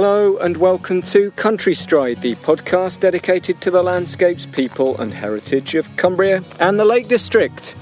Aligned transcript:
Hello 0.00 0.36
and 0.36 0.56
welcome 0.58 1.02
to 1.02 1.32
Countrystride, 1.32 2.20
the 2.20 2.36
podcast 2.36 3.00
dedicated 3.00 3.60
to 3.62 3.68
the 3.72 3.82
landscapes, 3.82 4.46
people, 4.46 4.96
and 5.00 5.12
heritage 5.12 5.74
of 5.74 5.96
Cumbria 5.96 6.44
and 6.60 6.78
the 6.78 6.84
Lake 6.84 7.08
District. 7.08 7.74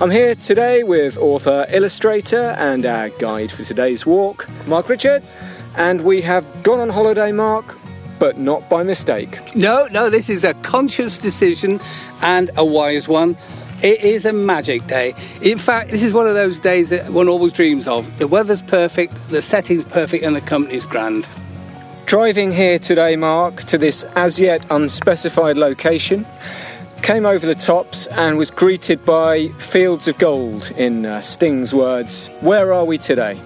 I'm 0.00 0.12
here 0.12 0.36
today 0.36 0.84
with 0.84 1.18
author, 1.18 1.66
illustrator, 1.70 2.54
and 2.56 2.86
our 2.86 3.08
guide 3.08 3.50
for 3.50 3.64
today's 3.64 4.06
walk, 4.06 4.48
Mark 4.68 4.88
Richards, 4.88 5.36
and 5.76 6.02
we 6.02 6.20
have 6.20 6.62
gone 6.62 6.78
on 6.78 6.88
holiday, 6.88 7.32
Mark, 7.32 7.76
but 8.20 8.38
not 8.38 8.70
by 8.70 8.84
mistake. 8.84 9.36
No, 9.56 9.88
no, 9.90 10.08
this 10.08 10.30
is 10.30 10.44
a 10.44 10.54
conscious 10.54 11.18
decision 11.18 11.80
and 12.22 12.48
a 12.56 12.64
wise 12.64 13.08
one. 13.08 13.36
It 13.82 14.04
is 14.04 14.24
a 14.24 14.32
magic 14.32 14.86
day. 14.86 15.14
In 15.42 15.58
fact, 15.58 15.90
this 15.90 16.04
is 16.04 16.12
one 16.12 16.28
of 16.28 16.34
those 16.34 16.60
days 16.60 16.90
that 16.90 17.10
one 17.10 17.28
always 17.28 17.52
dreams 17.52 17.88
of. 17.88 18.20
The 18.20 18.28
weather's 18.28 18.62
perfect, 18.62 19.14
the 19.30 19.42
setting's 19.42 19.84
perfect, 19.84 20.22
and 20.22 20.36
the 20.36 20.40
company's 20.40 20.86
grand. 20.86 21.28
Driving 22.06 22.52
here 22.52 22.78
today, 22.78 23.16
Mark, 23.16 23.64
to 23.64 23.76
this 23.76 24.04
as 24.14 24.38
yet 24.38 24.64
unspecified 24.70 25.56
location, 25.56 26.24
came 27.02 27.26
over 27.26 27.44
the 27.44 27.54
tops 27.56 28.06
and 28.06 28.38
was 28.38 28.48
greeted 28.52 29.04
by 29.04 29.48
fields 29.58 30.06
of 30.06 30.16
gold, 30.16 30.70
in 30.76 31.04
uh, 31.04 31.20
Sting's 31.20 31.74
words. 31.74 32.28
Where 32.42 32.72
are 32.72 32.84
we 32.84 32.96
today? 32.96 33.40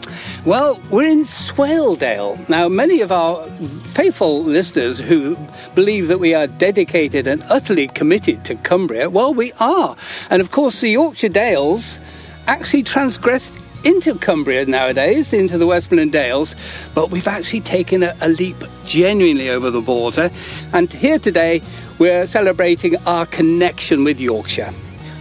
Well, 0.44 0.78
we're 0.90 1.08
in 1.08 1.22
Swaledale. 1.22 2.46
Now, 2.50 2.68
many 2.68 3.00
of 3.00 3.10
our 3.10 3.46
faithful 3.94 4.44
listeners 4.44 4.98
who 4.98 5.38
believe 5.74 6.08
that 6.08 6.20
we 6.20 6.34
are 6.34 6.46
dedicated 6.46 7.26
and 7.26 7.42
utterly 7.44 7.86
committed 7.86 8.44
to 8.44 8.56
Cumbria, 8.56 9.08
well, 9.08 9.32
we 9.32 9.52
are. 9.58 9.96
And 10.28 10.42
of 10.42 10.50
course, 10.50 10.82
the 10.82 10.90
Yorkshire 10.90 11.30
Dales 11.30 11.98
actually 12.46 12.82
transgressed 12.82 13.54
into 13.84 14.14
Cumbria 14.14 14.66
nowadays, 14.66 15.32
into 15.32 15.58
the 15.58 15.66
Westmorland 15.66 16.12
Dales, 16.12 16.54
but 16.94 17.10
we've 17.10 17.28
actually 17.28 17.60
taken 17.60 18.02
a, 18.02 18.14
a, 18.20 18.28
leap 18.28 18.56
genuinely 18.84 19.50
over 19.50 19.70
the 19.70 19.80
border. 19.80 20.30
And 20.72 20.92
here 20.92 21.18
today, 21.18 21.62
we're 21.98 22.26
celebrating 22.26 22.96
our 23.06 23.26
connection 23.26 24.04
with 24.04 24.20
Yorkshire. 24.20 24.72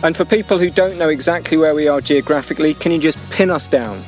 And 0.01 0.15
for 0.15 0.23
people 0.23 0.57
who 0.57 0.69
don't 0.69 0.97
know 0.97 1.09
exactly 1.09 1.57
where 1.57 1.75
we 1.75 1.87
are 1.87 1.99
geographically, 1.99 2.73
can 2.73 2.91
you 2.91 2.99
just 2.99 3.17
pin 3.31 3.49
us 3.49 3.67
down? 3.67 4.01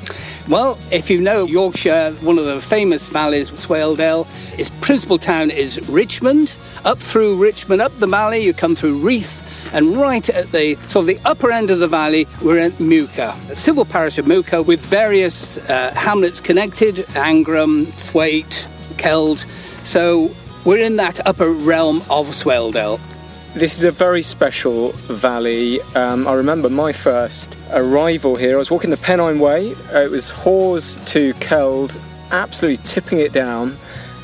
Well, 0.48 0.78
if 0.92 1.10
you 1.10 1.22
know 1.22 1.46
Yorkshire, 1.46 2.12
one 2.22 2.40
of 2.40 2.46
the 2.46 2.62
famous 2.62 3.10
valleys, 3.10 3.52
Swaledale, 3.52 4.26
its 4.58 4.70
principal 4.82 5.18
town 5.18 5.52
is 5.52 5.90
Richmond. 5.90 6.56
Up 6.84 6.98
through 6.98 7.36
Richmond, 7.36 7.82
up 7.82 7.92
the 8.00 8.08
valley, 8.08 8.40
you 8.40 8.54
come 8.54 8.74
through 8.74 9.00
Reeth, 9.02 9.41
and 9.74 9.98
right 9.98 10.28
at 10.30 10.52
the 10.52 10.76
sort 10.88 11.04
of 11.04 11.08
the 11.08 11.20
upper 11.30 11.52
end 11.52 11.72
of 11.72 11.80
the 11.80 11.88
valley, 11.88 12.28
we're 12.44 12.58
in 12.58 12.72
Muker, 12.74 13.34
a 13.50 13.56
civil 13.56 13.86
parish 13.86 14.18
of 14.18 14.26
Muker 14.26 14.66
with 14.66 14.86
various 14.86 15.58
uh, 15.70 15.94
hamlets 15.96 16.42
connected: 16.42 16.96
Angram, 17.16 17.88
Thwaite, 17.88 18.68
Keld. 18.98 19.46
So 19.84 20.32
we're 20.66 20.86
in 20.86 20.98
that 20.98 21.26
upper 21.26 21.50
realm 21.50 21.98
of 22.10 22.28
Swaledale. 22.28 23.00
This 23.54 23.78
is 23.78 23.84
a 23.84 23.92
very 23.92 24.22
special 24.22 24.94
valley. 25.10 25.82
Um, 25.96 26.26
I 26.26 26.36
remember 26.36 26.70
my 26.70 26.94
first 26.94 27.58
arrival 27.74 28.38
here. 28.38 28.56
I 28.56 28.58
was 28.58 28.72
walking 28.72 28.92
the 28.92 28.98
Pennine 28.98 29.40
Way. 29.40 29.74
Uh, 29.94 30.00
it 30.00 30.10
was 30.12 30.30
Hawes 30.30 30.96
to 31.08 31.34
Keld, 31.36 32.00
absolutely 32.32 32.82
tipping 32.86 33.20
it 33.20 33.34
down. 33.34 33.76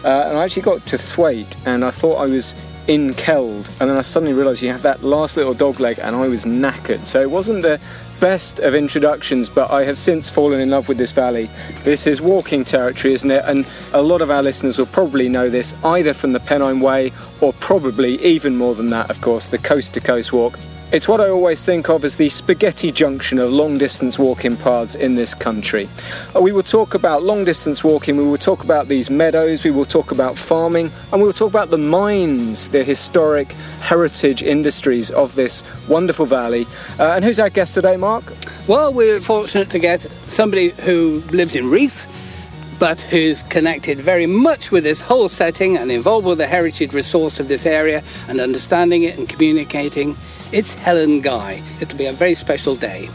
Uh, 0.06 0.28
and 0.30 0.38
I 0.38 0.46
actually 0.46 0.62
got 0.62 0.86
to 0.86 0.98
Thwaite 0.98 1.58
and 1.66 1.84
I 1.84 1.92
thought 1.92 2.18
I 2.18 2.28
was 2.28 2.54
in 2.88 3.14
Keld. 3.14 3.68
And 3.80 3.90
then 3.90 3.98
I 3.98 4.02
suddenly 4.02 4.34
realised 4.34 4.62
you 4.62 4.72
have 4.72 4.82
that 4.84 5.04
last 5.04 5.38
little 5.38 5.54
dog 5.54 5.80
leg 5.80 6.00
and 6.00 6.16
I 6.16 6.28
was 6.28 6.46
knackered. 6.46 7.06
So 7.06 7.22
it 7.22 7.30
wasn't 7.30 7.62
the 7.62 7.80
best 8.20 8.60
of 8.60 8.74
introductions, 8.74 9.50
but 9.50 9.70
I 9.70 9.84
have 9.84 9.98
since 9.98 10.30
fallen 10.30 10.60
in 10.60 10.70
love 10.70 10.88
with 10.88 10.98
this 10.98 11.12
valley. 11.12 11.50
This 11.84 12.08
is 12.08 12.22
walking 12.22 12.64
territory, 12.64 13.14
isn't 13.14 13.30
it? 13.30 13.44
And 13.46 13.68
a 13.94 14.02
lot 14.02 14.22
of 14.22 14.32
our 14.32 14.42
listeners 14.42 14.80
will 14.80 14.88
probably 14.88 15.30
know 15.30 15.50
this 15.50 15.74
either 15.84 16.14
from 16.14 16.34
the 16.34 16.40
Pennine 16.40 16.80
Way 16.80 17.12
or 17.42 17.54
probably 17.54 18.16
even 18.24 18.58
more 18.58 18.74
than 18.74 18.90
that, 18.90 19.10
of 19.10 19.22
course, 19.22 19.48
the 19.48 19.60
coast 19.60 19.94
to 19.94 20.00
coast 20.00 20.34
walk. 20.34 20.58
It's 20.90 21.06
what 21.06 21.20
I 21.20 21.28
always 21.28 21.66
think 21.66 21.90
of 21.90 22.06
as 22.06 22.16
the 22.16 22.30
spaghetti 22.30 22.94
junction 22.94 23.40
of 23.40 23.52
long 23.52 23.78
distance 23.78 24.18
walking 24.18 24.56
paths 24.56 24.96
in 24.96 25.16
this 25.16 25.34
country. 25.34 25.90
Uh, 26.34 26.40
we 26.40 26.54
will 26.54 26.64
talk 26.64 26.94
about 26.94 27.24
long 27.24 27.44
distance 27.44 27.84
walking, 27.84 28.16
we 28.16 28.24
will 28.24 28.38
talk 28.38 28.64
about 28.64 28.88
these 28.88 29.10
meadows, 29.10 29.66
we 29.66 29.72
will 29.72 29.84
talk 29.84 30.12
about 30.12 30.38
farming, 30.38 30.90
and 31.12 31.22
we 31.22 31.26
will 31.26 31.34
talk 31.34 31.50
about 31.50 31.72
the 31.72 31.78
mines, 31.78 32.70
the 32.70 32.86
historic 32.86 33.52
heritage 33.82 34.42
industries 34.42 35.12
of 35.12 35.36
this 35.36 35.62
wonderful 35.90 36.26
valley. 36.26 36.66
Uh, 36.98 37.12
and 37.12 37.26
who's 37.26 37.38
our 37.38 37.50
guest 37.50 37.74
today, 37.74 37.98
Mark? 37.98 38.24
Well, 38.66 38.94
we're 38.94 39.20
fortunate 39.20 39.70
to 39.72 39.80
get 39.80 40.04
somebody 40.04 40.70
who 40.70 41.22
lives 41.32 41.58
in 41.58 41.66
Reeth 41.66 42.37
but 42.80 43.02
who's 43.02 43.44
connected 43.44 43.98
very 43.98 44.26
much 44.26 44.72
with 44.72 44.84
this 44.84 45.02
whole 45.02 45.30
setting 45.30 45.78
and 45.78 45.92
involved 45.92 46.28
with 46.28 46.38
the 46.38 46.48
heritage 46.48 46.94
resource 46.94 47.40
of 47.40 47.48
this 47.48 47.66
area 47.66 48.04
and 48.30 48.40
understanding 48.40 49.04
it 49.04 49.18
and 49.18 49.28
communicating. 49.28 50.12
It's 50.52 50.74
Helen 50.74 51.22
Guy. 51.22 51.62
It'll 51.82 51.98
be 51.98 52.06
a 52.06 52.14
very 52.14 52.36
special 52.36 52.76
day. 52.76 53.10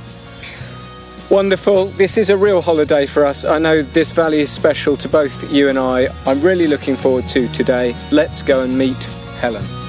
Wonderful. 1.31 1.87
This 1.87 2.19
is 2.19 2.29
a 2.29 2.37
real 2.37 2.61
holiday 2.61 3.07
for 3.07 3.25
us. 3.25 3.45
I 3.45 3.59
know 3.59 3.83
this 3.83 4.11
valley 4.11 4.41
is 4.41 4.51
special 4.51 4.97
to 4.99 5.09
both 5.09 5.51
you 5.51 5.69
and 5.69 5.79
I. 5.79 6.09
I'm 6.27 6.41
really 6.43 6.67
looking 6.67 6.97
forward 6.97 7.27
to 7.29 7.49
today. 7.49 7.95
Let's 8.11 8.43
go 8.43 8.65
and 8.65 8.77
meet 8.77 9.03
Helen. 9.41 9.82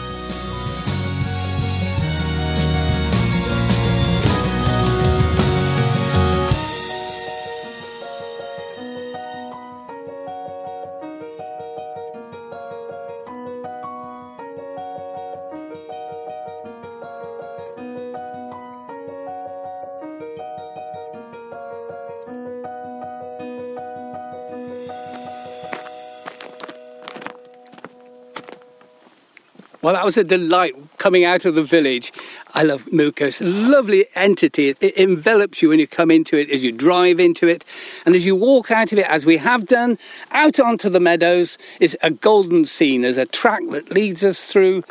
That 30.03 30.07
was 30.07 30.17
a 30.17 30.23
delight 30.25 30.75
coming 30.97 31.23
out 31.23 31.45
of 31.45 31.55
the 31.55 31.63
village. 31.63 32.11
I 32.53 32.63
love 32.63 32.89
a 32.91 33.31
lovely 33.39 34.03
entity. 34.15 34.67
It 34.67 34.97
envelops 34.97 35.61
you 35.61 35.69
when 35.69 35.79
you 35.79 35.87
come 35.87 36.11
into 36.11 36.35
it, 36.37 36.49
as 36.49 36.61
you 36.61 36.73
drive 36.73 37.21
into 37.21 37.47
it. 37.47 37.63
And 38.05 38.13
as 38.13 38.25
you 38.25 38.35
walk 38.35 38.69
out 38.69 38.91
of 38.91 38.97
it, 38.97 39.07
as 39.07 39.25
we 39.25 39.37
have 39.37 39.65
done, 39.65 39.97
out 40.31 40.59
onto 40.59 40.89
the 40.89 40.99
meadows, 40.99 41.57
is 41.79 41.97
a 42.03 42.11
golden 42.11 42.65
scene. 42.65 43.03
There's 43.03 43.17
a 43.17 43.25
track 43.25 43.61
that 43.71 43.91
leads 43.91 44.25
us 44.25 44.45
through. 44.45 44.83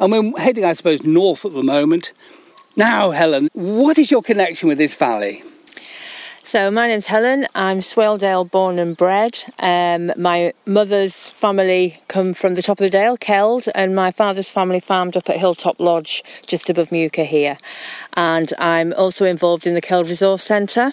And 0.00 0.10
we're 0.10 0.36
heading, 0.40 0.64
I 0.64 0.72
suppose, 0.72 1.04
north 1.04 1.44
at 1.44 1.52
the 1.52 1.62
moment. 1.62 2.12
Now, 2.74 3.12
Helen, 3.12 3.50
what 3.52 3.98
is 3.98 4.10
your 4.10 4.20
connection 4.20 4.68
with 4.68 4.78
this 4.78 4.96
valley? 4.96 5.44
So 6.42 6.70
my 6.70 6.88
name's 6.88 7.06
Helen. 7.06 7.46
I'm 7.54 7.78
Swaledale 7.78 8.50
born 8.50 8.78
and 8.78 8.96
bred. 8.96 9.38
Um, 9.60 10.12
my 10.16 10.52
mother's 10.66 11.30
family 11.30 12.00
come 12.08 12.34
from 12.34 12.54
the 12.54 12.62
top 12.62 12.80
of 12.80 12.82
the 12.82 12.90
dale, 12.90 13.16
Keld, 13.16 13.68
and 13.74 13.94
my 13.94 14.10
father's 14.10 14.50
family 14.50 14.80
farmed 14.80 15.16
up 15.16 15.28
at 15.28 15.36
Hilltop 15.36 15.78
Lodge, 15.78 16.24
just 16.46 16.68
above 16.68 16.88
Muker 16.88 17.24
here. 17.24 17.58
And 18.14 18.52
I'm 18.58 18.92
also 18.94 19.26
involved 19.26 19.66
in 19.66 19.74
the 19.74 19.82
Keld 19.82 20.08
Resource 20.08 20.42
Centre. 20.42 20.92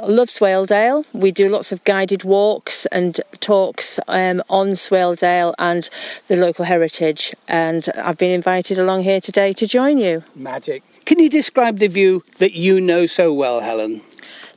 Love 0.00 0.28
Swaledale. 0.28 1.04
We 1.12 1.32
do 1.32 1.48
lots 1.48 1.70
of 1.70 1.84
guided 1.84 2.24
walks 2.24 2.86
and 2.86 3.20
talks 3.40 4.00
um, 4.08 4.42
on 4.48 4.70
Swaledale 4.70 5.54
and 5.58 5.88
the 6.28 6.36
local 6.36 6.64
heritage. 6.64 7.34
And 7.46 7.88
I've 7.96 8.18
been 8.18 8.32
invited 8.32 8.78
along 8.78 9.02
here 9.02 9.20
today 9.20 9.52
to 9.52 9.66
join 9.66 9.98
you. 9.98 10.24
Magic. 10.34 10.82
Can 11.04 11.20
you 11.20 11.28
describe 11.28 11.78
the 11.78 11.88
view 11.88 12.24
that 12.38 12.54
you 12.54 12.80
know 12.80 13.06
so 13.06 13.32
well, 13.32 13.60
Helen? 13.60 14.00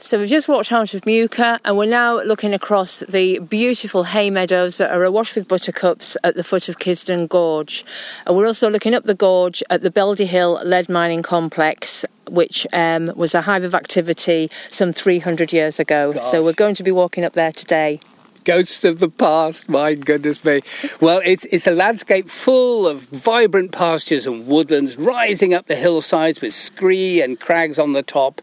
So 0.06 0.20
we've 0.20 0.30
just 0.30 0.48
walked 0.48 0.72
out 0.72 0.94
of 0.94 1.02
Muker 1.02 1.60
and 1.66 1.80
we're 1.80 1.88
now 1.88 2.22
looking 2.22 2.54
across 2.54 3.00
the 3.00 3.40
beautiful 3.40 4.04
hay 4.04 4.30
meadows 4.30 4.78
that 4.78 4.92
are 4.92 5.04
awash 5.04 5.34
with 5.34 5.48
buttercups 5.48 6.16
at 6.24 6.36
the 6.36 6.44
foot 6.44 6.70
of 6.70 6.78
Kisdon 6.78 7.28
Gorge. 7.28 7.84
And 8.28 8.38
we're 8.38 8.46
also 8.46 8.70
looking 8.70 8.94
up 8.94 9.06
the 9.06 9.16
gorge 9.16 9.64
at 9.72 9.82
the 9.82 9.90
Beldi 9.90 10.28
Hill 10.28 10.62
lead 10.64 10.90
mining 10.90 11.24
complex, 11.24 12.06
which 12.30 12.68
um, 12.72 13.14
was 13.16 13.34
a 13.34 13.42
hive 13.42 13.64
of 13.64 13.74
activity 13.74 14.52
some 14.70 14.94
300 14.94 15.52
years 15.52 15.80
ago. 15.80 16.14
Gosh. 16.14 16.24
So 16.26 16.44
we're 16.44 16.54
going 16.54 16.76
to 16.76 16.84
be 16.84 16.92
walking 16.92 17.24
up 17.24 17.34
there 17.34 17.52
today 17.52 18.00
ghosts 18.46 18.86
of 18.86 19.00
the 19.00 19.10
past. 19.10 19.68
My 19.68 19.96
goodness 19.96 20.46
me. 20.46 20.62
Well, 21.02 21.22
it's, 21.26 21.46
it's 21.46 21.68
a 21.68 21.72
landscape 21.72 22.30
full 22.30 22.88
of 22.88 23.02
vibrant 23.02 23.72
pastures 23.72 24.28
and 24.28 24.48
woodlands 24.48 24.98
rising 24.98 25.54
up 25.54 25.66
the 25.66 25.76
hillsides 25.76 26.40
with 26.42 26.54
scree 26.54 27.22
and 27.22 27.40
crags 27.40 27.80
on 27.80 27.94
the 27.94 28.04
top. 28.04 28.42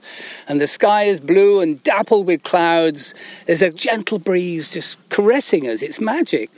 And 0.49 0.61
the 0.61 0.67
sky 0.67 1.05
is 1.05 1.21
blue 1.21 1.61
and 1.61 1.83
dappled 1.83 2.27
with 2.27 2.43
clouds. 2.43 3.45
There's 3.47 3.63
a 3.63 3.71
gentle 3.71 4.19
breeze 4.19 4.69
just 4.71 5.09
caressing 5.09 5.69
us. 5.69 5.81
It's 5.81 6.01
magic. 6.01 6.51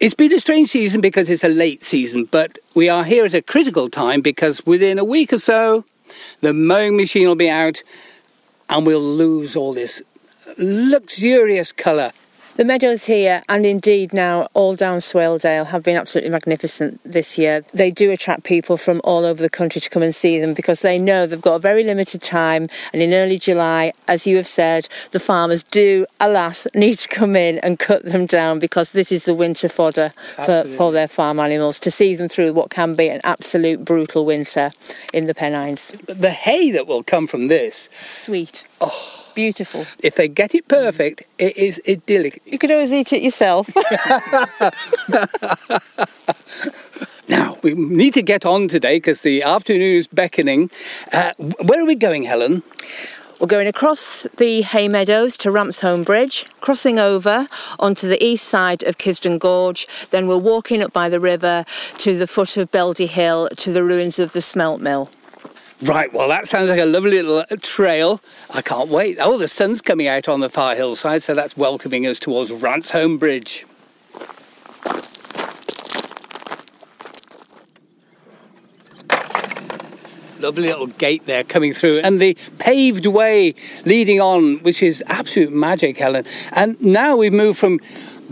It's 0.00 0.14
been 0.14 0.34
a 0.34 0.40
strange 0.40 0.68
season 0.68 1.00
because 1.00 1.30
it's 1.30 1.44
a 1.44 1.48
late 1.48 1.84
season, 1.84 2.24
but 2.24 2.58
we 2.74 2.88
are 2.88 3.04
here 3.04 3.24
at 3.24 3.34
a 3.34 3.42
critical 3.42 3.88
time 3.88 4.20
because 4.20 4.66
within 4.66 4.98
a 4.98 5.04
week 5.04 5.32
or 5.32 5.38
so, 5.38 5.84
the 6.40 6.52
mowing 6.52 6.96
machine 6.96 7.28
will 7.28 7.36
be 7.36 7.48
out 7.48 7.82
and 8.68 8.84
we'll 8.84 9.00
lose 9.00 9.54
all 9.54 9.72
this 9.72 10.02
luxurious 10.58 11.70
colour 11.70 12.10
The 12.60 12.66
meadows 12.66 13.06
here, 13.06 13.40
and 13.48 13.64
indeed 13.64 14.12
now 14.12 14.48
all 14.52 14.76
down 14.76 14.98
Swaledale, 14.98 15.68
have 15.68 15.82
been 15.82 15.96
absolutely 15.96 16.30
magnificent 16.30 17.00
this 17.04 17.38
year. 17.38 17.62
They 17.72 17.90
do 17.90 18.10
attract 18.10 18.44
people 18.44 18.76
from 18.76 19.00
all 19.02 19.24
over 19.24 19.42
the 19.42 19.48
country 19.48 19.80
to 19.80 19.88
come 19.88 20.02
and 20.02 20.14
see 20.14 20.38
them 20.38 20.52
because 20.52 20.82
they 20.82 20.98
know 20.98 21.26
they've 21.26 21.40
got 21.40 21.54
a 21.54 21.58
very 21.58 21.84
limited 21.84 22.20
time. 22.20 22.68
And 22.92 23.00
in 23.00 23.14
early 23.14 23.38
July, 23.38 23.94
as 24.06 24.26
you 24.26 24.36
have 24.36 24.46
said, 24.46 24.90
the 25.12 25.18
farmers 25.18 25.62
do, 25.62 26.04
alas, 26.20 26.66
need 26.74 26.98
to 26.98 27.08
come 27.08 27.34
in 27.34 27.60
and 27.60 27.78
cut 27.78 28.04
them 28.04 28.26
down 28.26 28.58
because 28.58 28.92
this 28.92 29.10
is 29.10 29.24
the 29.24 29.32
winter 29.32 29.70
fodder 29.70 30.12
for, 30.44 30.64
for 30.64 30.92
their 30.92 31.08
farm 31.08 31.40
animals 31.40 31.78
to 31.78 31.90
see 31.90 32.14
them 32.14 32.28
through 32.28 32.52
what 32.52 32.68
can 32.68 32.94
be 32.94 33.08
an 33.08 33.22
absolute 33.24 33.86
brutal 33.86 34.26
winter 34.26 34.70
in 35.14 35.24
the 35.24 35.34
Pennines. 35.34 35.92
The 36.08 36.28
hay 36.28 36.72
that 36.72 36.86
will 36.86 37.04
come 37.04 37.26
from 37.26 37.48
this. 37.48 37.88
Sweet. 37.90 38.68
Oh. 38.82 39.19
Beautiful. 39.34 39.82
If 40.02 40.16
they 40.16 40.28
get 40.28 40.54
it 40.54 40.68
perfect, 40.68 41.22
it 41.38 41.56
is 41.56 41.80
idyllic. 41.88 42.42
You 42.44 42.58
could 42.58 42.70
always 42.70 42.92
eat 42.92 43.12
it 43.12 43.22
yourself. 43.22 43.68
now, 47.28 47.56
we 47.62 47.74
need 47.74 48.14
to 48.14 48.22
get 48.22 48.44
on 48.44 48.68
today 48.68 48.96
because 48.96 49.22
the 49.22 49.42
afternoon 49.42 49.96
is 49.96 50.06
beckoning. 50.06 50.70
Uh, 51.12 51.32
where 51.38 51.80
are 51.80 51.86
we 51.86 51.94
going, 51.94 52.24
Helen? 52.24 52.62
We're 53.40 53.46
going 53.46 53.68
across 53.68 54.26
the 54.36 54.60
hay 54.60 54.86
meadows 54.86 55.38
to 55.38 55.48
Rampsholme 55.48 56.04
Bridge, 56.04 56.44
crossing 56.60 56.98
over 56.98 57.48
onto 57.78 58.06
the 58.06 58.22
east 58.22 58.46
side 58.46 58.82
of 58.82 58.98
Kisdon 58.98 59.38
Gorge. 59.38 59.88
Then 60.10 60.26
we're 60.26 60.36
walking 60.36 60.82
up 60.82 60.92
by 60.92 61.08
the 61.08 61.20
river 61.20 61.64
to 61.98 62.18
the 62.18 62.26
foot 62.26 62.58
of 62.58 62.70
Beldi 62.70 63.08
Hill 63.08 63.48
to 63.56 63.72
the 63.72 63.82
ruins 63.82 64.18
of 64.18 64.32
the 64.32 64.42
smelt 64.42 64.82
mill. 64.82 65.08
Right, 65.82 66.12
well, 66.12 66.28
that 66.28 66.44
sounds 66.44 66.68
like 66.68 66.78
a 66.78 66.84
lovely 66.84 67.22
little 67.22 67.56
trail. 67.56 68.20
I 68.52 68.60
can't 68.60 68.90
wait. 68.90 69.16
Oh, 69.18 69.38
the 69.38 69.48
sun's 69.48 69.80
coming 69.80 70.08
out 70.08 70.28
on 70.28 70.40
the 70.40 70.50
far 70.50 70.74
hillside, 70.74 71.22
so 71.22 71.34
that's 71.34 71.56
welcoming 71.56 72.06
us 72.06 72.18
towards 72.18 72.50
Rampsholme 72.50 73.18
Bridge. 73.18 73.64
Lovely 80.38 80.68
little 80.68 80.86
gate 80.86 81.24
there 81.24 81.44
coming 81.44 81.72
through, 81.72 82.00
and 82.00 82.20
the 82.20 82.36
paved 82.58 83.06
way 83.06 83.54
leading 83.86 84.20
on, 84.20 84.58
which 84.58 84.82
is 84.82 85.02
absolute 85.06 85.50
magic, 85.50 85.96
Helen. 85.96 86.26
And 86.52 86.78
now 86.82 87.16
we've 87.16 87.32
moved 87.32 87.58
from 87.58 87.80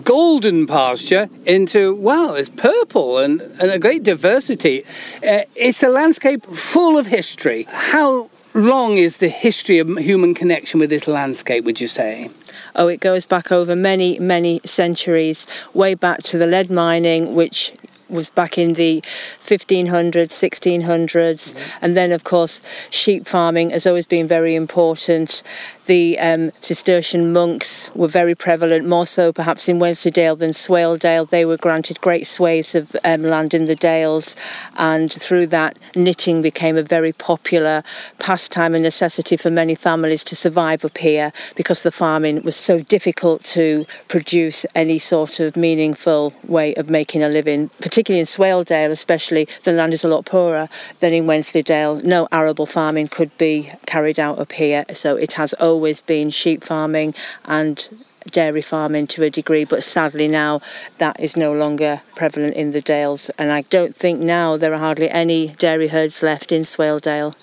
golden 0.05 0.67
pasture 0.67 1.29
into, 1.45 1.95
well, 1.97 2.35
it's 2.35 2.49
purple 2.49 3.19
and, 3.19 3.41
and 3.41 3.71
a 3.71 3.79
great 3.79 4.03
diversity. 4.03 4.83
Uh, 5.27 5.43
it's 5.55 5.83
a 5.83 5.89
landscape 5.89 6.45
full 6.47 6.99
of 6.99 7.07
history. 7.07 7.67
How 7.69 8.31
long 8.55 8.97
is 8.97 9.19
the 9.19 9.29
history 9.29 9.79
of 9.79 9.89
human 9.99 10.35
connection 10.35 10.81
with 10.81 10.91
this 10.91 11.07
landscape, 11.07 11.65
would 11.65 11.81
you 11.81 11.89
say? 11.89 12.31
Oh, 12.75 12.89
it 12.89 13.01
goes 13.01 13.27
back 13.27 13.51
over 13.51 13.75
many, 13.75 14.19
many 14.19 14.61
centuries, 14.65 15.47
way 15.75 15.95
back 15.95 16.23
to 16.25 16.39
the 16.39 16.47
lead 16.47 16.71
mining, 16.71 17.35
which 17.35 17.73
was 18.09 18.31
back 18.31 18.57
in 18.57 18.73
the 18.75 19.03
1500s, 19.45 20.29
1600s, 20.29 20.81
mm-hmm. 20.81 21.79
and 21.83 21.97
then, 21.97 22.13
of 22.13 22.25
course, 22.25 22.63
sheep 22.91 23.27
farming 23.27 23.71
has 23.71 23.87
always 23.87 24.07
been 24.07 24.27
very 24.27 24.55
important 24.55 25.43
the 25.89 26.19
um, 26.19 26.53
Cistercian 26.61 27.33
monks 27.33 27.91
were 27.95 28.09
very 28.09 28.35
prevalent, 28.35 28.87
more 28.87 29.07
so 29.07 29.33
perhaps 29.33 29.69
in 29.69 29.79
Wensleydale 29.79 30.37
than 30.37 30.51
Swaledale. 30.51 31.29
They 31.29 31.47
were 31.47 31.57
granted 31.57 32.01
great 32.03 32.27
swathes 32.27 32.75
of 32.75 32.95
um, 33.05 33.23
land 33.23 33.55
in 33.55 33.65
the 33.65 33.75
Dales, 33.75 34.37
and 34.77 35.11
through 35.11 35.47
that, 35.49 35.79
knitting 35.97 36.43
became 36.43 36.77
a 36.77 36.83
very 36.83 37.13
popular 37.13 37.83
pastime 38.19 38.75
and 38.75 38.85
necessity 38.85 39.37
for 39.37 39.51
many 39.51 39.75
families 39.75 40.23
to 40.25 40.37
survive 40.37 40.85
up 40.85 40.99
here 40.99 41.33
because 41.57 41.83
the 41.83 41.91
farming 41.91 42.45
was 42.45 42.57
so 42.57 42.79
difficult 42.81 43.43
to 43.43 43.87
produce 44.09 44.67
any 44.75 44.99
sort 44.99 45.41
of 45.41 45.57
meaningful 45.57 46.35
way 46.47 46.75
of 46.75 46.91
making 46.91 47.23
a 47.23 47.29
living. 47.31 47.71
Particularly 47.81 48.21
in 48.21 48.27
Swaledale, 48.27 48.91
especially, 48.91 49.49
the 49.65 49.73
land 49.73 49.95
is 49.95 50.05
a 50.05 50.09
lot 50.09 50.27
poorer 50.27 50.69
than 51.01 51.15
in 51.15 51.27
Wensleydale. 51.27 52.03
No 52.05 52.29
arable 52.31 52.67
farming 52.67 53.09
could 53.09 53.37
be 53.39 53.71
carried 53.87 54.21
out 54.21 54.39
up 54.39 54.53
here, 54.53 54.85
so 54.93 55.17
it 55.17 55.33
has 55.33 55.55
always 55.55 55.78
always 55.79 56.03
been 56.03 56.29
sheep 56.29 56.65
farming 56.65 57.15
and 57.45 57.89
dairy 58.33 58.61
farming 58.61 59.07
to 59.07 59.23
a 59.23 59.31
degree, 59.31 59.65
but 59.65 59.85
sadly 59.85 60.27
now 60.27 60.61
that 60.99 61.21
is 61.21 61.37
no 61.37 61.53
longer 61.53 62.03
prevalent 62.17 62.57
in 62.57 62.73
the 62.73 62.81
Dales. 62.81 63.31
And 63.39 63.53
I 63.53 63.63
don't 63.63 63.95
think 63.95 64.19
now 64.19 64.57
there 64.57 64.75
are 64.75 64.79
hardly 64.79 65.09
any 65.09 65.55
dairy 65.65 65.87
herds 65.87 66.21
left 66.21 66.51
in 66.51 66.63
Swaledale. 66.63 67.37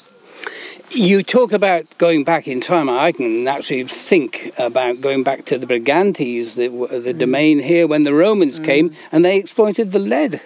You 0.90 1.24
talk 1.24 1.54
about 1.54 1.86
going 1.98 2.26
back 2.26 2.46
in 2.46 2.60
time. 2.60 2.90
I 2.90 3.14
can 3.14 3.48
actually 3.48 3.86
think 3.86 4.52
about 4.58 5.00
going 5.00 5.24
back 5.24 5.46
to 5.46 5.58
the 5.58 5.66
Brigantes, 5.66 6.56
the, 6.56 6.68
the 7.00 7.14
mm. 7.14 7.18
domain 7.18 7.60
here, 7.60 7.88
when 7.88 8.04
the 8.04 8.14
Romans 8.14 8.60
mm. 8.60 8.66
came 8.66 8.92
and 9.14 9.24
they 9.24 9.38
exploited 9.38 9.94
the 9.94 10.00
lead. 10.00 10.42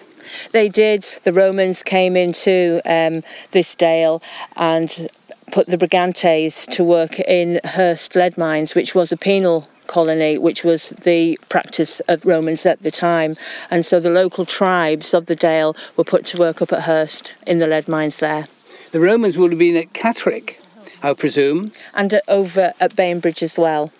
They 0.52 0.70
did. 0.70 1.04
The 1.24 1.34
Romans 1.34 1.84
came 1.84 2.16
into 2.16 2.82
um, 2.86 3.24
this 3.52 3.76
dale 3.76 4.22
and 4.56 5.09
put 5.52 5.68
the 5.68 5.78
Brigantes 5.78 6.66
to 6.72 6.84
work 6.84 7.20
in 7.20 7.60
Hurst 7.64 8.16
lead 8.16 8.38
mines, 8.38 8.76
which 8.76 8.96
was 8.96 9.12
a 9.12 9.18
penal 9.18 9.68
colony, 9.88 10.38
which 10.38 10.64
was 10.64 10.90
the 10.90 11.38
practice 11.50 12.00
of 12.02 12.26
Romans 12.26 12.66
at 12.66 12.82
the 12.84 12.92
time. 12.92 13.36
And 13.72 13.86
so 13.86 14.00
the 14.00 14.12
local 14.12 14.46
tribes 14.46 15.14
of 15.14 15.26
the 15.26 15.36
Dale 15.36 15.76
were 15.98 16.04
put 16.04 16.26
to 16.28 16.38
work 16.38 16.62
up 16.62 16.72
at 16.72 16.84
Hurst 16.84 17.34
in 17.48 17.60
the 17.60 17.68
lead 17.68 17.88
mines 17.88 18.20
there. 18.20 18.48
The 18.92 19.00
Romans 19.00 19.38
would 19.38 19.52
have 19.52 19.60
been 19.60 19.76
at 19.76 19.94
Catterick. 19.94 20.56
I 21.02 21.14
presume. 21.14 21.72
And 21.94 22.20
over 22.28 22.74
at 22.80 22.96
Bainbridge 22.96 23.42
as 23.42 23.58
well. 23.58 23.92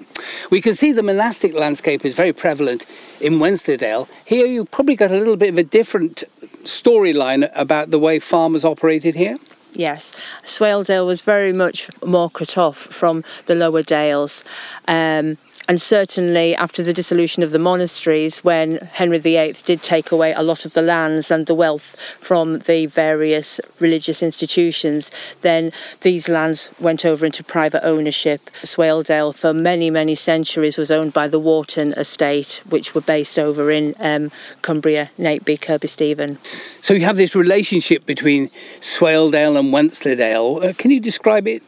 We 0.52 0.62
can 0.62 0.76
see 0.76 0.92
the 0.92 1.04
monastic 1.04 1.54
landscape 1.54 2.04
is 2.04 2.14
very 2.16 2.34
prevalent 2.34 2.86
in 3.22 3.40
Wensleydale. 3.40 4.10
Here 4.26 4.46
you 4.46 4.66
probably 4.66 4.96
got 4.96 5.12
a 5.12 5.18
little 5.18 5.38
bit 5.38 5.50
of 5.50 5.58
a 5.58 5.64
different 5.64 6.26
storyline 6.64 7.50
about 7.56 7.90
the 7.90 8.00
way 8.00 8.20
farmers 8.20 8.66
operated 8.66 9.16
here. 9.16 9.38
Yes, 9.74 10.14
Swaledale 10.44 11.06
was 11.06 11.22
very 11.22 11.54
much 11.54 11.90
more 12.04 12.30
cut 12.30 12.58
off 12.58 12.78
from 12.78 13.24
the 13.46 13.56
lower 13.56 13.84
dales. 13.84 14.44
Um, 14.88 15.38
and 15.70 15.80
certainly 15.80 16.56
after 16.56 16.82
the 16.82 16.94
dissolution 16.94 17.44
of 17.44 17.52
the 17.52 17.60
monasteries, 17.60 18.44
when 18.44 18.78
Henry 18.78 19.20
VIII 19.20 19.54
did 19.64 19.84
take 19.84 20.12
away 20.12 20.34
a 20.34 20.42
lot 20.42 20.66
of 20.66 20.74
the 20.74 20.82
lands 20.82 21.30
and 21.30 21.46
the 21.46 21.54
wealth 21.54 21.96
from 22.20 22.58
the 22.60 22.88
various 22.88 23.62
religious 23.80 24.24
institutions, 24.24 25.12
then 25.42 25.72
these 26.02 26.28
lands 26.28 26.72
went 26.80 27.06
over 27.06 27.24
into 27.24 27.44
private 27.44 27.86
ownership. 27.86 28.50
Swaledale, 28.64 29.36
for 29.36 29.54
many, 29.54 29.92
many 29.92 30.16
centuries, 30.16 30.76
was 30.76 30.90
owned 30.90 31.14
by 31.14 31.28
the 31.28 31.38
Wharton 31.38 31.94
estate, 31.94 32.64
which 32.68 32.96
were 32.96 33.02
based 33.02 33.38
over 33.38 33.70
in 33.70 33.94
um, 34.00 34.32
Cumbria, 34.64 35.12
Nateby, 35.20 35.58
Kirkby 35.58 35.88
Stephen. 35.88 36.40
So 36.82 36.96
you 36.96 37.06
have 37.06 37.18
this 37.18 37.36
relationship 37.36 38.08
between 38.08 38.50
Swaledale 38.82 39.60
and 39.60 39.72
Wensleydale. 39.72 40.62
Uh, 40.64 40.74
can 40.76 40.90
you 40.90 41.00
describe 41.00 41.48
it? 41.48 41.62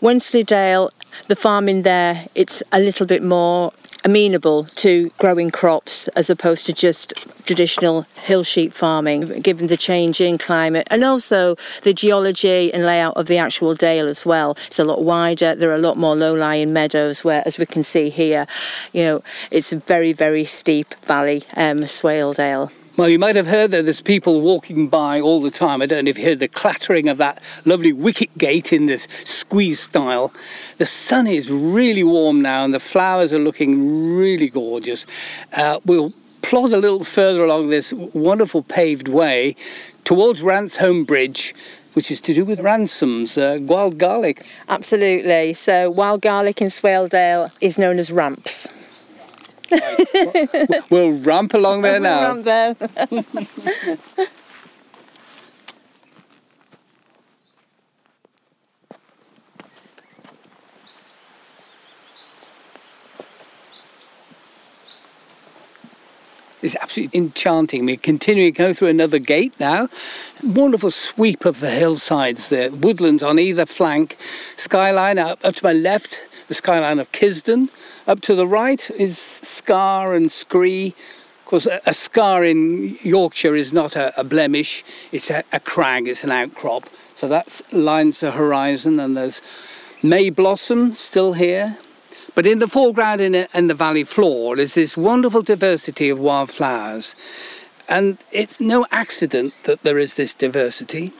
Wensleydale 0.00 0.90
the 1.26 1.36
farming 1.36 1.82
there, 1.82 2.26
it's 2.34 2.62
a 2.72 2.80
little 2.80 3.06
bit 3.06 3.22
more 3.22 3.72
amenable 4.04 4.64
to 4.64 5.10
growing 5.18 5.50
crops 5.50 6.08
as 6.08 6.30
opposed 6.30 6.66
to 6.66 6.72
just 6.72 7.12
traditional 7.46 8.02
hill 8.16 8.42
sheep 8.42 8.72
farming, 8.72 9.40
given 9.40 9.66
the 9.66 9.76
change 9.76 10.20
in 10.20 10.38
climate 10.38 10.86
and 10.90 11.04
also 11.04 11.56
the 11.82 11.92
geology 11.92 12.72
and 12.72 12.84
layout 12.84 13.16
of 13.16 13.26
the 13.26 13.38
actual 13.38 13.74
dale 13.74 14.06
as 14.06 14.24
well. 14.24 14.56
It's 14.66 14.78
a 14.78 14.84
lot 14.84 15.02
wider, 15.02 15.54
there 15.54 15.70
are 15.70 15.74
a 15.74 15.78
lot 15.78 15.96
more 15.96 16.14
low 16.14 16.34
lying 16.34 16.72
meadows 16.72 17.24
where, 17.24 17.42
as 17.44 17.58
we 17.58 17.66
can 17.66 17.82
see 17.82 18.08
here, 18.08 18.46
you 18.92 19.02
know, 19.02 19.22
it's 19.50 19.72
a 19.72 19.76
very, 19.78 20.12
very 20.12 20.44
steep 20.44 20.94
valley, 21.04 21.44
um, 21.56 21.78
Swaledale. 21.78 22.70
Well, 22.98 23.08
you 23.08 23.20
might 23.20 23.36
have 23.36 23.46
heard 23.46 23.70
that 23.70 23.84
there's 23.84 24.00
people 24.00 24.40
walking 24.40 24.88
by 24.88 25.20
all 25.20 25.40
the 25.40 25.52
time. 25.52 25.80
I 25.80 25.86
don't 25.86 26.04
know 26.04 26.08
if 26.08 26.18
you 26.18 26.24
heard 26.24 26.40
the 26.40 26.48
clattering 26.48 27.08
of 27.08 27.16
that 27.18 27.60
lovely 27.64 27.92
wicket 27.92 28.36
gate 28.36 28.72
in 28.72 28.86
this 28.86 29.04
squeeze 29.04 29.78
stile. 29.78 30.32
The 30.78 30.84
sun 30.84 31.28
is 31.28 31.48
really 31.48 32.02
warm 32.02 32.42
now 32.42 32.64
and 32.64 32.74
the 32.74 32.80
flowers 32.80 33.32
are 33.32 33.38
looking 33.38 34.16
really 34.16 34.48
gorgeous. 34.48 35.06
Uh, 35.52 35.78
we'll 35.86 36.12
plod 36.42 36.72
a 36.72 36.78
little 36.78 37.04
further 37.04 37.44
along 37.44 37.68
this 37.68 37.92
wonderful 37.92 38.64
paved 38.64 39.06
way 39.06 39.54
towards 40.02 40.42
Rampsholme 40.42 41.06
Bridge 41.06 41.54
which 41.92 42.10
is 42.10 42.20
to 42.22 42.34
do 42.34 42.44
with 42.44 42.60
ramsons, 42.60 43.38
uh, 43.38 43.58
wild 43.60 43.98
garlic. 43.98 44.44
Absolutely. 44.68 45.54
So, 45.54 45.90
wild 45.90 46.22
garlic 46.22 46.60
in 46.60 46.68
Swaledale 46.68 47.50
is 47.60 47.76
known 47.76 47.98
as 47.98 48.12
ramps. 48.12 48.68
We'll 50.90 51.12
ramp 51.12 51.54
along 51.54 51.82
there 51.82 52.00
now. 52.00 52.34
Ramp 52.34 52.44
there. 52.44 52.76
It's 66.60 66.76
absolutely 66.76 67.18
enchanting. 67.20 67.86
We're 67.86 67.96
continuing 67.96 68.52
to 68.52 68.58
go 68.58 68.72
through 68.72 68.88
another 68.88 69.18
gate 69.18 69.58
now. 69.60 69.88
Wonderful 70.42 70.90
sweep 70.90 71.44
of 71.44 71.60
the 71.60 71.70
hillsides, 71.70 72.48
the 72.48 72.70
woodlands 72.82 73.22
on 73.22 73.38
either 73.38 73.64
flank, 73.64 74.16
skyline 74.18 75.18
up, 75.18 75.42
up 75.44 75.54
to 75.54 75.64
my 75.64 75.72
left, 75.72 76.27
the 76.48 76.54
skyline 76.54 76.98
of 76.98 77.12
Kisdon. 77.12 77.68
Up 78.08 78.20
to 78.22 78.34
the 78.34 78.46
right 78.46 78.90
is 78.90 79.18
Scar 79.18 80.14
and 80.14 80.32
Scree. 80.32 80.94
Of 81.40 81.44
course, 81.44 81.66
a, 81.86 81.94
scar 81.94 82.44
in 82.44 82.98
Yorkshire 83.02 83.56
is 83.56 83.72
not 83.72 83.96
a, 83.96 84.18
a 84.20 84.24
blemish, 84.24 84.84
it's 85.12 85.30
a, 85.30 85.44
a 85.52 85.60
crag, 85.60 86.06
it's 86.06 86.24
an 86.24 86.30
outcrop. 86.30 86.88
So 87.14 87.26
that 87.28 87.62
lines 87.72 88.20
the 88.20 88.32
horizon, 88.32 89.00
and 89.00 89.16
there's 89.16 89.40
May 90.02 90.28
Blossom 90.28 90.92
still 90.92 91.32
here. 91.32 91.78
But 92.34 92.46
in 92.46 92.58
the 92.58 92.68
foreground 92.68 93.20
in 93.20 93.66
the 93.66 93.74
valley 93.74 94.04
floor 94.04 94.58
is 94.58 94.74
this 94.74 94.96
wonderful 94.96 95.42
diversity 95.42 96.08
of 96.08 96.18
wildflowers. 96.18 97.14
And 97.88 98.18
it's 98.30 98.60
no 98.60 98.86
accident 98.90 99.54
that 99.64 99.82
there 99.82 99.98
is 99.98 100.14
this 100.14 100.34
diversity. 100.34 101.12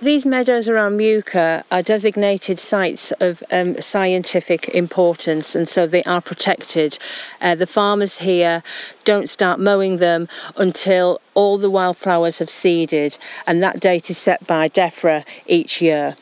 These 0.00 0.24
meadows 0.24 0.68
around 0.68 0.96
Muker 0.96 1.64
are 1.72 1.82
designated 1.82 2.60
sites 2.60 3.10
of 3.18 3.42
um, 3.50 3.80
scientific 3.80 4.68
importance 4.68 5.56
and 5.56 5.68
so 5.68 5.88
they 5.88 6.04
are 6.04 6.20
protected. 6.20 7.00
Uh, 7.40 7.56
the 7.56 7.66
farmers 7.66 8.18
here 8.18 8.62
don't 9.02 9.28
start 9.28 9.58
mowing 9.58 9.96
them 9.96 10.28
until 10.56 11.20
all 11.34 11.58
the 11.58 11.68
wildflowers 11.68 12.38
have 12.38 12.48
seeded 12.48 13.18
and 13.44 13.60
that 13.60 13.80
date 13.80 14.08
is 14.08 14.16
set 14.18 14.46
by 14.46 14.68
DEFRA 14.68 15.24
each 15.48 15.82
year. 15.82 16.14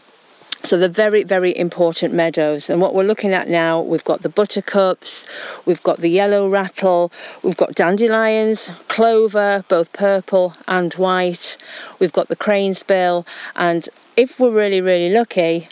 So 0.63 0.79
they're 0.79 0.89
very, 0.89 1.23
very 1.23 1.57
important 1.57 2.15
meadows. 2.15 2.69
And 2.71 2.81
what 2.81 2.95
we're 2.95 3.05
looking 3.05 3.33
at 3.33 3.49
now, 3.49 3.81
we've 3.81 4.05
got 4.05 4.23
the 4.23 4.29
buttercups, 4.29 5.27
we've 5.65 5.83
got 5.83 5.99
the 5.99 6.11
yellow 6.11 6.49
rattle, 6.49 7.13
we've 7.43 7.57
got 7.57 7.75
dandelions, 7.75 8.71
clover, 8.89 9.65
both 9.69 9.93
purple 9.93 10.55
and 10.67 10.93
white. 10.95 11.57
We've 11.99 12.13
got 12.13 12.29
the 12.29 12.37
crane's 12.37 12.83
bill, 12.83 13.27
and 13.55 13.89
if 14.17 14.41
we're 14.41 14.55
really, 14.55 14.81
really 14.81 15.13
lucky, 15.13 15.69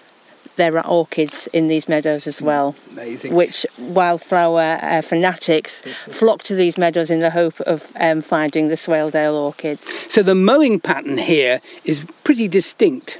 there 0.56 0.76
are 0.78 0.86
orchids 0.86 1.48
in 1.52 1.68
these 1.68 1.88
meadows 1.88 2.26
as 2.26 2.40
well. 2.40 2.76
Amazing. 2.92 3.34
Which 3.34 3.66
wildflower 3.78 4.78
uh, 4.80 5.02
fanatics 5.02 5.82
flock 5.82 6.42
to 6.44 6.54
these 6.54 6.78
meadows 6.78 7.10
in 7.10 7.20
the 7.20 7.30
hope 7.30 7.60
of 7.60 7.90
um, 7.98 8.22
finding 8.22 8.68
the 8.68 8.76
Swaledale 8.76 9.34
orchids. 9.34 10.12
So 10.12 10.22
the 10.22 10.34
mowing 10.34 10.80
pattern 10.80 11.18
here 11.18 11.60
is 11.84 12.06
pretty 12.22 12.48
distinct. 12.48 13.18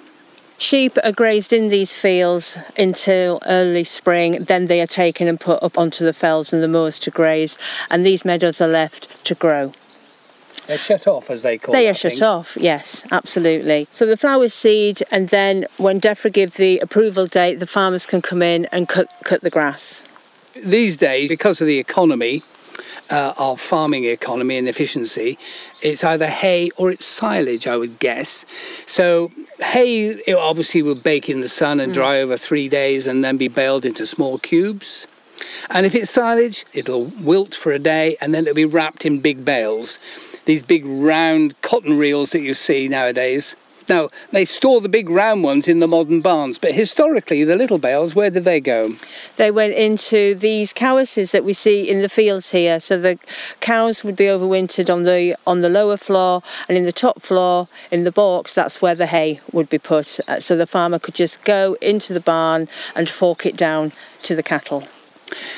Sheep 0.57 0.97
are 1.03 1.13
grazed 1.13 1.53
in 1.53 1.69
these 1.69 1.95
fields 1.95 2.57
until 2.79 3.41
early 3.45 3.85
spring, 3.85 4.45
then 4.45 4.67
they 4.67 4.81
are 4.81 4.87
taken 4.87 5.27
and 5.27 5.39
put 5.39 5.63
up 5.63 5.77
onto 5.77 6.05
the 6.05 6.13
fells 6.13 6.53
and 6.53 6.63
the 6.63 6.69
moors 6.69 6.99
to 7.01 7.11
graze, 7.11 7.59
and 7.91 8.07
these 8.07 8.25
meadows 8.25 8.61
are 8.61 8.69
left 8.69 9.25
to 9.25 9.35
grow. 9.35 9.73
They're 10.67 10.79
shut 10.79 11.07
off, 11.07 11.29
as 11.31 11.43
they 11.43 11.59
call 11.59 11.75
They 11.75 11.89
it, 11.89 11.91
are 11.91 11.95
shut 11.95 12.23
off, 12.23 12.57
yes, 12.59 13.07
absolutely. 13.11 13.87
So 13.91 14.07
the 14.07 14.17
flowers 14.17 14.55
seed, 14.55 15.03
and 15.11 15.29
then 15.29 15.67
when 15.77 16.01
DEFRA 16.01 16.33
give 16.33 16.55
the 16.55 16.79
approval 16.79 17.27
date, 17.27 17.59
the 17.59 17.67
farmers 17.67 18.07
can 18.07 18.23
come 18.23 18.41
in 18.41 18.65
and 18.67 18.89
cut, 18.89 19.13
cut 19.25 19.43
the 19.43 19.51
grass. 19.51 20.05
These 20.65 20.97
days, 20.97 21.29
because 21.29 21.61
of 21.61 21.67
the 21.67 21.79
economy, 21.79 22.43
uh, 23.11 23.35
our 23.39 23.57
farming 23.57 24.05
economy 24.05 24.59
and 24.59 24.69
efficiency, 24.69 25.39
it's 25.83 26.05
either 26.05 26.27
hay 26.27 26.71
or 26.77 26.91
it's 26.91 27.05
silage, 27.05 27.67
I 27.67 27.77
would 27.77 27.99
guess. 27.99 28.45
So 28.87 29.31
hay 29.61 30.07
it 30.27 30.35
obviously 30.35 30.83
will 30.83 30.95
bake 30.95 31.29
in 31.29 31.41
the 31.41 31.49
sun 31.49 31.81
and 31.81 31.93
dry 31.93 32.21
over 32.21 32.37
three 32.37 32.69
days 32.69 33.07
and 33.07 33.25
then 33.25 33.37
be 33.37 33.49
baled 33.49 33.85
into 33.85 34.07
small 34.07 34.39
cubes. 34.39 35.07
And 35.71 35.85
if 35.85 35.95
it's 35.95 36.11
silage, 36.11 36.65
it'll 36.73 37.07
wilt 37.21 37.55
for 37.55 37.73
a 37.73 37.79
day 37.79 38.17
and 38.21 38.35
then 38.35 38.45
it'll 38.45 38.55
be 38.55 38.65
wrapped 38.65 39.05
in 39.05 39.21
big 39.21 39.45
bales. 39.45 39.99
These 40.45 40.63
big 40.63 40.85
round 40.87 41.61
cotton 41.63 41.99
reels 41.99 42.31
that 42.31 42.43
you 42.43 42.55
see 42.55 42.89
nowadays. 42.89 43.57
Now, 43.89 44.09
they 44.31 44.45
store 44.45 44.81
the 44.81 44.89
big 44.89 45.11
round 45.11 45.45
ones 45.45 45.69
in 45.69 45.81
the 45.81 45.87
modern 45.87 46.21
barns, 46.21 46.59
but 46.59 46.73
historically, 46.73 47.45
the 47.45 47.57
little 47.57 47.79
bales, 47.79 48.15
where 48.15 48.31
did 48.31 48.45
they 48.45 48.61
go? 48.61 48.95
They 49.37 49.51
went 49.51 49.75
into 49.75 50.35
these 50.35 50.73
cowhouses 50.73 51.33
that 51.33 51.45
we 51.45 51.53
see 51.53 51.89
in 51.89 52.01
the 52.01 52.09
fields 52.09 52.51
here. 52.51 52.81
So 52.81 52.99
the 52.99 53.19
cows 53.61 54.03
would 54.05 54.17
be 54.17 54.25
overwintered 54.25 54.93
on 54.93 55.03
the 55.03 55.37
on 55.47 55.61
the 55.61 55.69
lower 55.69 55.97
floor, 55.97 56.43
and 56.69 56.79
in 56.79 56.85
the 56.85 56.93
top 56.93 57.21
floor, 57.21 57.69
in 57.91 58.05
the 58.05 58.13
box, 58.13 58.55
that's 58.55 58.81
where 58.81 58.95
the 58.95 59.07
hay 59.07 59.41
would 59.53 59.69
be 59.69 59.79
put. 59.79 60.21
Uh, 60.29 60.41
So 60.41 60.57
the 60.57 60.67
farmer 60.67 60.99
could 60.99 61.15
just 61.15 61.45
go 61.45 61.77
into 61.81 62.13
the 62.13 62.21
barn 62.21 62.69
and 62.95 63.09
fork 63.09 63.47
it 63.47 63.57
down 63.57 63.93
to 64.23 64.35
the 64.35 64.43
cattle. 64.43 64.85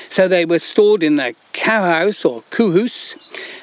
So 0.09 0.29
they 0.29 0.45
were 0.45 0.61
stored 0.61 1.03
in 1.03 1.17
the 1.17 1.35
cowhouse 1.53 2.25
or 2.25 2.43
coohoose, 2.51 3.17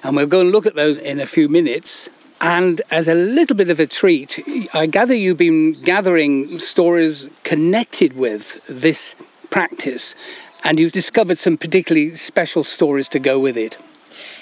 and 0.04 0.16
we'll 0.16 0.28
go 0.28 0.42
and 0.42 0.52
look 0.52 0.66
at 0.66 0.76
those 0.76 1.00
in 1.00 1.20
a 1.20 1.26
few 1.26 1.50
minutes. 1.50 2.10
And 2.42 2.82
as 2.92 3.08
a 3.08 3.16
little 3.16 3.56
bit 3.56 3.70
of 3.70 3.80
a 3.80 3.88
treat, 3.88 4.40
I 4.74 4.86
gather 4.86 5.16
you've 5.16 5.38
been 5.38 5.74
gathering 5.74 6.60
stories 6.60 7.30
connected 7.44 8.16
with 8.18 8.66
this 8.68 9.16
practice, 9.50 10.16
and 10.64 10.80
you've 10.80 10.92
discovered 10.92 11.38
some 11.38 11.58
particularly 11.58 12.12
special 12.16 12.64
stories 12.64 13.08
to 13.10 13.20
go 13.20 13.40
with 13.40 13.56
it. 13.58 13.78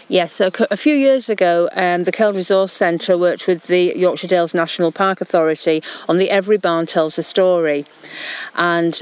Yes, 0.07 0.33
so 0.33 0.49
c- 0.53 0.65
a 0.69 0.75
few 0.75 0.93
years 0.93 1.29
ago, 1.29 1.69
um, 1.73 2.03
the 2.03 2.11
Keld 2.11 2.35
Resource 2.35 2.73
Centre 2.73 3.17
worked 3.17 3.47
with 3.47 3.67
the 3.67 3.93
Yorkshire 3.95 4.27
Dales 4.27 4.53
National 4.53 4.91
Park 4.91 5.21
Authority 5.21 5.81
on 6.09 6.17
the 6.17 6.29
Every 6.29 6.57
Barn 6.57 6.85
Tells 6.85 7.17
a 7.17 7.23
Story. 7.23 7.85
And 8.55 9.01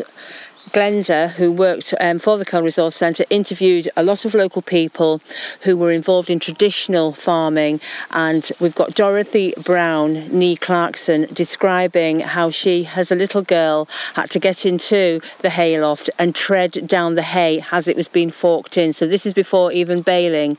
Glenda, 0.69 1.31
who 1.31 1.51
worked 1.51 1.93
um, 1.99 2.19
for 2.19 2.37
the 2.37 2.45
Keld 2.45 2.63
Resource 2.63 2.95
Centre, 2.95 3.25
interviewed 3.29 3.89
a 3.97 4.03
lot 4.03 4.25
of 4.25 4.33
local 4.33 4.61
people 4.61 5.21
who 5.63 5.75
were 5.75 5.91
involved 5.91 6.29
in 6.29 6.39
traditional 6.39 7.11
farming. 7.11 7.81
And 8.11 8.49
we've 8.59 8.75
got 8.75 8.93
Dorothy 8.93 9.53
Brown, 9.63 10.27
Nee 10.29 10.55
Clarkson, 10.55 11.27
describing 11.33 12.21
how 12.21 12.49
she, 12.49 12.87
as 12.95 13.11
a 13.11 13.15
little 13.15 13.41
girl, 13.41 13.87
had 14.13 14.29
to 14.31 14.39
get 14.39 14.65
into 14.65 15.21
the 15.41 15.49
hayloft 15.49 16.09
and 16.19 16.35
tread 16.35 16.87
down 16.87 17.15
the 17.15 17.23
hay 17.23 17.63
as 17.71 17.87
it 17.87 17.95
was 17.95 18.07
being 18.07 18.31
forked 18.31 18.77
in. 18.77 18.93
So 18.93 19.07
this 19.07 19.25
is 19.25 19.33
before 19.33 19.71
even 19.71 20.01
baling, 20.01 20.57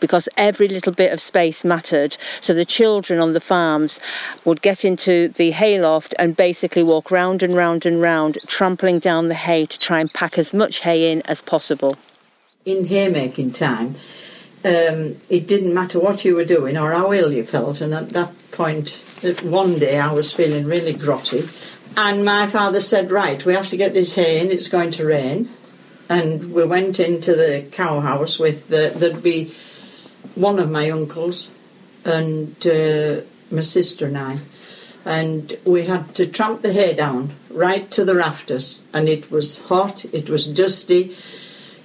because 0.00 0.28
every 0.36 0.68
little 0.68 0.92
bit 0.92 1.12
of 1.12 1.20
space 1.20 1.64
mattered. 1.64 2.16
So 2.40 2.54
the 2.54 2.64
children 2.64 3.18
on 3.18 3.32
the 3.32 3.40
farms 3.40 4.00
would 4.44 4.62
get 4.62 4.84
into 4.84 5.28
the 5.28 5.52
hayloft 5.52 6.14
and 6.18 6.36
basically 6.36 6.82
walk 6.82 7.10
round 7.10 7.42
and 7.42 7.56
round 7.56 7.86
and 7.86 8.00
round, 8.00 8.38
trampling 8.46 8.98
down 8.98 9.26
the 9.26 9.37
hay 9.38 9.66
to 9.66 9.78
try 9.78 10.00
and 10.00 10.12
pack 10.12 10.38
as 10.38 10.52
much 10.52 10.80
hay 10.80 11.10
in 11.10 11.22
as 11.22 11.40
possible. 11.40 11.96
in 12.68 12.86
haymaking 12.86 13.52
time, 13.52 13.94
um, 14.64 15.16
it 15.30 15.46
didn't 15.46 15.72
matter 15.72 15.98
what 15.98 16.24
you 16.24 16.34
were 16.34 16.44
doing 16.44 16.76
or 16.76 16.92
how 16.92 17.12
ill 17.12 17.32
you 17.32 17.44
felt. 17.44 17.80
And 17.80 17.94
at 17.94 18.10
that 18.10 18.32
one 19.42 19.78
day 19.78 19.98
I 19.98 20.12
was 20.12 20.32
feeling 20.32 20.66
really 20.66 20.92
grotty. 20.92 21.42
And 21.96 22.24
my 22.24 22.46
father 22.46 22.80
said, 22.80 23.10
Right, 23.10 23.44
we 23.44 23.54
have 23.54 23.68
to 23.68 23.76
get 23.76 23.94
this 23.94 24.14
hay 24.14 24.40
in, 24.40 24.50
it's 24.50 24.68
going 24.68 24.90
to 24.92 25.06
rain. 25.06 25.48
And 26.08 26.52
we 26.52 26.64
went 26.64 27.00
into 27.00 27.34
the 27.34 27.68
cow 27.70 28.00
house 28.00 28.38
with, 28.38 28.68
the, 28.68 28.92
there'd 28.96 29.22
be 29.22 29.52
one 30.34 30.58
of 30.58 30.70
my 30.70 30.90
uncles 30.90 31.50
and 32.04 32.54
uh, 32.66 33.20
my 33.50 33.60
sister 33.60 34.06
and 34.06 34.18
I. 34.18 34.38
And 35.08 35.56
we 35.64 35.86
had 35.86 36.14
to 36.16 36.26
tramp 36.26 36.60
the 36.60 36.70
hay 36.70 36.92
down 36.92 37.30
right 37.50 37.90
to 37.92 38.04
the 38.04 38.14
rafters. 38.14 38.80
And 38.92 39.08
it 39.08 39.30
was 39.30 39.58
hot, 39.68 40.04
it 40.12 40.28
was 40.28 40.46
dusty. 40.46 41.16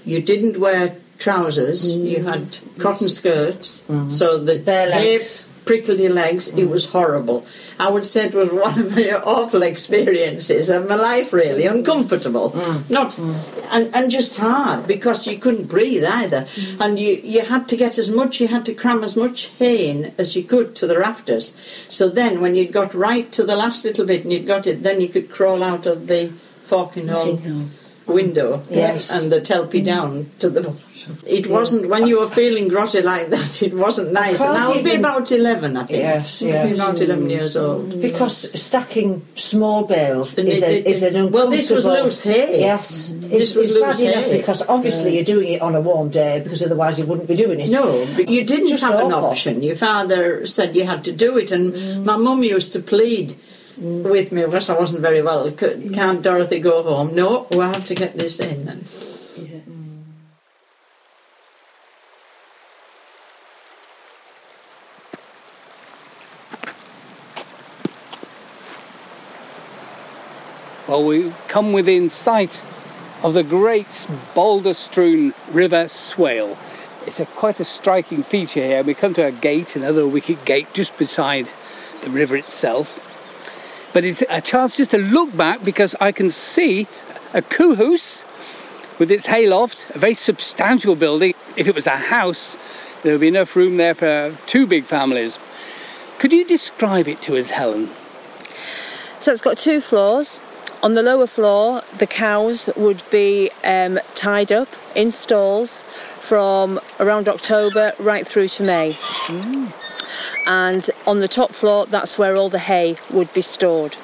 You 0.04 0.22
didn't 0.22 0.60
wear 0.60 0.98
trousers, 1.20 1.90
you 1.90 2.18
mm-hmm. 2.18 2.28
had 2.28 2.58
cotton 2.80 3.08
skirts. 3.08 3.86
Mm-hmm. 3.88 4.10
So 4.10 4.38
the 4.44 4.60
Bare 4.60 4.90
legs. 4.90 5.50
Prickled 5.66 6.00
your 6.00 6.14
legs. 6.14 6.48
It 6.50 6.66
was 6.66 6.92
horrible. 6.92 7.46
I 7.80 7.90
would 7.90 8.06
say 8.06 8.26
it 8.26 8.34
was 8.34 8.52
one 8.68 8.80
of 8.80 8.96
my 8.96 9.12
awful 9.12 9.64
experiences 9.64 10.70
of 10.70 10.88
my 10.88 10.96
life, 10.96 11.34
really. 11.34 11.66
Uncomfortable. 11.66 12.56
Not 12.90 13.18
and, 13.18 13.94
and 13.96 14.12
just 14.12 14.38
hard 14.38 14.88
because 14.88 15.28
you 15.28 15.38
couldn't 15.38 15.68
breathe 15.68 16.04
either. 16.04 16.46
And 16.80 17.00
you, 17.00 17.16
you 17.24 17.42
had 17.42 17.68
to 17.70 17.78
get 17.78 17.98
as 17.98 18.10
much, 18.12 18.40
you 18.40 18.48
had 18.48 18.66
to 18.66 18.74
cram 18.74 19.04
as 19.04 19.16
much 19.16 19.48
hay 19.60 19.90
in 19.90 20.14
as 20.18 20.36
you 20.36 20.44
could 20.44 20.76
to 20.78 20.88
the 20.88 20.98
rafters. 20.98 21.56
So 21.90 22.10
then 22.10 22.42
when 22.42 22.56
you'd 22.56 22.72
got 22.72 22.94
right 22.94 23.32
to 23.32 23.44
the 23.44 23.56
last 23.56 23.84
little 23.84 24.06
bit 24.06 24.24
and 24.24 24.32
you'd 24.34 24.48
got 24.48 24.68
it, 24.68 24.84
then 24.84 25.02
you 25.02 25.08
could 25.08 25.30
crawl 25.30 25.64
out 25.64 25.86
of 25.86 26.08
the 26.08 26.30
forking 26.62 27.08
hole 27.10 27.38
window 28.08 28.64
Yes. 28.70 29.12
and 29.12 29.32
the 29.32 29.40
telpy 29.40 29.84
down 29.84 30.30
to 30.40 30.50
the 30.50 30.74
it 31.28 31.48
wasn't 31.48 31.88
when 31.90 32.06
you 32.08 32.20
were 32.20 32.28
feeling 32.28 32.70
grotty 32.70 33.04
like 33.04 33.30
that 33.30 33.62
it 33.62 33.74
wasn't 33.74 34.12
nice 34.12 34.42
and 34.42 34.58
I 34.58 34.68
would 34.70 34.84
be 34.84 34.96
about 34.96 35.32
11 35.32 35.78
I 35.78 35.84
think 35.86 36.00
Yes, 36.00 36.42
yes. 36.42 36.76
about 36.76 37.00
11 37.00 37.30
years 37.30 37.58
old 37.58 37.92
mm. 37.92 38.02
Because 38.02 38.36
stacking 38.60 39.22
small 39.36 39.86
bales 39.86 40.38
And 40.38 40.48
is, 40.50 40.62
it- 40.64 40.86
a, 40.86 40.90
is 40.90 41.04
an 41.04 41.16
uncomfortable... 41.16 41.40
well, 41.40 41.50
this 41.50 41.72
was 41.72 41.86
loose 41.86 42.24
hay. 42.24 42.60
Yes. 42.60 43.10
Mm-hmm. 43.10 43.22
This 43.22 43.44
It's, 43.50 43.56
was 43.56 43.72
loose 43.72 44.00
hay. 44.00 44.38
because 44.38 44.62
obviously 44.68 45.16
you're 45.16 45.24
doing 45.24 45.50
it 45.50 45.62
on 45.62 45.76
a 45.76 45.82
warm 45.82 46.10
day 46.10 46.42
because 46.44 46.62
otherwise 46.64 47.00
you 47.00 47.06
wouldn't 47.06 47.28
be 47.28 47.36
doing 47.36 47.60
it. 47.60 47.70
no 47.70 48.06
but 48.16 48.30
you 48.30 48.44
didn't 48.44 48.80
have 48.80 49.00
an 49.00 49.14
option 49.14 49.64
your 49.64 49.76
father 49.76 50.46
said 50.46 50.76
you 50.76 50.86
had 50.86 51.04
to 51.04 51.12
do 51.12 51.38
it 51.38 51.52
and 51.52 51.74
mm. 51.74 52.04
my 52.06 52.18
mum 52.18 52.44
used 52.44 52.74
to 52.74 52.80
plead 52.80 53.36
with 53.78 54.32
me 54.32 54.46
because 54.46 54.70
I 54.70 54.78
wasn't 54.78 55.02
very 55.02 55.22
well 55.22 55.50
Could, 55.52 55.94
can't 55.94 56.22
Dorothy 56.22 56.60
go 56.60 56.84
home 56.84 57.16
no 57.16 57.48
we'll 57.52 57.62
have 57.62 57.86
to 57.86 57.96
get 57.96 58.18
this 58.18 58.40
in 58.40 58.68
and 58.68 58.86
Well, 70.86 71.06
we 71.06 71.34
come 71.48 71.74
within 71.74 72.12
sight 72.12 72.62
of 73.24 73.34
the 73.34 73.42
great 73.42 74.06
boulder-strewn 74.36 75.34
River 75.52 75.88
Swale. 75.88 76.56
It's 77.08 77.20
a 77.20 77.26
quite 77.26 77.60
a 77.60 77.66
striking 77.66 78.22
feature 78.22 78.62
here. 78.62 78.84
We 78.84 78.94
come 78.94 79.16
to 79.16 79.26
a 79.26 79.32
gate, 79.32 79.76
another 79.76 80.06
wicket 80.06 80.46
gate, 80.46 80.68
just 80.74 80.96
beside 80.98 81.52
the 82.02 82.12
river 82.12 82.36
itself. 82.36 83.03
But 83.94 84.04
it's 84.04 84.24
a 84.28 84.42
chance 84.42 84.78
just 84.78 84.92
to 84.92 84.98
look 84.98 85.36
back 85.38 85.64
because 85.64 85.96
I 86.02 86.12
can 86.12 86.32
see 86.32 86.88
a 87.34 87.42
coohoose 87.42 88.26
with 89.00 89.12
its 89.12 89.28
hayloft, 89.28 89.90
a 89.96 90.00
very 90.00 90.14
substantial 90.14 90.96
building. 90.96 91.34
If 91.56 91.68
it 91.68 91.76
was 91.76 91.88
a 91.88 91.98
house, 91.98 92.58
there 93.04 93.14
would 93.14 93.22
be 93.22 93.28
enough 93.28 93.56
room 93.56 93.78
there 93.78 93.94
for 93.94 94.36
two 94.46 94.66
big 94.66 94.86
families. 94.86 95.40
Could 96.20 96.34
you 96.34 96.46
describe 96.46 97.08
it 97.08 97.22
to 97.24 97.38
us, 97.38 97.50
Helen? 97.50 97.90
So 99.20 99.32
it's 99.32 99.42
got 99.42 99.58
two 99.58 99.82
floors. 99.82 100.42
On 100.82 100.96
the 100.96 101.04
lower 101.04 101.28
floor, 101.28 101.82
the 101.98 102.08
cows 102.08 102.70
would 102.76 103.04
be 103.10 103.50
um, 103.64 104.00
tied 104.16 104.52
up 104.52 104.68
in 104.96 105.12
stalls 105.12 105.84
from 106.20 106.80
around 107.00 107.30
October 107.30 107.94
right 108.00 108.28
through 108.28 108.50
to 108.50 108.64
May. 108.64 108.96
And 110.46 110.90
on 111.06 111.20
the 111.20 111.28
top 111.28 111.52
floor, 111.52 111.86
that's 111.86 112.18
where 112.18 112.36
all 112.36 112.50
the 112.50 112.60
hay 112.60 112.96
would 113.12 113.34
be 113.34 113.42
stored. 113.42 113.98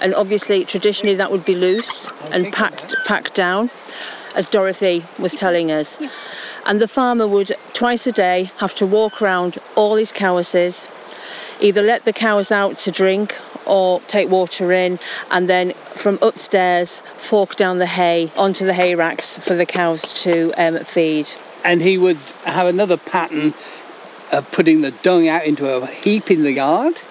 And 0.00 0.14
obviously, 0.14 0.64
traditionally, 0.64 1.14
that 1.14 1.30
would 1.30 1.44
be 1.44 1.54
loose 1.54 2.10
and 2.30 2.52
packed 2.52 2.94
packed 3.06 3.34
down, 3.34 3.70
as 4.34 4.46
Dorothy 4.46 5.04
was 5.18 5.34
telling 5.34 5.70
us. 5.70 6.00
And 6.66 6.80
the 6.80 6.88
farmer 6.88 7.26
would 7.26 7.52
twice 7.72 8.06
a 8.06 8.12
day 8.12 8.50
have 8.58 8.74
to 8.74 8.86
walk 8.86 9.22
around 9.22 9.56
all 9.74 9.96
his 9.96 10.12
cowasses, 10.12 10.88
either 11.60 11.82
let 11.82 12.04
the 12.04 12.12
cows 12.12 12.52
out 12.52 12.76
to 12.78 12.90
drink 12.90 13.36
or 13.66 14.00
take 14.02 14.28
water 14.28 14.70
in, 14.70 14.98
and 15.30 15.48
then 15.48 15.72
from 15.72 16.18
upstairs 16.22 17.00
fork 17.00 17.56
down 17.56 17.78
the 17.78 17.86
hay 17.86 18.30
onto 18.36 18.64
the 18.64 18.74
hay 18.74 18.94
racks 18.94 19.38
for 19.38 19.54
the 19.54 19.66
cows 19.66 20.12
to 20.22 20.52
um, 20.56 20.78
feed. 20.80 21.28
And 21.64 21.80
he 21.80 21.98
would 21.98 22.18
have 22.44 22.66
another 22.66 22.96
pattern 22.96 23.54
of 24.32 24.50
putting 24.52 24.80
the 24.80 24.90
dung 24.90 25.28
out 25.28 25.44
into 25.44 25.68
a 25.68 25.86
heap 25.86 26.30
in 26.30 26.42
the 26.42 26.52
yard. 26.52 27.02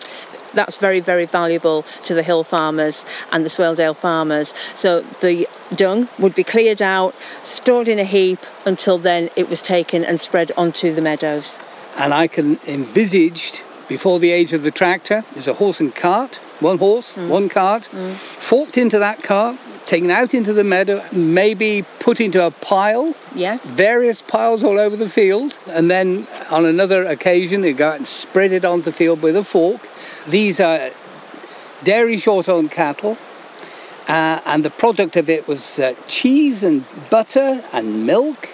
That's 0.53 0.77
very, 0.77 1.01
very 1.01 1.25
valuable 1.25 1.83
to 2.03 2.13
the 2.13 2.23
hill 2.23 2.43
farmers 2.43 3.05
and 3.31 3.43
the 3.43 3.49
Swaledale 3.49 3.95
farmers. 3.95 4.53
So 4.73 5.01
the 5.01 5.47
dung 5.75 6.07
would 6.17 6.33
be 6.33 6.43
cleared 6.43 6.81
out, 6.81 7.13
stored 7.43 7.87
in 7.87 7.99
a 7.99 8.05
heap 8.05 8.39
until 8.65 8.97
then 8.97 9.29
it 9.35 9.49
was 9.49 9.61
taken 9.61 10.05
and 10.05 10.21
spread 10.21 10.51
onto 10.55 10.93
the 10.93 11.01
meadows. 11.01 11.59
And 11.97 12.13
I 12.13 12.27
can 12.27 12.59
envisage 12.67 13.61
before 13.87 14.19
the 14.19 14.31
age 14.31 14.53
of 14.53 14.63
the 14.63 14.71
tractor, 14.71 15.23
there's 15.33 15.47
a 15.47 15.53
horse 15.53 15.79
and 15.79 15.93
cart, 15.93 16.39
one 16.59 16.77
horse, 16.77 17.15
one 17.17 17.49
cart, 17.49 17.85
forked 17.85 18.77
into 18.77 18.99
that 18.99 19.21
cart, 19.23 19.57
taken 19.85 20.09
out 20.09 20.33
into 20.33 20.51
the 20.53 20.63
meadow, 20.63 21.03
maybe 21.11 21.83
put 21.99 22.19
into 22.19 22.43
a 22.45 22.51
pile, 22.51 23.13
Yes. 23.35 23.63
various 23.63 24.21
piles 24.21 24.63
all 24.63 24.79
over 24.79 24.95
the 24.95 25.09
field, 25.09 25.57
and 25.67 25.91
then 25.91 26.27
on 26.49 26.65
another 26.65 27.03
occasion 27.05 27.61
they 27.61 27.73
go 27.73 27.89
out 27.89 27.97
and 27.97 28.07
spread 28.07 28.51
it 28.51 28.65
onto 28.65 28.85
the 28.85 28.91
field 28.91 29.21
with 29.21 29.35
a 29.35 29.43
fork. 29.43 29.81
These 30.27 30.59
are 30.59 30.89
dairy 31.83 32.17
shorthorn 32.17 32.69
cattle, 32.69 33.17
uh, 34.07 34.39
and 34.45 34.63
the 34.63 34.69
product 34.71 35.15
of 35.17 35.29
it 35.29 35.47
was 35.47 35.77
uh, 35.79 35.93
cheese 36.07 36.63
and 36.63 36.83
butter 37.09 37.63
and 37.73 38.05
milk. 38.05 38.49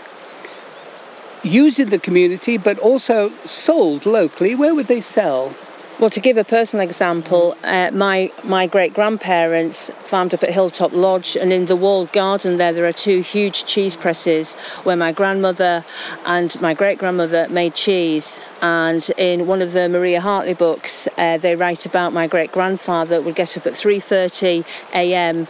Used 1.44 1.80
in 1.80 1.90
the 1.90 1.98
community, 1.98 2.58
but 2.58 2.78
also 2.78 3.30
sold 3.46 4.06
locally. 4.06 4.54
Where 4.54 4.76
would 4.76 4.86
they 4.86 5.02
sell? 5.02 5.56
Well, 6.02 6.10
to 6.10 6.20
give 6.20 6.38
a 6.38 6.44
personal 6.44 6.84
example, 6.84 7.56
uh, 7.64 7.92
my 7.94 8.32
my 8.44 8.66
great 8.66 8.92
grandparents 8.92 9.92
farmed 10.02 10.34
up 10.34 10.42
at 10.42 10.50
Hilltop 10.50 10.94
Lodge, 10.94 11.38
and 11.38 11.54
in 11.54 11.68
the 11.68 11.76
walled 11.76 12.12
garden 12.12 12.58
there, 12.58 12.74
there 12.74 12.88
are 12.88 12.92
two 12.92 13.22
huge 13.22 13.66
cheese 13.66 13.96
presses 13.96 14.56
where 14.82 14.96
my 14.96 15.12
grandmother 15.12 15.86
and 16.26 16.60
my 16.60 16.74
great 16.74 16.98
grandmother 16.98 17.48
made 17.50 17.76
cheese. 17.76 18.42
And 18.64 19.08
in 19.16 19.46
one 19.46 19.62
of 19.62 19.74
the 19.74 19.88
Marie 19.90 20.16
Hartley 20.16 20.56
books, 20.56 21.08
uh, 21.20 21.38
they 21.38 21.56
write 21.56 21.86
about 21.86 22.14
my 22.14 22.26
great 22.26 22.52
grandfather 22.52 23.22
would 23.22 23.36
get 23.36 23.56
up 23.56 23.68
at 23.68 23.74
3:30 23.74 24.66
a.m. 24.96 25.48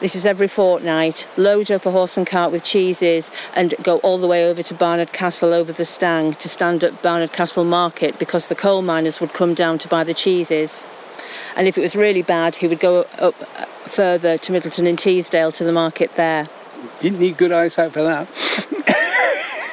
This 0.00 0.16
is 0.16 0.24
every 0.24 0.48
fortnight. 0.48 1.28
Load 1.36 1.70
up 1.70 1.84
a 1.84 1.90
horse 1.90 2.16
and 2.16 2.26
cart 2.26 2.52
with 2.52 2.64
cheeses 2.64 3.30
and 3.54 3.74
go 3.82 3.98
all 3.98 4.16
the 4.16 4.26
way 4.26 4.48
over 4.48 4.62
to 4.62 4.74
Barnard 4.74 5.12
Castle 5.12 5.52
over 5.52 5.72
the 5.72 5.84
Stang 5.84 6.32
to 6.34 6.48
stand 6.48 6.82
at 6.82 7.02
Barnard 7.02 7.34
Castle 7.34 7.64
Market 7.64 8.18
because 8.18 8.48
the 8.48 8.54
coal 8.54 8.80
miners 8.80 9.20
would 9.20 9.34
come 9.34 9.52
down 9.52 9.76
to 9.76 9.88
buy 9.88 10.02
the 10.02 10.14
cheeses. 10.14 10.82
And 11.54 11.68
if 11.68 11.76
it 11.76 11.82
was 11.82 11.94
really 11.94 12.22
bad, 12.22 12.56
he 12.56 12.66
would 12.66 12.80
go 12.80 13.02
up 13.18 13.34
uh, 13.58 13.66
further 13.66 14.38
to 14.38 14.52
Middleton 14.52 14.86
and 14.86 14.98
Teesdale 14.98 15.52
to 15.52 15.64
the 15.64 15.72
market 15.72 16.14
there. 16.14 16.48
Didn't 17.00 17.20
need 17.20 17.36
good 17.36 17.52
eyesight 17.52 17.92
for 17.92 18.02
that. 18.02 18.26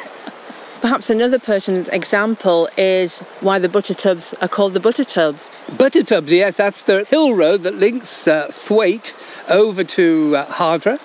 Perhaps 0.82 1.10
another 1.10 1.40
pertinent 1.40 1.88
example 1.92 2.70
is 2.78 3.22
why 3.42 3.58
the 3.58 3.68
butter 3.68 3.96
tubs 3.96 4.36
are 4.42 4.48
called 4.48 4.74
the 4.74 4.80
butter 4.80 5.04
tubs. 5.04 5.50
Butter 5.76 6.04
tubs, 6.04 6.32
yes, 6.32 6.58
that's 6.58 6.84
the 6.84 7.04
hill 7.06 7.34
road 7.34 7.64
that 7.64 7.76
links 7.76 8.28
uh, 8.28 8.48
Thwaite 8.52 9.16
over 9.50 9.84
to 9.84 10.36
uh, 10.36 10.46
Hardraw. 10.46 11.00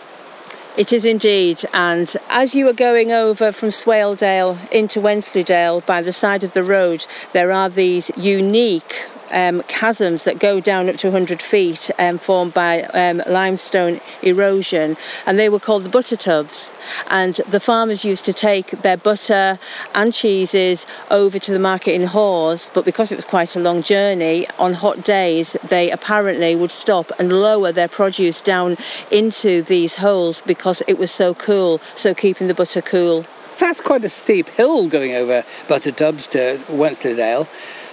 It 0.76 0.92
is 0.92 1.04
indeed, 1.04 1.64
and 1.74 2.14
as 2.30 2.54
you 2.54 2.66
are 2.68 2.74
going 2.74 3.12
over 3.12 3.52
from 3.52 3.68
Swaledale 3.68 4.56
into 4.72 5.00
Wensleydale 5.00 5.82
by 5.82 6.00
the 6.00 6.12
side 6.12 6.44
of 6.44 6.54
the 6.54 6.64
road, 6.64 7.06
there 7.32 7.52
are 7.52 7.68
these 7.68 8.10
unique 8.16 9.06
um, 9.32 9.62
chasms 9.68 10.24
that 10.24 10.38
go 10.38 10.60
down 10.60 10.88
up 10.88 10.96
to 10.96 11.08
100 11.08 11.40
feet, 11.42 11.90
um, 11.98 12.18
formed 12.18 12.54
by 12.54 12.82
um, 12.82 13.22
limestone 13.26 14.00
erosion, 14.22 14.96
and 15.26 15.38
they 15.38 15.48
were 15.48 15.58
called 15.58 15.84
the 15.84 15.88
butter 15.88 16.16
tubs. 16.16 16.72
And 17.08 17.34
the 17.48 17.60
farmers 17.60 18.04
used 18.04 18.24
to 18.26 18.32
take 18.32 18.70
their 18.82 18.96
butter 18.96 19.58
and 19.94 20.12
cheeses 20.12 20.86
over 21.10 21.38
to 21.38 21.52
the 21.52 21.58
market 21.58 21.94
in 21.94 22.06
Hawes, 22.06 22.70
but 22.74 22.84
because 22.84 23.10
it 23.10 23.16
was 23.16 23.24
quite 23.24 23.56
a 23.56 23.60
long 23.60 23.82
journey, 23.82 24.46
on 24.58 24.74
hot 24.74 25.04
days 25.04 25.56
they 25.68 25.90
apparently 25.90 26.54
would 26.54 26.72
stop 26.72 27.10
and 27.18 27.32
lower 27.32 27.72
their 27.72 27.88
produce 27.88 28.40
down 28.40 28.76
into 29.10 29.62
these 29.62 29.96
holes 29.96 30.40
because 30.42 30.82
it 30.86 30.98
was 30.98 31.10
so 31.10 31.34
cool, 31.34 31.78
so 31.94 32.14
keeping 32.14 32.48
the 32.48 32.54
butter 32.54 32.82
cool. 32.82 33.24
That's 33.58 33.80
quite 33.80 34.04
a 34.04 34.08
steep 34.08 34.48
hill 34.48 34.88
going 34.88 35.12
over 35.14 35.42
Buttertubs 35.68 36.30
to 36.32 36.72
Wensleydale. 36.72 37.46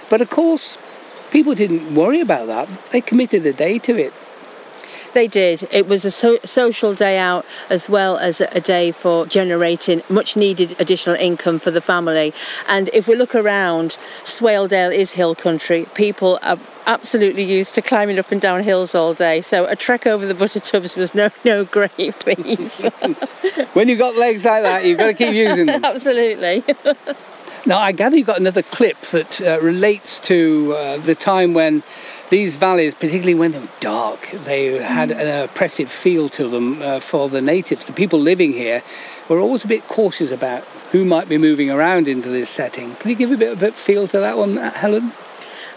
But 0.08 0.20
of 0.20 0.28
course, 0.28 0.76
people 1.30 1.54
didn't 1.54 1.94
worry 1.94 2.20
about 2.20 2.46
that. 2.46 2.68
They 2.90 3.00
committed 3.00 3.46
a 3.46 3.52
day 3.52 3.78
to 3.78 3.96
it. 3.96 4.12
They 5.12 5.26
did. 5.26 5.68
It 5.72 5.88
was 5.88 6.04
a 6.04 6.10
so- 6.10 6.38
social 6.44 6.94
day 6.94 7.18
out 7.18 7.44
as 7.68 7.88
well 7.88 8.16
as 8.16 8.40
a, 8.40 8.60
day 8.60 8.92
for 8.92 9.26
generating 9.26 10.02
much 10.08 10.36
needed 10.36 10.76
additional 10.78 11.16
income 11.16 11.58
for 11.58 11.70
the 11.70 11.80
family. 11.80 12.32
And 12.68 12.88
if 12.92 13.08
we 13.08 13.16
look 13.16 13.34
around, 13.34 13.96
Swaledale 14.22 14.94
is 14.94 15.12
hill 15.12 15.34
country. 15.34 15.86
People 15.94 16.38
are 16.42 16.58
absolutely 16.86 17.42
used 17.42 17.74
to 17.74 17.82
climbing 17.82 18.18
up 18.18 18.30
and 18.30 18.40
down 18.40 18.62
hills 18.62 18.94
all 18.94 19.14
day. 19.14 19.40
So 19.40 19.66
a 19.66 19.74
trek 19.74 20.06
over 20.06 20.26
the 20.26 20.34
butter 20.34 20.60
tubs 20.60 20.96
was 20.96 21.14
no 21.14 21.30
no 21.44 21.64
great 21.64 22.14
feat. 22.14 22.84
When 23.74 23.88
you've 23.88 23.98
got 23.98 24.16
legs 24.16 24.44
like 24.44 24.62
that, 24.62 24.84
you've 24.84 24.98
got 24.98 25.06
to 25.06 25.14
keep 25.14 25.34
using 25.34 25.66
them. 25.66 25.84
absolutely. 25.92 26.62
Now, 27.66 27.78
I 27.78 27.92
gather 27.92 28.16
you've 28.16 28.26
got 28.26 28.40
another 28.40 28.62
clip 28.62 28.96
that 29.12 29.40
uh, 29.42 29.60
relates 29.60 30.18
to 30.20 30.74
uh, 30.74 30.96
the 30.96 31.14
time 31.14 31.52
when 31.52 31.82
these 32.30 32.56
valleys, 32.56 32.94
particularly 32.94 33.34
when 33.34 33.52
they 33.52 33.58
were 33.58 33.68
dark, 33.80 34.30
they 34.30 34.82
had 34.82 35.10
an 35.10 35.44
oppressive 35.44 35.90
feel 35.90 36.30
to 36.30 36.48
them 36.48 36.80
uh, 36.80 37.00
for 37.00 37.28
the 37.28 37.42
natives. 37.42 37.84
The 37.86 37.92
people 37.92 38.18
living 38.18 38.54
here 38.54 38.82
were 39.28 39.38
always 39.38 39.64
a 39.64 39.68
bit 39.68 39.86
cautious 39.88 40.30
about 40.30 40.62
who 40.92 41.04
might 41.04 41.28
be 41.28 41.36
moving 41.36 41.70
around 41.70 42.08
into 42.08 42.30
this 42.30 42.48
setting. 42.48 42.94
Can 42.94 43.10
you 43.10 43.16
give 43.16 43.30
a 43.30 43.36
bit 43.36 43.52
of 43.52 43.62
a 43.62 43.72
feel 43.72 44.08
to 44.08 44.18
that 44.18 44.38
one, 44.38 44.56
Helen? 44.56 45.12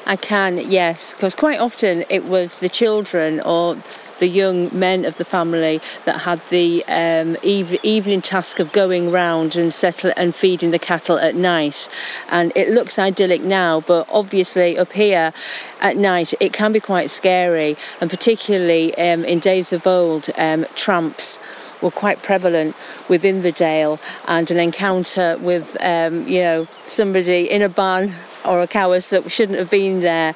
I 0.06 0.16
can, 0.16 0.58
yes, 0.58 1.14
because 1.14 1.36
quite 1.36 1.60
often 1.60 2.06
it 2.10 2.26
was 2.26 2.60
the 2.60 2.70
children 2.70 3.42
or 3.42 3.78
the 4.20 4.28
young 4.28 4.70
men 4.78 5.06
of 5.06 5.18
the 5.18 5.26
family 5.26 5.82
that 6.06 6.22
had 6.22 6.40
the 6.48 6.84
um, 6.88 7.36
eve- 7.44 7.80
evening 7.84 8.22
task 8.22 8.60
of 8.60 8.72
going 8.72 9.12
round 9.12 9.56
and 9.56 9.74
settle 9.74 10.12
and 10.16 10.34
feeding 10.34 10.72
the 10.72 10.80
cattle 10.80 11.18
at 11.20 11.36
night. 11.36 11.90
And 12.30 12.52
it 12.56 12.70
looks 12.70 13.00
idyllic 13.00 13.42
now, 13.42 13.82
but 13.82 14.08
obviously 14.12 14.78
up 14.78 14.94
here 14.94 15.34
at 15.82 15.98
night 15.98 16.34
it 16.40 16.54
can 16.54 16.72
be 16.72 16.80
quite 16.80 17.10
scary, 17.10 17.76
and 18.00 18.10
particularly 18.10 18.96
um, 18.98 19.26
in 19.26 19.40
days 19.40 19.74
of 19.74 19.86
old, 19.88 20.30
um, 20.38 20.66
tramps 20.76 21.40
were 21.84 21.92
quite 21.92 22.24
prevalent 22.24 22.76
within 23.08 23.42
the 23.42 23.52
jail, 23.52 24.00
and 24.28 24.50
an 24.50 24.58
encounter 24.58 25.38
with, 25.40 25.78
um, 25.82 26.28
you 26.28 26.42
know, 26.42 26.68
somebody 26.86 27.50
in 27.50 27.62
a 27.62 27.70
barn 27.70 28.14
or 28.46 28.62
a 28.62 28.68
cowers 28.68 29.10
that 29.10 29.30
shouldn't 29.30 29.60
have 29.60 29.70
been 29.70 30.00
there 30.00 30.34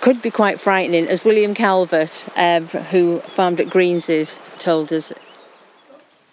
could 0.00 0.22
be 0.22 0.30
quite 0.30 0.60
frightening, 0.60 1.06
as 1.08 1.24
William 1.24 1.54
Calvert, 1.54 2.28
um, 2.36 2.66
who 2.66 3.18
farmed 3.20 3.60
at 3.60 3.70
Greenses, 3.70 4.40
told 4.58 4.92
us. 4.92 5.12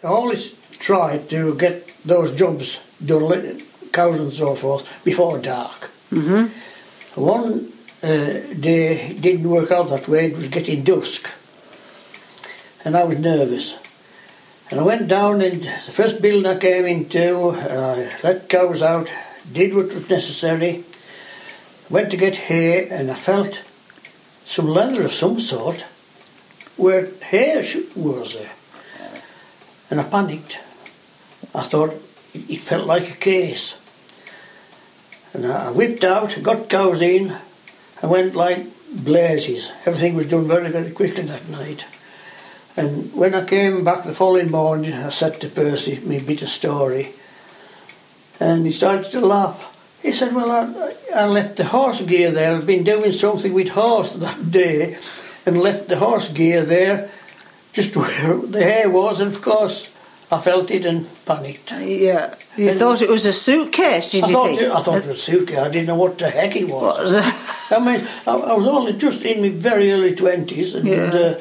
I 0.03 0.07
always 0.07 0.53
try 0.79 1.17
to 1.17 1.55
get 1.55 1.87
those 2.05 2.35
jobs 2.35 2.85
done, 3.03 3.61
cows 3.91 4.19
and 4.19 4.31
so 4.31 4.55
forth, 4.55 5.03
before 5.03 5.39
dark. 5.39 5.89
Mm-hmm. 6.11 7.21
One 7.21 7.71
uh, 8.01 8.07
day 8.59 9.13
didn't 9.19 9.49
work 9.49 9.71
out 9.71 9.89
that 9.89 10.07
way, 10.07 10.27
it 10.27 10.37
was 10.37 10.49
getting 10.49 10.83
dusk. 10.83 11.29
And 12.85 12.95
I 12.95 13.03
was 13.03 13.19
nervous. 13.19 13.77
And 14.69 14.79
I 14.79 14.83
went 14.83 15.07
down 15.07 15.41
and 15.41 15.63
the 15.63 15.91
first 15.91 16.21
building 16.21 16.45
I 16.45 16.57
came 16.59 16.85
into, 16.85 17.49
I 17.49 18.03
uh, 18.03 18.09
let 18.23 18.49
cows 18.49 18.83
out, 18.83 19.11
did 19.51 19.73
what 19.73 19.87
was 19.87 20.09
necessary, 20.09 20.83
went 21.89 22.11
to 22.11 22.17
get 22.17 22.35
hay 22.35 22.87
and 22.87 23.09
I 23.09 23.15
felt 23.15 23.63
some 24.45 24.67
leather 24.67 25.03
of 25.03 25.11
some 25.11 25.39
sort 25.39 25.85
where 26.77 27.07
hair 27.21 27.63
was 27.95 28.37
there. 28.37 28.51
And 29.89 29.99
I 29.99 30.03
panicked. 30.03 30.59
I 31.55 31.63
thought 31.63 31.95
it 32.33 32.63
felt 32.63 32.85
like 32.85 33.09
a 33.09 33.17
case. 33.17 33.79
And 35.33 35.47
I 35.47 35.71
whipped 35.71 36.03
out, 36.03 36.37
got 36.43 36.69
cows 36.69 37.01
in, 37.01 37.35
and 38.01 38.11
went 38.11 38.35
like 38.35 38.65
blazes. 39.03 39.71
Everything 39.85 40.15
was 40.15 40.27
done 40.27 40.47
very, 40.47 40.69
very 40.69 40.91
quickly 40.91 41.23
that 41.23 41.49
night. 41.49 41.85
And 42.79 43.13
when 43.13 43.35
I 43.35 43.43
came 43.45 43.83
back 43.83 44.03
the 44.05 44.13
following 44.13 44.49
morning, 44.51 44.93
I 44.93 45.09
said 45.09 45.41
to 45.41 45.47
Percy 45.49 45.99
my 46.05 46.19
bit 46.19 46.41
of 46.41 46.49
story, 46.49 47.09
and 48.39 48.65
he 48.65 48.71
started 48.71 49.11
to 49.11 49.19
laugh. 49.19 49.57
He 50.01 50.13
said, 50.13 50.33
"Well, 50.33 50.49
I, 50.49 50.63
I 51.23 51.25
left 51.27 51.57
the 51.57 51.65
horse 51.65 52.01
gear 52.01 52.31
there. 52.31 52.55
I'd 52.55 52.65
been 52.65 52.85
doing 52.85 53.11
something 53.11 53.53
with 53.53 53.69
horse 53.69 54.13
that 54.25 54.49
day, 54.51 54.97
and 55.45 55.59
left 55.61 55.89
the 55.89 55.97
horse 55.97 56.29
gear 56.29 56.63
there, 56.63 57.09
just 57.73 57.95
where 57.99 58.37
the 58.37 58.63
hair 58.63 58.89
was. 58.89 59.19
And 59.19 59.29
of 59.35 59.41
course, 59.41 59.93
I 60.31 60.39
felt 60.39 60.71
it 60.71 60.85
and 60.85 61.05
panicked. 61.25 61.71
Yeah. 61.73 62.33
You 62.55 62.69
And- 62.69 62.79
thought 62.79 63.01
it 63.01 63.09
was 63.09 63.25
a 63.25 63.33
suitcase, 63.33 64.11
did 64.11 64.23
I 64.23 64.27
you 64.27 64.33
thought 64.33 64.47
think? 64.47 64.61
it, 64.61 64.71
I 64.71 64.79
thought 64.79 65.03
it 65.03 65.07
was 65.07 65.17
a 65.17 65.31
suitcase. 65.31 65.59
I 65.59 65.69
didn't 65.69 65.87
know 65.87 65.95
what 65.95 66.17
the 66.17 66.29
heck 66.29 66.55
it 66.55 66.69
was. 66.69 66.97
What 66.97 67.01
was? 67.03 67.17
I 67.71 67.79
mean, 67.79 68.07
I, 68.25 68.31
I 68.31 68.53
was 68.53 68.67
only 68.67 68.93
just 68.93 69.23
in 69.25 69.41
my 69.41 69.49
very 69.49 69.91
early 69.91 70.15
twenties, 70.15 70.75
and 70.75 70.87
Yeah. 70.87 71.11
uh, 71.13 71.39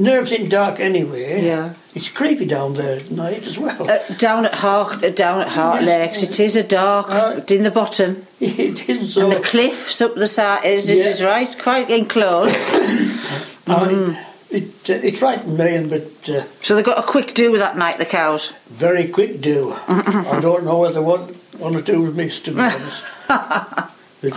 nerves 0.00 0.32
in 0.32 0.48
dark 0.48 0.80
anyway. 0.80 1.44
Yeah. 1.44 1.74
It's 1.94 2.08
creepy 2.08 2.46
down 2.46 2.74
there 2.74 2.96
at 3.00 3.10
night 3.10 3.46
as 3.46 3.58
well. 3.58 3.82
Uh, 3.90 3.98
down 4.16 4.44
at 4.46 4.54
Hart, 4.54 5.04
uh, 5.04 5.10
down 5.10 5.40
at 5.40 5.48
Hart 5.48 5.82
Yes. 5.82 5.88
Lakes, 5.88 6.22
it 6.30 6.40
is 6.40 6.56
a 6.56 6.62
dark 6.62 7.06
Uh, 7.10 7.40
in 7.54 7.62
the 7.64 7.70
bottom, 7.70 8.24
it 8.40 8.88
is 8.88 9.14
so. 9.14 9.22
and 9.22 9.32
the 9.32 9.40
cliffs 9.40 10.00
up 10.00 10.14
the 10.14 10.26
side. 10.26 10.64
It 10.64 10.84
Yeah. 10.84 11.08
is 11.10 11.22
right, 11.22 11.50
quite 11.62 11.90
enclosed. 11.90 12.56
I, 13.66 14.16
it, 14.50 14.90
uh, 14.90 14.94
it 15.08 15.16
frightened 15.18 15.56
me, 15.58 15.76
and 15.76 15.90
but 15.90 16.28
uh, 16.28 16.42
so 16.62 16.74
they 16.74 16.82
got 16.82 16.98
a 16.98 17.06
quick 17.06 17.34
do 17.34 17.56
that 17.58 17.76
night, 17.76 17.98
the 17.98 18.04
cows. 18.04 18.52
very 18.68 19.06
quick 19.08 19.40
do. 19.40 19.72
I 19.88 20.38
don't 20.40 20.64
know 20.64 20.78
whether 20.78 21.02
one 21.02 21.20
one 21.58 21.76
or 21.76 21.82
two 21.82 22.00
was 22.00 22.14
missed, 22.14 22.44
to 22.46 22.52
be 22.52 22.60
honest. 22.60 23.04
But 24.22 24.34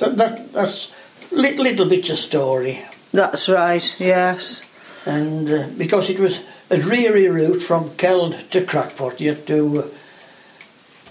that, 0.00 0.16
that, 0.16 0.52
that's 0.52 0.92
little, 1.30 1.64
little 1.64 1.88
bits 1.88 2.10
of 2.10 2.18
story. 2.18 2.82
That's 3.12 3.48
right. 3.48 3.94
Yes. 3.98 4.62
and 5.06 5.48
uh, 5.50 5.66
because 5.78 6.10
it 6.10 6.18
was 6.20 6.44
a 6.70 6.76
dreary 6.76 7.28
route 7.28 7.62
from 7.62 7.90
Keld 7.90 8.50
to 8.50 8.64
Crackpot, 8.64 9.20
you 9.20 9.30
had 9.34 9.46
to 9.46 9.78
uh, 9.82 9.86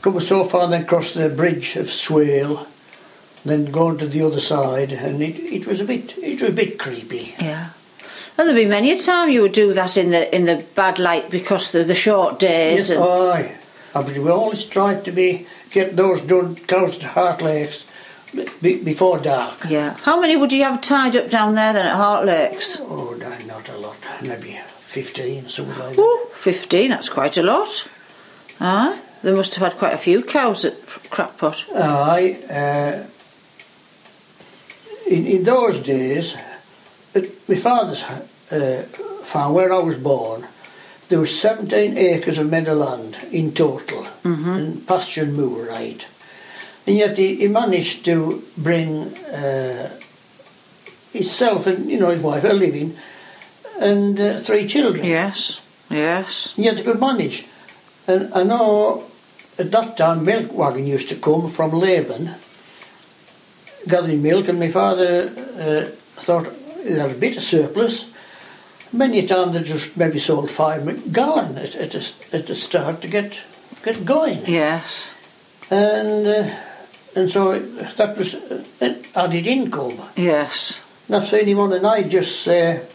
come 0.01 0.19
so 0.19 0.43
far, 0.43 0.67
then 0.67 0.85
cross 0.85 1.13
the 1.13 1.29
bridge 1.29 1.75
of 1.75 1.87
Swale, 1.87 2.67
then 3.43 3.65
go 3.71 3.87
on 3.87 3.97
to 3.97 4.07
the 4.07 4.21
other 4.21 4.39
side, 4.39 4.91
and 4.93 5.21
it, 5.21 5.39
it 5.39 5.65
was 5.67 5.79
a 5.79 5.85
bit 5.85 6.17
it 6.17 6.41
was 6.41 6.51
a 6.51 6.53
bit 6.53 6.77
creepy. 6.77 7.35
Yeah. 7.39 7.69
And 8.37 8.47
there'd 8.47 8.55
be 8.55 8.65
many 8.67 8.91
a 8.91 8.99
time 8.99 9.29
you 9.31 9.41
would 9.41 9.53
do 9.53 9.73
that 9.73 9.97
in 9.97 10.11
the 10.11 10.35
in 10.35 10.45
the 10.45 10.63
bad 10.75 10.99
light 10.99 11.31
because 11.31 11.73
of 11.73 11.87
the 11.87 11.95
short 11.95 12.39
days. 12.39 12.89
Yes, 12.89 12.91
and- 12.91 13.03
aye. 13.03 13.55
Uh, 13.95 14.03
But 14.03 14.17
we 14.17 14.29
always 14.29 14.65
tried 14.67 15.03
to 15.05 15.11
be 15.11 15.47
get 15.71 15.95
those 15.95 16.21
done 16.21 16.55
cows 16.67 16.97
to 16.99 17.07
Hart 17.07 17.41
Lakes 17.41 17.85
be, 18.61 18.83
before 18.83 19.19
dark. 19.19 19.57
yeah. 19.69 19.95
How 20.03 20.19
many 20.19 20.35
would 20.35 20.51
you 20.51 20.63
have 20.63 20.81
tied 20.81 21.15
up 21.15 21.29
down 21.29 21.55
there 21.55 21.73
then 21.73 21.85
at 21.85 21.95
Hart 21.95 22.25
Lakes? 22.25 22.77
Oh, 22.81 23.15
no, 23.19 23.29
not 23.45 23.69
a 23.69 23.77
lot. 23.77 23.97
Maybe 24.21 24.59
fifteen, 24.79 25.47
something 25.49 25.77
like 25.77 25.95
that. 25.95 26.01
Ooh, 26.01 26.25
15, 26.33 26.89
that's 26.89 27.09
quite 27.09 27.37
a 27.37 27.43
lot. 27.43 27.87
Aye. 28.59 28.99
They 29.23 29.33
must 29.33 29.55
have 29.55 29.71
had 29.71 29.79
quite 29.79 29.93
a 29.93 29.97
few 29.97 30.21
cows 30.23 30.63
at 30.65 30.73
Crackpot. 31.09 31.65
Aye. 31.75 32.37
Uh, 32.49 33.05
in, 35.09 35.25
in 35.25 35.43
those 35.43 35.79
days, 35.81 36.35
at 37.15 37.23
my 37.47 37.55
father's 37.55 38.03
uh, 38.51 38.83
farm, 39.23 39.53
where 39.53 39.73
I 39.73 39.79
was 39.79 39.97
born, 39.97 40.45
there 41.09 41.19
was 41.19 41.39
17 41.39 41.97
acres 41.97 42.37
of 42.37 42.49
meadowland 42.51 43.17
in 43.31 43.53
total, 43.53 44.05
and 44.23 44.85
pasture 44.85 45.23
and 45.23 45.35
moor, 45.37 45.63
right. 45.67 46.05
And 46.87 46.97
yet 46.97 47.17
he, 47.17 47.35
he 47.35 47.47
managed 47.49 48.05
to 48.05 48.41
bring 48.57 49.13
uh, 49.27 49.89
himself 51.11 51.67
and 51.67 51.89
you 51.89 51.99
know 51.99 52.09
his 52.09 52.21
wife 52.21 52.45
a 52.45 52.53
living, 52.53 52.95
and 53.79 54.19
uh, 54.19 54.39
three 54.39 54.65
children. 54.67 55.05
Yes, 55.05 55.61
yes. 55.89 56.53
And 56.55 56.65
yet 56.65 56.77
he 56.77 56.83
could 56.83 56.99
manage. 56.99 57.45
And 58.07 58.33
I 58.33 58.43
know 58.43 59.03
at 59.59 59.71
that 59.71 59.97
time 59.97 60.23
milk 60.23 60.53
wagon 60.53 60.87
used 60.87 61.09
to 61.09 61.15
come 61.15 61.49
from 61.49 61.71
Laban 61.71 62.35
gathering 63.87 64.21
milk 64.21 64.47
and 64.47 64.59
my 64.59 64.67
father 64.67 65.29
uh, 65.59 65.85
thought 66.19 66.47
he 66.83 66.93
had 66.93 67.11
a 67.11 67.15
bit 67.15 67.37
of 67.37 67.43
surplus. 67.43 68.13
Many 68.93 69.19
a 69.19 69.27
time 69.27 69.51
they 69.51 69.63
just 69.63 69.97
maybe 69.97 70.19
sold 70.19 70.49
five 70.49 71.11
gallon 71.11 71.57
at, 71.57 71.75
at, 71.75 71.91
the, 71.91 72.13
at 72.33 72.47
the 72.47 72.55
start 72.55 73.01
to 73.01 73.07
get 73.07 73.43
get 73.83 74.05
going. 74.05 74.39
Yes. 74.45 75.09
And 75.69 76.27
uh, 76.27 76.55
and 77.17 77.31
so 77.31 77.57
that 77.59 78.15
was 78.17 78.35
uh, 78.35 78.63
an 78.79 79.03
added 79.15 79.47
income. 79.47 79.99
Yes. 80.15 80.85
And 81.07 81.15
I've 81.15 81.25
seen 81.25 81.47
him 81.47 81.59
on 81.59 81.73
a 81.73 81.79
night 81.79 82.09
just 82.09 82.41
say, 82.41 82.85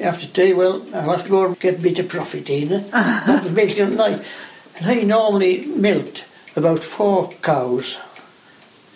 after 0.00 0.26
tea, 0.26 0.54
well, 0.54 0.82
I'll 0.94 1.10
have 1.10 1.24
to 1.24 1.28
go 1.28 1.46
and 1.46 1.60
get 1.60 1.78
a 1.78 1.82
bit 1.82 1.98
of 1.98 2.08
profit 2.08 2.48
in. 2.48 2.68
that 2.90 3.42
was 3.42 3.52
milking 3.52 3.84
at 3.84 3.92
night. 3.92 4.24
And 4.76 4.98
he 4.98 5.04
normally 5.04 5.66
milked 5.66 6.24
about 6.56 6.82
four 6.82 7.32
cows 7.42 8.00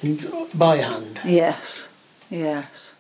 in, 0.03 0.19
by 0.55 0.79
hand. 0.79 1.21
Yes. 1.27 1.89
Yes. 2.31 2.95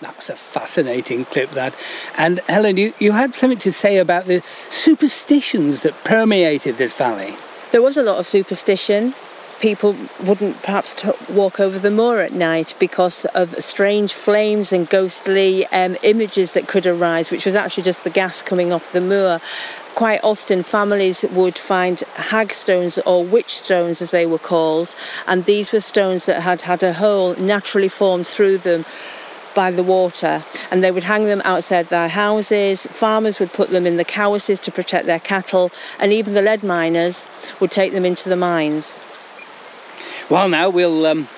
That 0.00 0.14
was 0.14 0.30
a 0.30 0.36
fascinating 0.36 1.24
clip, 1.24 1.50
that. 1.52 1.74
And 2.18 2.38
Helen, 2.40 2.76
you, 2.76 2.92
you 3.00 3.12
had 3.12 3.34
something 3.34 3.58
to 3.60 3.72
say 3.72 3.96
about 3.96 4.26
the 4.26 4.42
superstitions 4.70 5.82
that 5.82 6.04
permeated 6.04 6.76
this 6.76 6.94
valley. 6.94 7.34
There 7.72 7.82
was 7.82 7.96
a 7.96 8.02
lot 8.02 8.18
of 8.18 8.26
superstition. 8.26 9.14
People 9.60 9.96
wouldn't 10.22 10.62
perhaps 10.62 10.92
t- 10.92 11.10
walk 11.32 11.58
over 11.60 11.78
the 11.78 11.90
moor 11.90 12.20
at 12.20 12.32
night 12.32 12.74
because 12.78 13.24
of 13.26 13.54
strange 13.54 14.12
flames 14.12 14.72
and 14.72 14.88
ghostly 14.88 15.66
um, 15.68 15.96
images 16.02 16.52
that 16.52 16.68
could 16.68 16.86
arise, 16.86 17.30
which 17.30 17.46
was 17.46 17.54
actually 17.54 17.82
just 17.82 18.04
the 18.04 18.10
gas 18.10 18.42
coming 18.42 18.70
off 18.70 18.92
the 18.92 19.00
moor. 19.00 19.40
Quite 19.94 20.20
often, 20.22 20.62
families 20.62 21.24
would 21.32 21.56
find 21.56 22.00
hag 22.16 22.52
stones 22.52 22.98
or 22.98 23.24
witch 23.24 23.54
stones, 23.58 24.02
as 24.02 24.10
they 24.10 24.26
were 24.26 24.38
called, 24.38 24.94
and 25.26 25.46
these 25.46 25.72
were 25.72 25.80
stones 25.80 26.26
that 26.26 26.42
had 26.42 26.62
had 26.62 26.82
a 26.82 26.92
hole 26.92 27.34
naturally 27.36 27.88
formed 27.88 28.26
through 28.26 28.58
them 28.58 28.84
by 29.54 29.70
the 29.70 29.82
water 29.82 30.44
and 30.70 30.84
they 30.84 30.90
would 30.90 31.04
hang 31.04 31.24
them 31.24 31.40
outside 31.44 31.86
their 31.86 32.08
houses. 32.08 32.86
Farmers 32.88 33.40
would 33.40 33.52
put 33.54 33.70
them 33.70 33.86
in 33.86 33.96
the 33.96 34.04
cowasses 34.04 34.60
to 34.60 34.70
protect 34.70 35.06
their 35.06 35.18
cattle 35.18 35.72
and 35.98 36.12
even 36.12 36.34
the 36.34 36.42
lead 36.42 36.62
miners 36.62 37.28
would 37.58 37.70
take 37.70 37.92
them 37.92 38.04
into 38.04 38.28
the 38.28 38.36
mines. 38.36 39.02
Well, 40.28 40.48
now 40.48 40.70
we'll 40.70 41.06
um, 41.06 41.28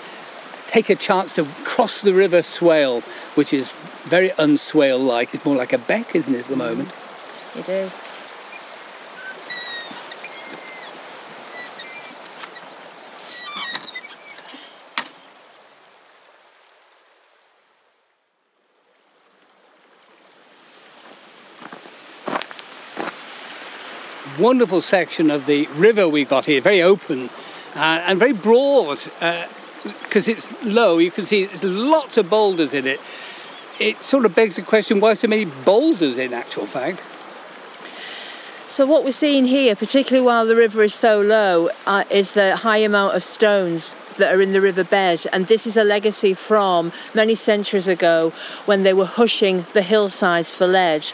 take 0.69 0.91
a 0.91 0.95
chance 0.95 1.33
to 1.35 1.45
cross 1.65 2.03
the 2.03 2.15
River 2.15 2.43
Swale, 2.43 3.01
which 3.35 3.53
is 3.53 3.73
very 4.05 4.31
unswale 4.31 5.05
like. 5.05 5.35
It's 5.35 5.45
more 5.45 5.57
like 5.57 5.73
a 5.73 5.79
beck, 5.79 6.15
isn't 6.15 6.35
it, 6.35 6.41
at 6.41 6.47
the 6.47 6.57
moment? 6.57 6.93
It 7.57 7.69
is. 7.69 8.15
Wonderful 24.39 24.81
section 24.81 25.33
of 25.33 25.47
the 25.47 25.67
river 25.75 26.09
we 26.09 26.25
got 26.25 26.45
here, 26.45 26.61
very 26.61 26.81
open 26.81 27.29
uh, 27.79 28.03
and 28.07 28.19
very 28.19 28.33
broad 28.33 28.99
because 30.03 30.27
it's 30.27 30.65
low. 30.65 30.99
You 30.99 31.11
can 31.11 31.27
see 31.27 31.45
there's 31.45 31.63
lots 31.63 32.17
of 32.17 32.29
boulders 32.29 32.75
in 32.75 32.87
it. 32.87 33.01
It 33.79 34.03
sort 34.03 34.25
of 34.25 34.35
begs 34.35 34.57
the 34.57 34.63
question 34.63 34.99
why 34.99 35.15
so 35.15 35.29
many 35.29 35.45
boulders 35.45 36.19
in 36.19 36.33
actual 36.33 36.67
fact? 36.67 37.05
So 38.69 38.85
what 38.85 39.03
we're 39.03 39.13
seeing 39.13 39.47
here, 39.47 39.75
particularly 39.75 40.27
while 40.27 40.45
the 40.45 40.55
river 40.55 40.83
is 40.83 40.95
so 40.95 41.23
low, 41.23 41.71
uh, 41.87 42.05
is 42.11 42.35
the 42.35 42.57
high 42.57 42.79
amount 42.79 43.15
of 43.15 43.23
stones 43.23 43.95
that 44.19 44.35
are 44.35 44.43
in 44.43 44.53
the 44.53 44.61
riverbed, 44.61 45.27
and 45.33 45.47
this 45.47 45.67
is 45.67 45.77
a 45.79 45.85
legacy 45.85 46.35
from 46.35 46.93
many 47.15 47.35
centuries 47.35 47.89
ago 47.89 48.31
when 48.67 48.83
they 48.83 48.93
were 48.93 49.07
hushing 49.07 49.65
the 49.73 49.81
hillsides 49.81 50.53
for 50.53 50.67
lead, 50.67 51.07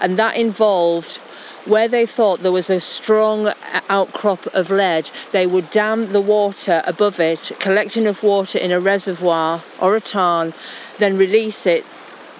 and 0.00 0.16
that 0.16 0.36
involved 0.36 1.18
where 1.64 1.88
they 1.88 2.06
thought 2.06 2.40
there 2.40 2.52
was 2.52 2.70
a 2.70 2.80
strong 2.80 3.52
outcrop 3.88 4.46
of 4.54 4.70
lead, 4.70 5.10
they 5.32 5.46
would 5.46 5.70
dam 5.70 6.12
the 6.12 6.20
water 6.20 6.82
above 6.86 7.20
it, 7.20 7.52
collect 7.60 7.96
enough 7.96 8.22
water 8.22 8.58
in 8.58 8.70
a 8.70 8.80
reservoir 8.80 9.62
or 9.80 9.96
a 9.96 10.00
tarn, 10.00 10.52
then 10.98 11.16
release 11.16 11.66
it 11.66 11.84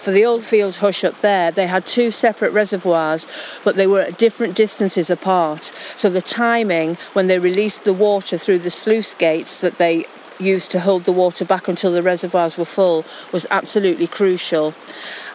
For 0.03 0.11
the 0.11 0.25
Oldfield 0.25 0.77
Hush 0.77 1.05
up 1.05 1.21
there, 1.21 1.53
they 1.53 1.69
had 1.69 1.87
two 1.87 2.11
separate 2.11 2.53
reservoirs, 2.53 3.29
but 3.63 3.77
they 3.77 3.87
were 3.87 4.01
at 4.01 4.19
different 4.19 4.57
distances 4.57 5.11
apart. 5.11 5.71
So 5.97 6.11
the 6.11 6.21
timing 6.21 6.97
when 7.13 7.29
they 7.29 7.39
released 7.39 7.85
the 7.85 7.93
water 7.93 8.37
through 8.37 8.59
the 8.59 8.71
sluice 8.71 9.15
gates 9.15 9.61
that 9.61 9.79
they 9.79 10.07
used 10.41 10.73
to 10.73 10.81
hold 10.81 11.05
the 11.05 11.13
water 11.13 11.45
back 11.45 11.69
until 11.69 11.93
the 11.93 12.03
reservoirs 12.03 12.59
were 12.59 12.65
full 12.65 13.05
was 13.33 13.47
absolutely 13.49 14.09
crucial. 14.09 14.75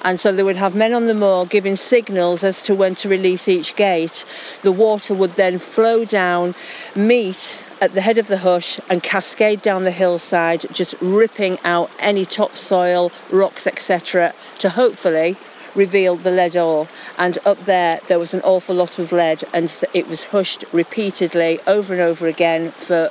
And 0.04 0.20
so 0.20 0.32
they 0.32 0.44
would 0.44 0.58
have 0.58 0.76
men 0.76 0.94
on 0.94 1.08
the 1.08 1.14
moor 1.14 1.46
giving 1.46 1.76
signals 1.76 2.44
as 2.44 2.62
to 2.64 2.76
when 2.76 2.96
to 2.96 3.10
release 3.10 3.48
each 3.48 3.76
gate. 3.76 4.26
The 4.62 4.72
water 4.72 5.14
would 5.14 5.34
then 5.34 5.60
flow 5.60 6.06
down, 6.06 6.56
meet 6.96 7.64
at 7.82 7.94
the 7.94 8.02
head 8.02 8.18
of 8.18 8.28
the 8.28 8.40
hush, 8.40 8.80
and 8.90 9.04
cascade 9.04 9.62
down 9.62 9.84
the 9.84 9.92
hillside, 9.92 10.66
just 10.72 10.96
ripping 11.02 11.60
out 11.64 11.92
any 12.00 12.26
topsoil, 12.26 13.12
rocks, 13.32 13.68
etc., 13.68 14.34
to 14.60 14.70
hopefully 14.70 15.36
reveal 15.76 16.16
the 16.16 16.32
lead 16.32 16.58
ore. 16.58 16.88
And 17.18 17.38
up 17.46 17.60
there, 17.66 18.00
there 18.08 18.20
was 18.20 18.34
an 18.34 18.42
awful 18.42 18.76
lot 18.76 19.00
of 19.00 19.12
lead, 19.12 19.44
and 19.54 19.72
it 19.94 20.08
was 20.08 20.26
hushed 20.26 20.66
repeatedly 20.74 21.60
over 21.68 21.94
and 21.94 22.02
over 22.02 22.28
again 22.28 22.72
for 22.72 23.10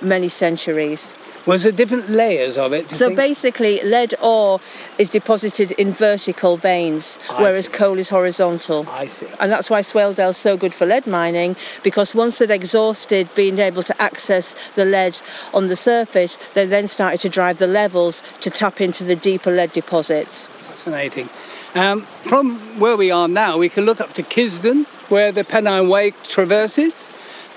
many 0.00 0.28
centuries. 0.28 1.14
Was 1.46 1.62
there 1.62 1.72
different 1.72 2.08
layers 2.08 2.56
of 2.56 2.72
it? 2.72 2.88
So 2.96 3.14
basically, 3.14 3.82
lead 3.82 4.14
ore 4.22 4.60
is 4.98 5.10
deposited 5.10 5.72
in 5.72 5.92
vertical 5.92 6.56
veins, 6.56 7.18
I 7.30 7.42
whereas 7.42 7.68
coal 7.68 7.98
is 7.98 8.08
horizontal. 8.08 8.86
I 8.88 9.04
see. 9.04 9.26
And 9.38 9.52
that's 9.52 9.68
why 9.68 9.80
Swaledale's 9.80 10.38
so 10.38 10.56
good 10.56 10.72
for 10.72 10.86
lead 10.86 11.06
mining, 11.06 11.56
because 11.82 12.14
once 12.14 12.38
they'd 12.38 12.50
exhausted 12.50 13.28
being 13.34 13.58
able 13.58 13.82
to 13.82 14.02
access 14.02 14.54
the 14.72 14.86
lead 14.86 15.18
on 15.52 15.68
the 15.68 15.76
surface, 15.76 16.38
they 16.54 16.64
then 16.64 16.88
started 16.88 17.20
to 17.20 17.28
drive 17.28 17.58
the 17.58 17.66
levels 17.66 18.22
to 18.40 18.48
tap 18.48 18.80
into 18.80 19.04
the 19.04 19.16
deeper 19.16 19.50
lead 19.50 19.72
deposits. 19.72 20.46
Fascinating. 20.46 21.28
Um, 21.74 22.02
from 22.02 22.58
where 22.80 22.96
we 22.96 23.10
are 23.10 23.28
now, 23.28 23.58
we 23.58 23.68
can 23.68 23.84
look 23.84 24.00
up 24.00 24.14
to 24.14 24.22
Kisdon, 24.22 24.86
where 25.10 25.30
the 25.30 25.44
Pennine 25.44 25.90
Way 25.90 26.12
traverses. 26.22 27.10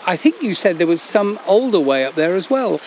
I 0.05 0.17
think 0.17 0.41
you 0.41 0.53
said 0.53 0.77
there 0.77 0.87
was 0.87 1.01
some 1.01 1.39
older 1.47 1.79
way 1.79 2.05
up 2.05 2.15
there 2.15 2.35
as 2.35 2.49
well. 2.49 2.81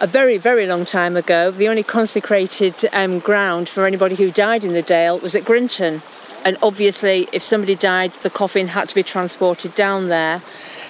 A 0.00 0.06
very, 0.06 0.38
very 0.38 0.66
long 0.66 0.84
time 0.84 1.16
ago, 1.16 1.50
the 1.50 1.68
only 1.68 1.82
consecrated 1.82 2.74
um, 2.92 3.20
ground 3.20 3.68
for 3.68 3.86
anybody 3.86 4.16
who 4.16 4.30
died 4.30 4.64
in 4.64 4.72
the 4.72 4.82
Dale 4.82 5.18
was 5.18 5.34
at 5.34 5.44
Grinton. 5.44 6.02
And 6.44 6.58
obviously, 6.62 7.28
if 7.32 7.42
somebody 7.42 7.74
died, 7.74 8.12
the 8.14 8.30
coffin 8.30 8.68
had 8.68 8.88
to 8.88 8.94
be 8.94 9.02
transported 9.02 9.74
down 9.74 10.08
there. 10.08 10.42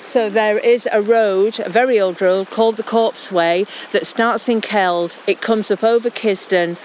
So 0.04 0.28
there 0.28 0.58
is 0.58 0.86
a 0.92 1.00
road, 1.00 1.58
a 1.60 1.70
very 1.70 1.98
old 1.98 2.20
road 2.20 2.50
called 2.50 2.76
the 2.76 2.82
Corpse 2.82 3.32
Way 3.32 3.64
that 3.92 4.06
starts 4.06 4.50
in 4.50 4.60
Keld. 4.60 5.16
It 5.26 5.40
comes 5.40 5.70
up 5.70 5.82
over 5.82 6.10
Kisdon, 6.10 6.76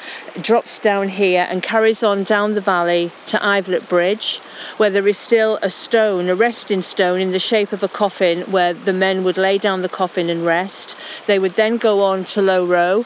drops 0.42 0.80
down 0.80 1.10
here 1.10 1.46
and 1.50 1.62
carries 1.62 2.02
on 2.02 2.24
down 2.24 2.54
the 2.54 2.62
valley 2.62 3.12
to 3.28 3.38
Ivelet 3.38 3.90
Bridge, 3.90 4.38
where 4.78 4.90
there 4.90 5.06
is 5.06 5.18
still 5.18 5.60
a 5.62 5.70
stone, 5.70 6.30
a 6.30 6.36
resting 6.36 6.82
stone 6.82 7.20
in 7.20 7.32
the 7.32 7.40
shape 7.40 7.74
of 7.74 7.84
a 7.84 7.90
coffin 7.90 8.50
where 8.52 8.74
the 8.74 8.94
men 8.94 9.26
would 9.26 9.38
lay 9.38 9.58
down 9.58 9.82
the 9.82 9.90
coffin 9.90 10.30
and 10.30 10.46
rest. 10.46 10.96
They 11.28 11.40
would 11.40 11.56
then 11.56 11.76
go 11.76 12.02
on 12.02 12.24
to 12.24 12.42
Low 12.42 12.66
Row 12.66 13.06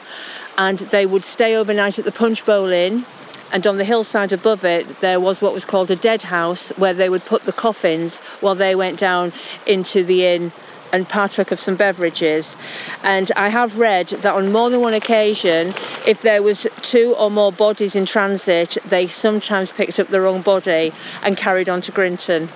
and 0.56 0.78
they 0.78 1.06
would 1.06 1.24
stay 1.24 1.56
overnight 1.56 1.98
at 1.98 2.04
the 2.04 2.12
Punch 2.12 2.46
Bowl 2.46 2.68
Inn 2.68 3.04
and 3.52 3.66
on 3.66 3.76
the 3.76 3.84
hillside 3.84 4.32
above 4.32 4.64
it 4.64 5.00
there 5.00 5.20
was 5.20 5.42
what 5.42 5.52
was 5.52 5.64
called 5.64 5.90
a 5.90 5.96
dead 5.96 6.22
house 6.22 6.70
where 6.70 6.94
they 6.94 7.08
would 7.08 7.24
put 7.24 7.42
the 7.42 7.52
coffins 7.52 8.20
while 8.40 8.54
they 8.54 8.74
went 8.74 8.98
down 8.98 9.32
into 9.66 10.02
the 10.02 10.24
inn 10.24 10.52
and 10.92 11.08
partook 11.08 11.50
of 11.50 11.58
some 11.58 11.74
beverages. 11.74 12.56
And 13.02 13.32
i 13.36 13.48
have 13.48 13.78
read 13.78 14.08
that 14.08 14.32
on 14.32 14.52
more 14.52 14.70
than 14.70 14.80
one 14.80 14.94
occasion 14.94 15.68
if 16.06 16.22
there 16.22 16.42
was 16.42 16.66
two 16.82 17.14
or 17.18 17.30
more 17.30 17.50
bodies 17.52 17.96
in 17.96 18.06
transit 18.06 18.78
they 18.84 19.06
sometimes 19.08 19.72
picked 19.72 19.98
up 19.98 20.08
the 20.08 20.20
wrong 20.20 20.40
body 20.40 20.92
and 21.22 21.36
carried 21.36 21.68
on 21.68 21.80
to 21.82 21.92
grinton. 21.92 22.48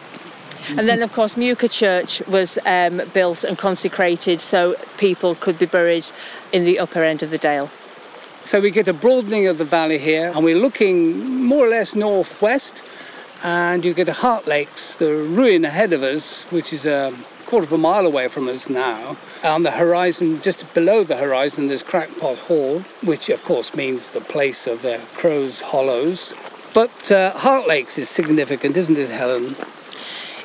And 0.77 0.87
then 0.89 1.03
of 1.03 1.13
course 1.13 1.35
Muker 1.35 1.71
Church 1.71 2.23
was 2.29 2.59
um, 2.65 3.03
built 3.13 3.43
and 3.43 3.59
consecrated 3.59 4.41
so 4.41 4.75
people 4.99 5.35
could 5.35 5.59
be 5.59 5.67
buried 5.67 6.07
in 6.53 6.65
the 6.65 6.79
upper 6.79 7.03
end 7.03 7.23
of 7.23 7.31
the 7.31 7.39
dale 7.39 7.71
So 8.41 8.61
we 8.61 8.71
get 8.71 8.89
a 8.89 8.93
broadening 8.93 9.47
of 9.49 9.59
the 9.59 9.65
valley 9.65 9.99
here, 9.99 10.33
and 10.35 10.45
we're 10.45 10.57
looking 10.57 11.45
more 11.45 11.67
or 11.67 11.69
less 11.69 11.95
northwest, 11.95 13.23
and 13.45 13.85
you 13.85 13.93
get 13.93 14.09
a 14.09 14.13
Hart 14.13 14.47
Lakes, 14.47 14.97
the 14.97 15.13
ruin 15.13 15.65
ahead 15.65 15.93
of 15.93 16.03
us, 16.03 16.45
which 16.51 16.73
is 16.73 16.87
a 16.87 17.13
quarter 17.47 17.67
of 17.67 17.73
a 17.73 17.79
mile 17.79 18.07
away 18.07 18.29
from 18.29 18.49
us 18.49 18.71
now. 18.71 19.17
On 19.45 19.65
the 19.65 19.73
horizon, 19.73 20.41
just 20.41 20.73
below 20.73 21.03
the 21.03 21.17
horizon, 21.17 21.69
there's 21.69 21.83
Crackpot 21.83 22.39
Hall, 22.39 22.81
which 23.05 23.29
of 23.29 23.45
course 23.45 23.75
means 23.75 24.11
the 24.11 24.21
place 24.21 24.67
of 24.67 24.83
the 24.83 25.01
Crow's 25.15 25.61
Hollows. 25.61 26.33
But 26.75 27.11
uh, 27.11 27.33
Hart 27.33 27.67
Lakes 27.67 27.99
is 27.99 28.09
significant, 28.09 28.77
isn't 28.77 28.97
it, 28.97 29.11
Helen? 29.11 29.57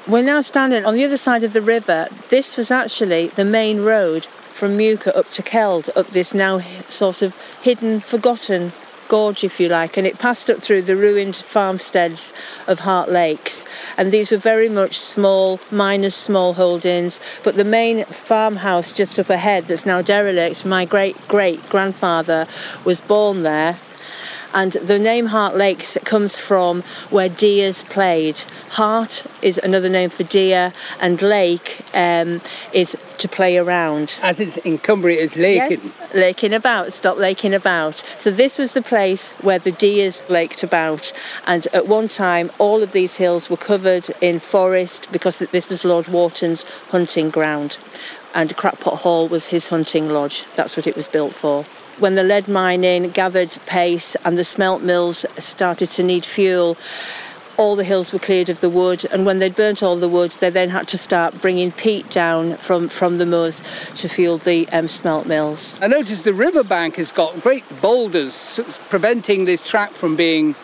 We're 0.08 0.24
now 0.24 0.42
standing 0.42 0.84
on 0.84 0.96
the 0.96 1.06
other 1.06 1.18
side 1.18 1.44
of 1.44 1.54
the 1.54 1.62
river. 1.62 2.08
This 2.30 2.58
was 2.58 2.72
actually 2.72 3.28
the 3.28 3.46
main 3.46 3.82
road 3.82 4.28
from 4.64 4.78
Muker 4.78 5.14
up 5.14 5.30
to 5.30 5.44
Keld, 5.44 5.90
up 5.94 6.08
this 6.08 6.34
now 6.34 6.62
sort 6.88 7.22
of 7.22 7.36
hidden, 7.62 8.00
forgotten 8.00 8.72
gorge, 9.10 9.44
if 9.44 9.60
you 9.60 9.68
like, 9.68 9.98
and 9.98 10.08
it 10.08 10.18
passed 10.20 10.50
up 10.50 10.60
through 10.60 10.82
the 10.82 10.96
ruined 10.96 11.36
farmsteads 11.36 12.34
of 12.66 12.80
Hart 12.80 13.12
Lakes. 13.12 13.66
And 13.98 14.14
these 14.14 14.32
were 14.32 14.38
very 14.38 14.70
much 14.70 14.98
small, 14.98 15.60
miners' 15.70 16.16
small 16.16 16.54
holdings, 16.54 17.20
but 17.44 17.56
the 17.56 17.66
main 17.66 18.06
farmhouse 18.06 18.94
just 18.94 19.20
up 19.20 19.30
ahead 19.30 19.66
that's 19.66 19.86
now 19.86 20.02
derelict, 20.02 20.66
my 20.66 20.86
great 20.86 21.18
great 21.28 21.62
grandfather 21.68 22.48
was 22.86 23.02
born 23.02 23.44
there. 23.44 23.78
And 24.54 24.74
the 24.74 25.00
name 25.00 25.28
Hart 25.28 25.56
Lakes 25.56 25.98
comes 26.04 26.38
from 26.38 26.84
where 27.10 27.30
deers 27.30 27.84
played. 27.84 28.40
Hart 28.70 29.26
is 29.42 29.58
another 29.58 29.90
name 29.90 30.10
for 30.10 30.24
deer, 30.24 30.74
and 31.02 31.22
lake 31.22 31.82
um, 31.94 32.40
is 32.72 32.96
to 33.18 33.28
play 33.28 33.58
around. 33.58 34.16
As 34.22 34.40
it's 34.40 34.58
in 34.58 34.78
Cumbria, 34.78 35.22
it's 35.22 35.36
Lakin. 35.36 35.80
Yes, 35.84 36.14
laking 36.14 36.54
about, 36.54 36.94
stop 36.94 37.18
laking 37.18 37.54
about. 37.54 37.96
So 37.96 38.30
this 38.30 38.60
was 38.60 38.74
the 38.74 38.82
place 38.82 39.32
where 39.42 39.60
the 39.60 39.72
deers 39.72 40.28
laked 40.30 40.64
about, 40.64 41.12
and 41.48 41.66
at 41.74 41.88
one 41.88 42.08
time 42.08 42.52
all 42.60 42.84
of 42.84 42.92
these 42.92 43.18
hills 43.18 43.50
were 43.50 43.58
covered 43.58 44.10
in 44.22 44.40
forest 44.40 45.12
because 45.12 45.40
this 45.40 45.70
was 45.70 45.84
Lord 45.84 46.08
Wharton's 46.08 46.64
hunting 46.90 47.30
ground, 47.30 47.78
and 48.36 48.56
Crackpot 48.56 49.00
Hall 49.00 49.28
was 49.28 49.48
his 49.48 49.68
hunting 49.68 50.10
lodge. 50.10 50.46
That's 50.56 50.78
what 50.78 50.88
it 50.88 50.96
was 50.96 51.08
built 51.08 51.34
for. 51.34 51.66
When 52.00 52.16
the 52.16 52.24
lead 52.24 52.48
mining 52.48 53.10
gathered 53.12 53.56
pace 53.68 54.16
and 54.26 54.38
the 54.38 54.44
smelt 54.44 54.82
mills 54.82 55.26
started 55.38 55.90
to 55.92 56.04
need 56.04 56.26
fuel, 56.26 56.76
all 57.56 57.76
the 57.76 57.84
hills 57.84 58.12
were 58.12 58.20
cleared 58.20 58.50
of 58.50 58.62
the 58.62 58.70
wood, 58.70 59.06
and 59.12 59.28
when 59.28 59.38
they'd 59.38 59.56
burnt 59.56 59.84
all 59.84 59.96
the 59.96 60.10
wood, 60.10 60.32
they 60.32 60.50
then 60.50 60.70
had 60.70 60.88
to 60.88 60.98
start 60.98 61.40
bringing 61.40 61.72
peat 61.72 62.10
down 62.10 62.56
from, 62.56 62.90
from 62.90 63.20
the 63.20 63.28
moors 63.28 63.62
to 63.96 64.10
fuel 64.10 64.38
the 64.38 64.68
um, 64.70 64.88
smelt 64.88 65.28
mills. 65.28 65.78
I 65.82 65.88
noticed 65.88 66.24
the 66.24 66.34
riverbank 66.34 66.96
has 66.96 67.12
got 67.12 67.40
great 67.42 67.64
boulders 67.80 68.60
preventing 68.90 69.46
this 69.46 69.68
track 69.68 69.92
from 69.92 70.16
being 70.16 70.56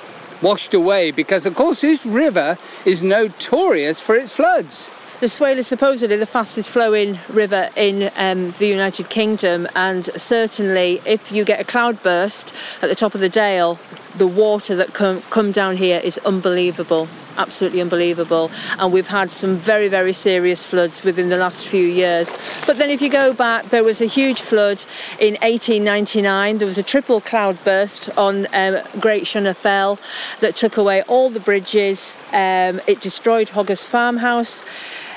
washed 0.42 0.74
away 0.74 1.12
because, 1.12 1.46
of 1.46 1.54
course, 1.54 1.82
this 1.82 2.06
river 2.06 2.58
is 2.86 3.04
notorious 3.04 4.02
for 4.02 4.16
its 4.16 4.36
floods. 4.36 4.90
The 5.20 5.28
Swale 5.28 5.58
is 5.58 5.68
supposedly 5.68 6.16
the 6.16 6.26
fastest 6.26 6.70
flowing 6.70 7.20
river 7.28 7.68
in 7.76 8.10
um, 8.16 8.52
the 8.52 8.68
United 8.68 9.10
Kingdom, 9.10 9.68
and 9.76 10.06
certainly 10.16 11.02
if 11.06 11.30
you 11.30 11.44
get 11.44 11.60
a 11.60 11.66
cloudburst 11.66 12.54
at 12.82 12.88
the 12.88 12.96
top 12.96 13.16
of 13.16 13.20
the 13.20 13.28
Dale, 13.28 13.78
the 14.16 14.26
water 14.26 14.78
that 14.78 14.94
come, 14.94 15.22
come 15.24 15.52
down 15.52 15.76
here 15.76 16.00
is 16.02 16.20
unbelievable, 16.20 17.10
absolutely 17.38 17.82
unbelievable. 17.82 18.50
And 18.80 18.94
we've 18.94 19.10
had 19.10 19.30
some 19.30 19.58
very, 19.58 19.90
very 19.90 20.14
serious 20.14 20.64
floods 20.64 21.04
within 21.04 21.28
the 21.28 21.38
last 21.38 21.68
few 21.68 21.86
years. 21.86 22.34
But 22.66 22.78
then 22.78 22.90
if 22.90 23.02
you 23.02 23.10
go 23.10 23.34
back, 23.34 23.66
there 23.66 23.84
was 23.84 24.02
a 24.02 24.06
huge 24.06 24.40
flood 24.40 24.86
in 25.20 25.34
1899. 25.42 26.60
There 26.60 26.66
was 26.66 26.78
a 26.78 26.84
triple 26.84 27.20
cloudburst 27.20 28.10
on 28.18 28.48
um, 28.54 28.78
Great 29.02 29.28
Shunner 29.28 29.54
Fell 29.54 30.00
that 30.40 30.56
took 30.56 30.78
away 30.78 31.04
all 31.04 31.30
the 31.30 31.42
bridges. 31.42 32.16
Um, 32.32 32.80
it 32.88 33.02
destroyed 33.02 33.50
Hoggers 33.50 33.86
Farmhouse 33.86 34.64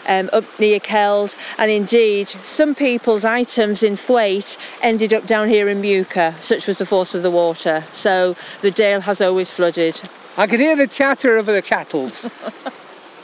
um, 0.08 0.30
up 0.32 0.44
near 0.58 0.80
Keld, 0.80 1.36
and 1.58 1.70
indeed 1.70 2.28
some 2.28 2.74
people's 2.74 3.24
items 3.24 3.82
in 3.82 3.96
Thwaite 3.96 4.56
ended 4.80 5.12
up 5.12 5.26
down 5.26 5.48
here 5.48 5.68
in 5.68 5.82
Muker. 5.82 6.34
Such 6.42 6.66
was 6.66 6.78
the 6.78 6.86
force 6.86 7.14
of 7.14 7.22
the 7.22 7.30
water. 7.30 7.84
So 7.92 8.36
the 8.60 8.70
Dale 8.70 9.02
has 9.02 9.20
always 9.20 9.50
flooded. 9.50 10.00
I 10.36 10.46
can 10.46 10.60
hear 10.60 10.76
the 10.76 10.86
chatter 10.86 11.36
of 11.36 11.46
the 11.46 11.60
chattels. 11.60 12.30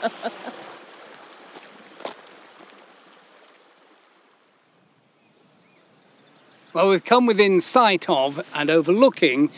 well, 6.73 6.89
we've 6.89 7.03
come 7.03 7.25
within 7.25 7.61
sight 7.61 8.09
of 8.09 8.47
and 8.53 8.69
overlooking 8.69 9.49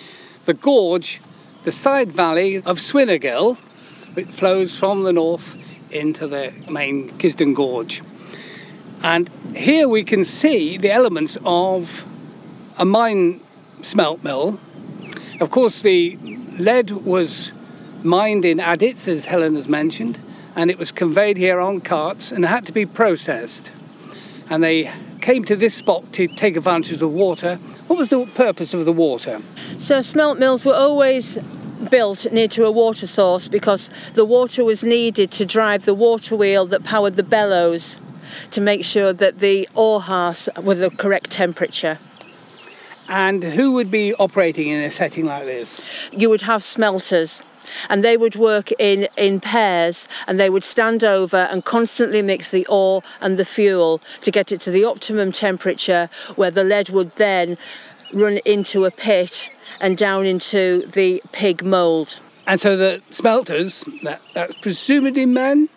the 0.46 0.54
gorge, 0.54 1.20
the 1.64 1.72
side 1.72 2.12
valley 2.12 2.58
of 2.58 2.78
Swinnergill, 2.78 3.60
which 4.16 4.28
flows 4.28 4.80
from 4.80 5.04
the 5.04 5.14
north 5.14 5.81
into 5.92 6.28
the 6.28 6.54
main 6.70 7.10
Kisdon 7.10 7.54
Gorge. 7.54 8.02
And 9.04 9.30
here 9.56 9.88
we 9.88 10.04
can 10.04 10.24
see 10.24 10.78
the 10.78 10.92
elements 10.92 11.38
of 11.44 12.06
a 12.78 12.86
mine 12.86 13.42
smelt 13.82 14.24
mill. 14.24 14.60
Of 15.40 15.50
course, 15.50 15.82
the 15.82 16.18
lead 16.58 16.92
was 16.92 17.52
mined 18.04 18.46
in 18.46 18.60
adits, 18.60 19.08
as 19.08 19.26
Helen 19.26 19.56
has 19.56 19.68
mentioned, 19.68 20.20
and 20.56 20.70
it 20.70 20.78
was 20.78 20.92
conveyed 20.92 21.38
here 21.38 21.60
on 21.60 21.82
carts 21.82 22.32
and 22.32 22.46
had 22.46 22.66
to 22.68 22.72
be 22.72 22.86
processed. 22.86 23.72
And 24.50 24.64
they 24.64 24.92
came 25.22 25.46
to 25.46 25.56
this 25.56 25.74
spot 25.74 26.12
to 26.14 26.28
take 26.28 26.58
advantage 26.58 26.94
of 26.94 27.00
the 27.00 27.08
water. 27.08 27.56
What 27.88 27.98
was 27.98 28.10
the 28.10 28.26
purpose 28.26 28.74
of 28.74 28.86
the 28.86 28.92
water? 28.92 29.42
So 29.78 30.02
smelt 30.02 30.38
mills 30.38 30.66
were 30.66 30.76
always 30.76 31.38
built 31.90 32.32
near 32.32 32.48
to 32.50 32.66
a 32.66 32.72
water 32.72 33.08
source 33.08 33.48
because 33.48 33.90
the 34.14 34.26
water 34.26 34.64
was 34.64 34.84
needed 34.84 35.32
to 35.32 35.46
drive 35.46 35.86
the 35.86 35.94
water 35.94 36.36
wheel 36.36 36.66
that 36.68 36.84
powered 36.84 37.16
the 37.16 37.24
bellows 37.24 38.00
to 38.52 38.62
make 38.62 38.86
sure 38.86 39.14
that 39.14 39.40
the 39.40 39.68
ore 39.76 40.02
hearths 40.02 40.48
were 40.62 40.76
the 40.76 40.90
correct 40.90 41.32
temperature. 41.32 41.98
And 43.10 43.44
who 43.44 43.74
would 43.74 43.92
be 43.92 44.14
operating 44.16 44.70
in 44.70 44.82
a 44.82 44.90
setting 44.90 45.26
like 45.26 45.46
this? 45.46 45.82
You 46.12 46.30
would 46.30 46.42
have 46.42 46.64
smelters 46.64 47.44
and 47.90 48.04
they 48.04 48.18
would 48.18 48.36
work 48.36 48.72
in, 48.80 49.08
in 49.18 49.40
pairs 49.40 50.08
and 50.28 50.40
they 50.40 50.50
would 50.50 50.64
stand 50.64 51.04
over 51.04 51.48
and 51.52 51.66
constantly 51.66 52.22
mix 52.22 52.52
the 52.52 52.66
ore 52.68 53.02
and 53.20 53.38
the 53.38 53.46
fuel 53.46 54.02
to 54.22 54.32
get 54.32 54.52
it 54.52 54.62
to 54.62 54.72
the 54.72 54.86
optimum 54.86 55.32
temperature 55.32 56.10
where 56.36 56.52
the 56.52 56.64
lead 56.64 56.90
would 56.90 57.12
then 57.14 57.58
run 58.14 58.40
into 58.46 58.86
a 58.86 58.92
pit 58.92 59.50
and 59.82 59.98
down 59.98 60.26
into 60.26 60.86
the 60.88 61.22
pig 61.34 61.64
mould. 61.64 62.20
And 62.48 62.60
so 62.60 62.78
the 62.78 63.02
smelters, 63.10 63.84
that, 64.04 64.22
that's 64.34 64.56
presumably 64.56 65.26
men? 65.26 65.70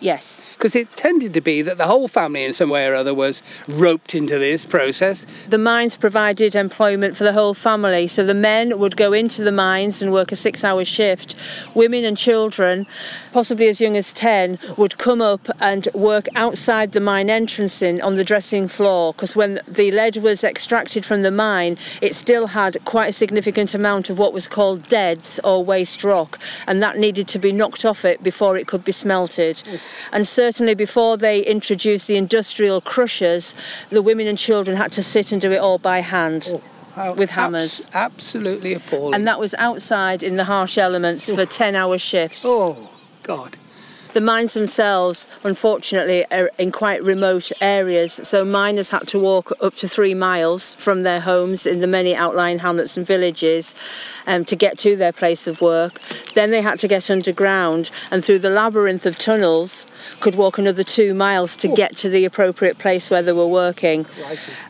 Yes. 0.00 0.54
Because 0.54 0.76
it 0.76 0.94
tended 0.96 1.34
to 1.34 1.40
be 1.40 1.62
that 1.62 1.76
the 1.76 1.86
whole 1.86 2.06
family, 2.06 2.44
in 2.44 2.52
some 2.52 2.70
way 2.70 2.86
or 2.86 2.94
other, 2.94 3.12
was 3.12 3.42
roped 3.66 4.14
into 4.14 4.38
this 4.38 4.64
process. 4.64 5.46
The 5.46 5.58
mines 5.58 5.96
provided 5.96 6.54
employment 6.54 7.16
for 7.16 7.24
the 7.24 7.32
whole 7.32 7.54
family, 7.54 8.06
so 8.06 8.24
the 8.24 8.34
men 8.34 8.78
would 8.78 8.96
go 8.96 9.12
into 9.12 9.42
the 9.42 9.52
mines 9.52 10.00
and 10.00 10.12
work 10.12 10.30
a 10.30 10.36
six 10.36 10.62
hour 10.62 10.84
shift. 10.84 11.36
Women 11.74 12.04
and 12.04 12.16
children, 12.16 12.86
possibly 13.32 13.68
as 13.68 13.80
young 13.80 13.96
as 13.96 14.12
10, 14.12 14.58
would 14.76 14.98
come 14.98 15.20
up 15.20 15.48
and 15.60 15.88
work 15.94 16.26
outside 16.34 16.92
the 16.92 17.00
mine 17.00 17.30
entrance 17.30 17.82
in 17.82 18.00
on 18.00 18.14
the 18.14 18.24
dressing 18.24 18.68
floor 18.68 19.12
because 19.12 19.34
when 19.36 19.60
the 19.66 19.90
lead 19.90 20.16
was 20.16 20.44
extracted 20.44 21.04
from 21.04 21.22
the 21.22 21.30
mine, 21.30 21.76
it 22.00 22.14
still 22.14 22.48
had 22.48 22.76
quite 22.84 23.10
a 23.10 23.12
significant 23.12 23.74
amount 23.74 24.10
of 24.10 24.18
what 24.18 24.32
was 24.32 24.48
called 24.48 24.86
deads 24.88 25.38
or 25.44 25.64
waste 25.64 26.02
rock, 26.04 26.38
and 26.66 26.82
that 26.82 26.96
needed 26.98 27.28
to 27.28 27.38
be 27.38 27.52
knocked 27.52 27.84
off 27.84 28.04
it 28.04 28.22
before 28.22 28.56
it 28.56 28.66
could 28.66 28.84
be 28.84 28.92
smelted. 28.92 29.62
And 30.12 30.26
certainly 30.26 30.74
before 30.74 31.16
they 31.16 31.40
introduced 31.44 32.08
the 32.08 32.16
industrial 32.16 32.80
crushers, 32.80 33.54
the 33.90 34.02
women 34.02 34.26
and 34.26 34.38
children 34.38 34.76
had 34.76 34.92
to 34.92 35.02
sit 35.02 35.32
and 35.32 35.40
do 35.40 35.52
it 35.52 35.58
all 35.58 35.78
by 35.78 36.00
hand. 36.00 36.48
Oh, 36.50 36.62
how 36.94 37.12
With 37.14 37.30
hammers. 37.30 37.84
abs- 37.86 37.94
absolutely 37.94 38.74
appalling. 38.74 39.14
And 39.14 39.26
that 39.28 39.38
was 39.38 39.54
outside 39.54 40.22
in 40.22 40.36
the 40.36 40.44
harsh 40.44 40.76
elements 40.78 41.30
for 41.30 41.46
10 41.46 41.76
hour 41.76 41.96
shifts. 41.98 42.42
oh, 42.44 42.90
God. 43.28 43.58
The 44.14 44.22
mines 44.22 44.54
themselves, 44.54 45.28
unfortunately, 45.44 46.24
are 46.30 46.50
in 46.58 46.72
quite 46.72 47.04
remote 47.04 47.52
areas, 47.60 48.14
so 48.14 48.42
miners 48.42 48.90
had 48.90 49.06
to 49.08 49.18
walk 49.18 49.52
up 49.60 49.74
to 49.74 49.86
three 49.86 50.14
miles 50.14 50.72
from 50.72 51.02
their 51.02 51.20
homes 51.20 51.66
in 51.66 51.80
the 51.80 51.86
many 51.86 52.16
outlying 52.16 52.60
hamlets 52.60 52.96
and 52.96 53.06
villages 53.06 53.76
um, 54.26 54.46
to 54.46 54.56
get 54.56 54.78
to 54.78 54.96
their 54.96 55.12
place 55.12 55.46
of 55.46 55.60
work. 55.60 56.00
Then 56.34 56.50
they 56.50 56.62
had 56.62 56.80
to 56.80 56.88
get 56.88 57.10
underground 57.10 57.90
and 58.10 58.24
through 58.24 58.38
the 58.38 58.50
labyrinth 58.50 59.04
of 59.04 59.18
tunnels 59.18 59.86
could 60.20 60.36
walk 60.36 60.56
another 60.56 60.84
two 60.84 61.12
miles 61.12 61.54
to 61.58 61.68
get 61.68 61.94
to 61.98 62.08
the 62.08 62.24
appropriate 62.24 62.78
place 62.78 63.10
where 63.10 63.22
they 63.22 63.34
were 63.34 63.46
working. 63.46 64.06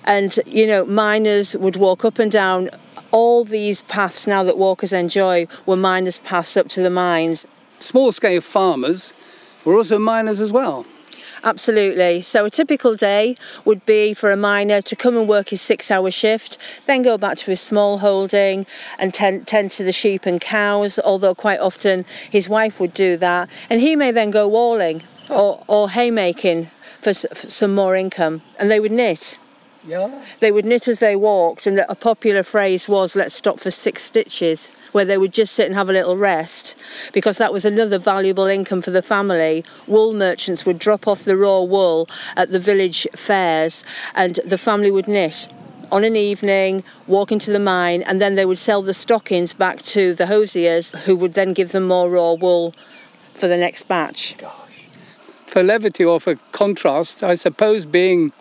And, 0.05 0.37
you 0.47 0.67
know, 0.67 0.85
miners 0.85 1.57
would 1.57 1.77
walk 1.77 2.05
up 2.05 2.19
and 2.19 2.31
down 2.31 2.71
all 3.13 3.45
these 3.45 3.83
paths 3.83 4.27
now 4.27 4.43
that 4.43 4.59
walkers 4.59 4.93
enjoy 4.93 5.47
were 5.65 5.77
miners' 5.77 6.19
paths 6.19 6.57
up 6.57 6.69
to 6.69 6.83
the 6.83 6.91
mines 6.91 7.47
Small 7.79 8.13
scale 8.13 8.41
farmers 8.41 9.15
were 9.65 9.75
also 9.75 9.99
miners 9.99 10.41
as 10.41 10.53
well. 10.53 10.87
Absolutely. 11.45 12.21
So 12.23 12.45
a 12.45 12.51
typical 12.51 12.97
day 12.97 13.37
would 13.65 13.87
be 13.87 14.13
for 14.13 14.33
a 14.33 14.37
miner 14.37 14.81
to 14.83 14.97
come 14.97 15.17
and 15.17 15.29
work 15.29 15.51
his 15.51 15.63
six 15.63 15.91
hour 15.91 16.11
shift, 16.11 16.59
then 16.87 17.03
go 17.03 17.17
back 17.17 17.39
to 17.39 17.51
his 17.51 17.61
small 17.61 17.99
holding 17.99 18.67
and 18.99 19.15
tend, 19.15 19.47
tend 19.47 19.71
to 19.73 19.85
the 19.85 19.93
sheep 19.93 20.27
and 20.27 20.41
cows, 20.41 20.99
although 20.99 21.35
quite 21.35 21.61
often 21.61 22.05
his 22.31 22.49
wife 22.49 22.81
would 22.81 22.93
do 22.93 23.17
that. 23.19 23.49
And 23.71 23.81
he 23.81 23.95
may 23.95 24.11
then 24.11 24.31
go 24.31 24.49
walling 24.49 25.03
or, 25.31 25.63
or 25.69 25.91
haymaking 25.91 26.71
for, 27.01 27.13
for 27.13 27.51
some 27.51 27.75
more 27.75 27.95
income. 27.95 28.43
And 28.59 28.71
they 28.71 28.81
would 28.81 28.93
knit. 28.93 29.39
Yeah. 29.89 30.25
They 30.41 30.53
would 30.53 30.67
knit 30.67 30.87
as 30.87 31.01
they 31.01 31.17
walked, 31.17 31.67
and 31.67 31.79
a 31.89 31.95
popular 31.95 32.43
phrase 32.43 32.89
was, 32.89 33.17
let's 33.17 33.35
stop 33.35 33.59
for 33.59 33.71
six 33.71 34.03
stitches, 34.03 34.71
where 34.93 35.07
they 35.07 35.17
would 35.17 35.33
just 35.33 35.55
sit 35.55 35.67
and 35.67 35.75
have 35.75 35.89
a 35.89 35.93
little 35.93 36.17
rest, 36.17 36.77
because 37.13 37.39
that 37.39 37.53
was 37.53 37.65
another 37.65 37.99
valuable 37.99 38.45
income 38.45 38.83
for 38.83 38.91
the 38.91 39.03
family. 39.03 39.65
Wool 39.87 40.13
merchants 40.13 40.67
would 40.67 40.79
drop 40.79 41.09
off 41.09 41.25
the 41.25 41.37
raw 41.37 41.61
wool 41.61 42.09
at 42.37 42.51
the 42.51 42.61
village 42.61 43.07
fairs, 43.15 43.85
and 44.15 44.39
the 44.45 44.59
family 44.59 44.91
would 44.91 45.09
knit. 45.09 45.47
On 45.91 46.05
an 46.05 46.17
evening, 46.17 46.85
walk 47.07 47.33
into 47.33 47.51
the 47.51 47.59
mine, 47.59 48.03
and 48.03 48.21
then 48.21 48.35
they 48.35 48.45
would 48.45 48.59
sell 48.59 48.83
the 48.83 48.93
stockings 48.93 49.55
back 49.55 49.81
to 49.83 50.13
the 50.13 50.27
hosiers, 50.27 50.93
who 51.07 51.17
would 51.17 51.33
then 51.33 51.55
give 51.55 51.73
them 51.73 51.87
more 51.87 52.11
raw 52.11 52.35
wool 52.35 52.75
for 53.33 53.49
the 53.49 53.57
next 53.57 53.89
batch. 53.89 54.35
For 55.47 55.63
levity 55.63 56.05
or 56.05 56.21
for 56.21 56.35
contrast, 56.53 57.23
I 57.23 57.37
suppose 57.37 57.87
being 57.87 58.33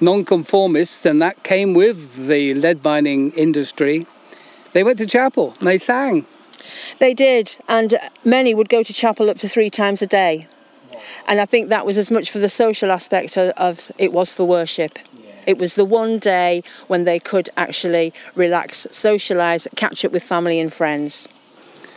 non-conformists, 0.00 1.06
and 1.06 1.20
that 1.22 1.42
came 1.42 1.74
with 1.74 2.26
the 2.26 2.54
lead 2.54 2.84
mining 2.84 3.32
industry, 3.32 4.06
they 4.72 4.84
went 4.84 4.98
to 4.98 5.06
chapel 5.06 5.54
and 5.58 5.68
they 5.68 5.78
sang. 5.78 6.26
They 6.98 7.14
did, 7.14 7.56
and 7.68 7.94
many 8.24 8.54
would 8.54 8.68
go 8.68 8.82
to 8.82 8.92
chapel 8.92 9.30
up 9.30 9.38
to 9.38 9.48
three 9.48 9.70
times 9.70 10.02
a 10.02 10.06
day. 10.06 10.48
And 11.26 11.40
I 11.40 11.46
think 11.46 11.68
that 11.68 11.86
was 11.86 11.98
as 11.98 12.10
much 12.10 12.30
for 12.30 12.38
the 12.38 12.48
social 12.48 12.90
aspect 12.90 13.36
of, 13.36 13.50
of 13.56 13.90
it 13.98 14.12
was 14.12 14.32
for 14.32 14.44
worship. 14.44 14.98
It 15.46 15.58
was 15.58 15.74
the 15.74 15.84
one 15.84 16.18
day 16.18 16.62
when 16.88 17.04
they 17.04 17.18
could 17.18 17.48
actually 17.56 18.12
relax, 18.34 18.86
socialise, 18.90 19.66
catch 19.76 20.04
up 20.04 20.12
with 20.12 20.22
family 20.22 20.58
and 20.58 20.72
friends. 20.72 21.28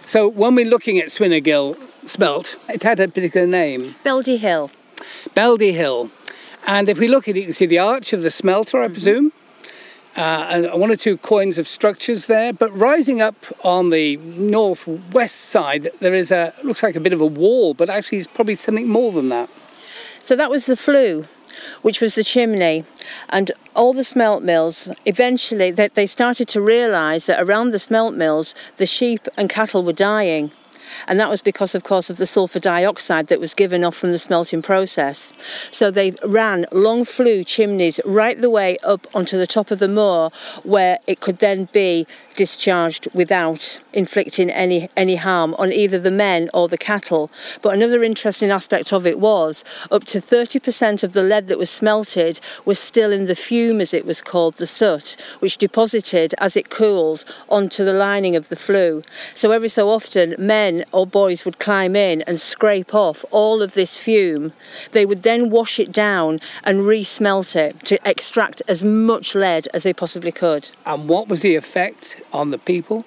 So 0.05 0.27
when 0.27 0.55
we're 0.55 0.69
looking 0.69 0.99
at 0.99 1.07
Swinnergill 1.07 1.75
smelt, 2.07 2.57
it 2.67 2.83
had 2.83 2.99
a 2.99 3.07
particular 3.07 3.47
name, 3.47 3.95
Beldi 4.03 4.38
Hill. 4.38 4.71
Beldi 5.35 5.73
Hill. 5.73 6.09
And 6.69 6.88
if 6.88 6.99
we 6.99 7.08
look 7.08 7.27
at 7.27 7.36
it, 7.36 7.39
you 7.39 7.45
can 7.45 7.53
see 7.53 7.65
the 7.65 7.79
arch 7.79 8.13
of 8.13 8.21
the 8.21 8.29
smelter, 8.29 8.79
I 8.79 8.89
presume, 8.89 9.32
uh, 10.15 10.45
and 10.51 10.79
one 10.79 10.91
or 10.91 10.95
two 10.95 11.17
coins 11.17 11.58
of 11.58 11.67
structures 11.67 12.27
there. 12.27 12.53
But 12.53 12.71
rising 12.77 13.21
up 13.21 13.38
on 13.63 13.89
the 13.89 14.17
northwest 14.17 15.36
side, 15.36 15.89
there 15.99 16.13
is 16.13 16.29
a 16.29 16.53
looks 16.63 16.84
like 16.84 16.95
a 16.95 16.99
bit 16.99 17.12
of 17.12 17.21
a 17.21 17.25
wall, 17.25 17.73
but 17.73 17.89
actually 17.89 18.19
it's 18.19 18.27
probably 18.27 18.53
something 18.53 18.88
more 18.88 19.12
than 19.12 19.29
that. 19.29 19.49
So 20.21 20.36
that 20.36 20.51
was 20.51 20.67
the 20.67 20.77
flue, 20.77 21.25
which 21.82 22.01
was 22.01 22.13
the 22.13 22.23
chimney. 22.23 22.84
And 23.29 23.49
all 23.75 23.93
the 23.93 24.03
smelt 24.03 24.43
mills, 24.43 24.91
eventually, 25.08 25.71
they, 25.71 25.88
they 25.88 26.05
started 26.05 26.47
to 26.49 26.62
realise 26.62 27.25
that 27.25 27.41
around 27.41 27.71
the 27.71 27.79
smelt 27.79 28.13
mills, 28.13 28.53
the 28.77 28.86
sheep 28.86 29.27
and 29.36 29.50
cattle 29.50 29.83
were 29.83 29.91
dying. 29.91 30.52
And 31.08 31.19
that 31.19 31.29
was 31.29 31.42
because, 31.42 31.75
of 31.75 31.83
course, 31.83 32.10
of 32.10 32.17
the 32.17 32.25
sulphur 32.25 32.60
dioxide 32.60 33.27
that 33.27 33.40
was 33.40 33.54
given 33.54 33.83
off 33.83 33.96
from 33.96 34.12
the 34.12 34.17
smelting 34.17 34.62
process. 34.62 35.33
So 35.71 35.92
they 35.92 36.13
ran 36.25 36.65
long 36.71 37.06
flue 37.06 37.44
chimneys 37.44 38.00
right 38.06 38.40
the 38.40 38.50
way 38.50 38.77
up 38.83 39.08
onto 39.13 39.37
the 39.37 39.48
top 39.48 39.71
of 39.71 39.79
the 39.79 39.87
moor, 39.87 40.31
where 40.63 41.00
it 41.08 41.19
could 41.19 41.40
then 41.40 41.69
be 41.71 42.08
discharged 42.40 43.06
without 43.13 43.81
inflicting 43.92 44.50
any 44.50 44.90
any 44.96 45.17
harm 45.17 45.54
on 45.56 45.73
either 45.73 46.00
the 46.00 46.10
men 46.10 46.50
or 46.54 46.69
the 46.69 46.77
cattle. 46.77 47.29
But 47.62 47.73
another 47.73 48.02
interesting 48.02 48.50
aspect 48.50 48.94
of 48.94 49.06
it 49.06 49.19
was 49.19 49.65
up 49.92 50.06
to 50.06 50.21
30% 50.21 51.04
of 51.04 51.12
the 51.12 51.21
lead 51.21 51.48
that 51.50 51.58
was 51.58 51.69
smelted 51.69 52.40
was 52.63 52.79
still 52.79 53.12
in 53.12 53.25
the 53.25 53.35
fume, 53.35 53.81
as 53.81 53.94
it 53.94 54.06
was 54.06 54.21
called, 54.21 54.56
the 54.56 54.65
soot, 54.65 55.17
which 55.40 55.58
deposited 55.58 56.33
as 56.37 56.56
it 56.56 56.69
cooled 56.69 57.25
onto 57.50 57.83
the 57.83 58.00
lining 58.08 58.37
of 58.37 58.48
the 58.48 58.56
flue. 58.56 59.04
So 59.35 59.52
every 59.52 59.67
so 59.67 59.90
often, 59.90 60.35
men 60.40 60.85
or 60.94 61.06
boys 61.06 61.44
would 61.44 61.60
climb 61.60 61.94
in 61.94 62.21
and 62.21 62.40
scrape 62.40 62.96
off 62.96 63.25
all 63.31 63.62
of 63.62 63.73
this 63.73 63.98
fume. 63.98 64.54
They 64.94 65.06
would 65.06 65.23
then 65.23 65.50
wash 65.50 65.77
it 65.77 65.92
down 65.92 66.40
and 66.63 66.87
re-smelt 66.87 67.58
it 67.58 67.85
to 67.87 68.00
extract 68.10 68.62
as 68.69 68.85
much 68.85 69.35
lead 69.35 69.67
as 69.73 69.83
they 69.83 69.94
possibly 69.94 70.31
could. 70.31 70.69
And 70.85 71.10
what 71.10 71.27
was 71.27 71.42
the 71.42 71.58
effect 71.58 72.21
on 72.34 72.52
the 72.52 72.58
people? 72.58 73.06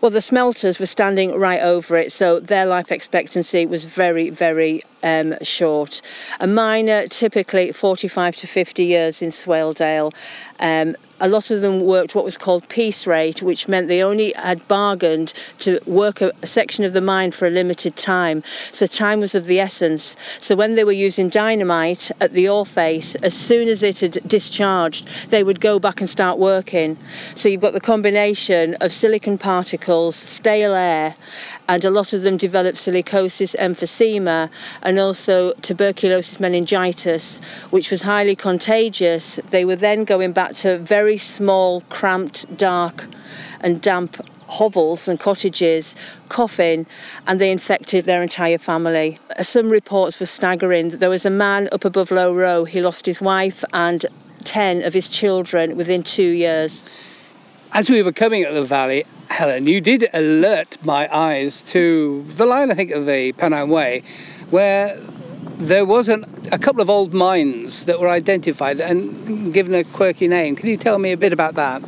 Well, 0.00 0.12
the 0.12 0.20
smelters 0.20 0.78
were 0.78 0.86
standing 0.86 1.36
right 1.36 1.60
over 1.60 1.96
it, 1.96 2.12
so 2.12 2.38
their 2.38 2.66
life 2.66 2.92
expectancy 2.92 3.66
was 3.66 3.84
very, 3.84 4.30
very 4.30 4.84
um, 5.02 5.34
short. 5.42 6.02
A 6.38 6.46
miner, 6.46 7.08
typically 7.08 7.72
45 7.72 8.36
to 8.36 8.46
50 8.46 8.84
years 8.84 9.22
in 9.22 9.30
Swaledale. 9.30 10.14
Um, 10.60 10.96
a 11.20 11.28
lot 11.28 11.50
of 11.50 11.62
them 11.62 11.80
worked 11.80 12.14
what 12.14 12.24
was 12.24 12.38
called 12.38 12.68
piece 12.68 13.06
rate, 13.06 13.42
which 13.42 13.66
meant 13.66 13.88
they 13.88 14.02
only 14.02 14.32
had 14.36 14.66
bargained 14.68 15.32
to 15.58 15.80
work 15.86 16.20
a, 16.20 16.32
a 16.42 16.46
section 16.46 16.84
of 16.84 16.92
the 16.92 17.00
mine 17.00 17.32
for 17.32 17.46
a 17.46 17.50
limited 17.50 17.96
time. 17.96 18.44
So 18.70 18.86
time 18.86 19.20
was 19.20 19.34
of 19.34 19.46
the 19.46 19.58
essence. 19.58 20.16
So 20.38 20.54
when 20.54 20.76
they 20.76 20.84
were 20.84 20.92
using 20.92 21.28
dynamite 21.28 22.10
at 22.20 22.32
the 22.32 22.48
ore 22.48 22.66
face, 22.66 23.14
as 23.16 23.34
soon 23.34 23.68
as 23.68 23.82
it 23.82 24.00
had 24.00 24.18
discharged, 24.26 25.30
they 25.30 25.42
would 25.42 25.60
go 25.60 25.78
back 25.78 26.00
and 26.00 26.08
start 26.08 26.38
working. 26.38 26.96
So 27.34 27.48
you've 27.48 27.60
got 27.60 27.72
the 27.72 27.80
combination 27.80 28.74
of 28.76 28.92
silicon 28.92 29.38
particles, 29.38 29.87
stale 30.12 30.74
air, 30.74 31.14
and 31.68 31.84
a 31.84 31.90
lot 31.90 32.12
of 32.12 32.22
them 32.22 32.36
developed 32.36 32.78
silicosis, 32.78 33.56
emphysema, 33.56 34.50
and 34.82 34.98
also 34.98 35.52
tuberculosis 35.54 36.40
meningitis, 36.40 37.40
which 37.70 37.90
was 37.90 38.02
highly 38.02 38.36
contagious. 38.36 39.36
They 39.50 39.64
were 39.64 39.76
then 39.76 40.04
going 40.04 40.32
back 40.32 40.52
to 40.56 40.78
very 40.78 41.16
small, 41.16 41.80
cramped, 41.82 42.56
dark, 42.56 43.06
and 43.60 43.80
damp 43.80 44.16
hovels 44.48 45.08
and 45.08 45.20
cottages, 45.20 45.94
coughing, 46.28 46.86
and 47.26 47.40
they 47.40 47.50
infected 47.52 48.04
their 48.04 48.22
entire 48.22 48.58
family. 48.58 49.18
Some 49.40 49.68
reports 49.68 50.18
were 50.18 50.26
staggering. 50.26 50.88
There 50.88 51.10
was 51.10 51.26
a 51.26 51.30
man 51.30 51.68
up 51.72 51.84
above 51.84 52.10
Low 52.10 52.34
Row, 52.34 52.64
he 52.64 52.80
lost 52.80 53.06
his 53.06 53.20
wife 53.20 53.62
and 53.72 54.06
10 54.44 54.82
of 54.82 54.94
his 54.94 55.08
children 55.08 55.76
within 55.76 56.02
two 56.02 56.30
years. 56.30 57.32
As 57.72 57.90
we 57.90 58.02
were 58.02 58.12
coming 58.12 58.46
up 58.46 58.54
the 58.54 58.64
valley, 58.64 59.04
Helen, 59.30 59.66
you 59.66 59.80
did 59.80 60.08
alert 60.12 60.78
my 60.84 61.08
eyes 61.14 61.62
to 61.72 62.24
the 62.36 62.46
line, 62.46 62.70
I 62.70 62.74
think, 62.74 62.90
of 62.90 63.06
the 63.06 63.32
Pennine 63.32 63.68
Way, 63.68 64.02
where 64.50 64.96
there 65.58 65.84
was 65.84 66.08
an, 66.08 66.24
a 66.50 66.58
couple 66.58 66.80
of 66.80 66.90
old 66.90 67.12
mines 67.12 67.84
that 67.84 68.00
were 68.00 68.08
identified 68.08 68.80
and 68.80 69.52
given 69.52 69.74
a 69.74 69.84
quirky 69.84 70.28
name. 70.28 70.56
Can 70.56 70.68
you 70.68 70.76
tell 70.76 70.98
me 70.98 71.12
a 71.12 71.16
bit 71.16 71.32
about 71.32 71.54
that? 71.54 71.82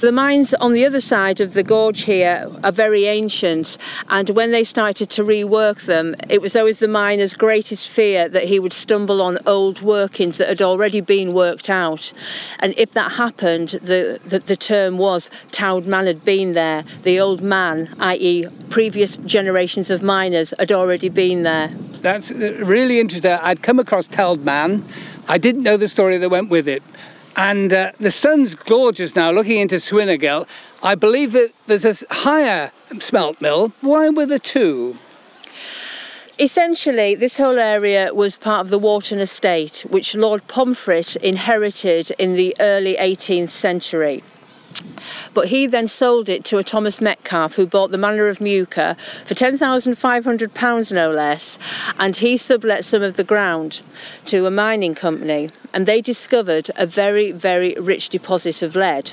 The 0.00 0.12
mines 0.12 0.52
on 0.54 0.74
the 0.74 0.84
other 0.84 1.00
side 1.00 1.40
of 1.40 1.54
the 1.54 1.62
gorge 1.62 2.02
here 2.02 2.50
are 2.62 2.72
very 2.72 3.06
ancient, 3.06 3.78
and 4.08 4.28
when 4.30 4.50
they 4.50 4.64
started 4.64 5.08
to 5.10 5.22
rework 5.22 5.86
them, 5.86 6.14
it 6.28 6.42
was 6.42 6.54
always 6.56 6.78
the 6.78 6.88
miner's 6.88 7.32
greatest 7.34 7.88
fear 7.88 8.28
that 8.28 8.44
he 8.44 8.58
would 8.58 8.72
stumble 8.72 9.22
on 9.22 9.38
old 9.46 9.82
workings 9.82 10.38
that 10.38 10.48
had 10.48 10.60
already 10.60 11.00
been 11.00 11.32
worked 11.32 11.70
out. 11.70 12.12
And 12.58 12.74
if 12.76 12.92
that 12.92 13.12
happened, 13.12 13.70
the, 13.70 14.20
the, 14.24 14.40
the 14.40 14.56
term 14.56 14.98
was 14.98 15.30
T'owd 15.52 15.86
Man 15.86 16.06
had 16.06 16.24
been 16.24 16.52
there. 16.52 16.82
The 17.02 17.18
old 17.18 17.40
man, 17.40 17.94
i.e., 17.98 18.46
previous 18.68 19.16
generations 19.18 19.90
of 19.90 20.02
miners, 20.02 20.52
had 20.58 20.72
already 20.72 21.08
been 21.08 21.42
there. 21.42 21.68
That's 21.68 22.30
uh, 22.30 22.60
really 22.62 23.00
interesting. 23.00 23.30
I'd 23.30 23.62
come 23.62 23.78
across 23.78 24.08
T'owd 24.08 24.44
Man. 24.44 24.84
I 25.28 25.38
didn't 25.38 25.62
know 25.62 25.78
the 25.78 25.88
story 25.88 26.18
that 26.18 26.28
went 26.28 26.50
with 26.50 26.68
it. 26.68 26.82
And 27.36 27.72
uh, 27.72 27.92
the 27.98 28.10
sun's 28.10 28.54
gorgeous 28.54 29.16
now, 29.16 29.30
looking 29.32 29.58
into 29.58 29.76
Swinnergill. 29.76 30.48
I 30.82 30.94
believe 30.94 31.32
that 31.32 31.52
there's 31.66 31.84
a 31.84 31.94
higher 32.10 32.70
smelt 33.00 33.40
mill. 33.40 33.72
Why 33.80 34.08
were 34.08 34.26
there 34.26 34.38
two? 34.38 34.96
Essentially, 36.38 37.14
this 37.14 37.36
whole 37.36 37.58
area 37.58 38.12
was 38.12 38.36
part 38.36 38.60
of 38.60 38.70
the 38.70 38.78
Wharton 38.78 39.20
estate, 39.20 39.84
which 39.88 40.14
Lord 40.14 40.46
Pomfret 40.48 41.16
inherited 41.16 42.10
in 42.18 42.34
the 42.34 42.56
early 42.58 42.96
18th 42.96 43.50
century. 43.50 44.22
But 45.32 45.48
he 45.48 45.66
then 45.66 45.88
sold 45.88 46.28
it 46.28 46.44
to 46.44 46.58
a 46.58 46.64
Thomas 46.64 47.00
Metcalfe 47.00 47.54
who 47.54 47.66
bought 47.66 47.90
the 47.90 47.98
Manor 47.98 48.28
of 48.28 48.38
Muker 48.38 48.96
for 49.24 49.34
£10,500 49.34 50.92
no 50.92 51.10
less, 51.10 51.58
and 51.98 52.16
he 52.16 52.36
sublet 52.36 52.84
some 52.84 53.02
of 53.02 53.16
the 53.16 53.24
ground 53.24 53.80
to 54.26 54.46
a 54.46 54.50
mining 54.50 54.94
company, 54.94 55.50
and 55.72 55.86
they 55.86 56.00
discovered 56.00 56.70
a 56.76 56.86
very, 56.86 57.32
very 57.32 57.74
rich 57.74 58.08
deposit 58.08 58.62
of 58.62 58.76
lead 58.76 59.12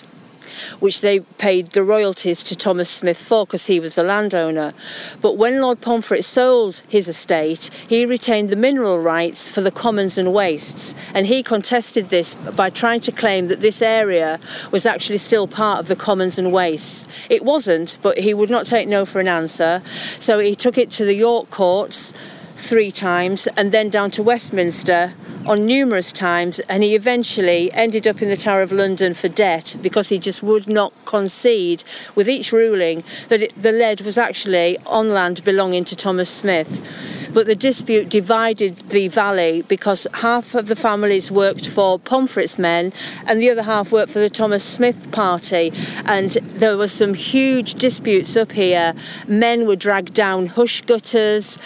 which 0.80 1.02
they 1.02 1.20
paid 1.20 1.68
the 1.72 1.84
royalties 1.84 2.44
to 2.44 2.56
Thomas 2.56 2.90
Smith 2.90 3.18
for 3.18 3.46
because 3.46 3.66
he 3.66 3.80
was 3.80 3.96
the 3.96 4.04
landowner. 4.04 4.74
But 5.22 5.38
when 5.38 5.62
Lord 5.62 5.82
Pomfret 5.82 6.24
sold 6.24 6.82
his 6.88 7.08
estate, 7.08 7.70
he 7.88 8.06
retained 8.06 8.50
the 8.50 8.56
mineral 8.56 9.00
rights 9.00 9.48
for 9.48 9.62
the 9.62 9.72
commons 9.72 10.18
and 10.18 10.34
wastes, 10.34 10.96
and 11.14 11.28
he 11.28 11.44
contested 11.44 12.10
this 12.10 12.34
by 12.52 12.70
trying 12.70 13.02
to 13.02 13.12
claim 13.12 13.48
that 13.48 13.62
this 13.62 13.82
area 13.82 14.40
was 14.72 14.86
actually 14.86 15.18
still 15.18 15.48
part 15.48 15.80
of 15.80 15.88
the 15.88 15.96
commons 15.96 16.38
and 16.38 16.52
wastes. 16.52 17.08
It 17.30 17.44
wasn't, 17.44 17.98
but 18.02 18.18
he 18.18 18.34
would 18.34 18.50
not 18.50 18.66
take 18.66 18.88
no 18.88 19.06
for 19.06 19.20
an 19.20 19.28
answer, 19.28 19.82
so 20.20 20.40
he 20.40 20.56
took 20.56 20.78
it 20.78 20.90
to 20.92 21.06
the 21.06 21.16
York 21.16 21.50
courts 21.50 22.14
three 22.62 22.92
times 22.92 23.48
and 23.58 23.72
then 23.72 23.90
down 23.90 24.12
to 24.12 24.24
Westminster 24.24 25.14
on 25.46 25.66
numerous 25.66 26.12
times, 26.12 26.60
and 26.62 26.84
he 26.84 26.96
eventually 26.96 27.72
ended 27.74 28.08
up 28.08 28.22
in 28.22 28.30
the 28.30 28.38
Tower 28.38 28.62
of 28.62 28.72
London 28.72 29.14
for 29.14 29.28
debt 29.28 29.76
because 29.82 30.10
he 30.10 30.20
just 30.20 30.44
would 30.44 30.68
not 30.68 30.94
concede 31.06 31.84
with 32.16 32.30
each 32.30 32.52
ruling 32.52 33.04
that 33.30 33.42
it, 33.42 33.62
the 33.62 33.72
lead 33.72 34.02
was 34.02 34.18
actually 34.18 34.78
on 34.86 35.10
land 35.10 35.44
belonging 35.44 35.84
to 35.86 35.96
Thomas 35.96 36.30
Smith. 36.30 36.82
But 37.34 37.46
the 37.46 37.56
dispute 37.56 38.10
divided 38.10 38.76
the 38.78 39.08
valley 39.08 39.62
because 39.62 40.06
half 40.16 40.54
of 40.54 40.68
the 40.68 40.76
families 40.76 41.32
worked 41.32 41.66
for 41.66 41.98
Pomfret's 41.98 42.60
men 42.60 42.92
and 43.26 43.42
the 43.42 43.50
other 43.50 43.64
half 43.64 43.92
worked 43.92 44.12
for 44.12 44.20
the 44.20 44.30
Thomas 44.30 44.66
Smith 44.66 45.12
party. 45.14 45.72
And 46.06 46.32
there 46.32 46.76
were 46.76 46.90
some 46.90 47.14
huge 47.14 47.76
disputes 47.76 48.36
up 48.36 48.52
here. 48.52 48.94
Men 49.28 49.66
were 49.66 49.78
dragged 49.78 50.14
down 50.14 50.48
hush 50.48 50.82
gutters, 50.82 51.58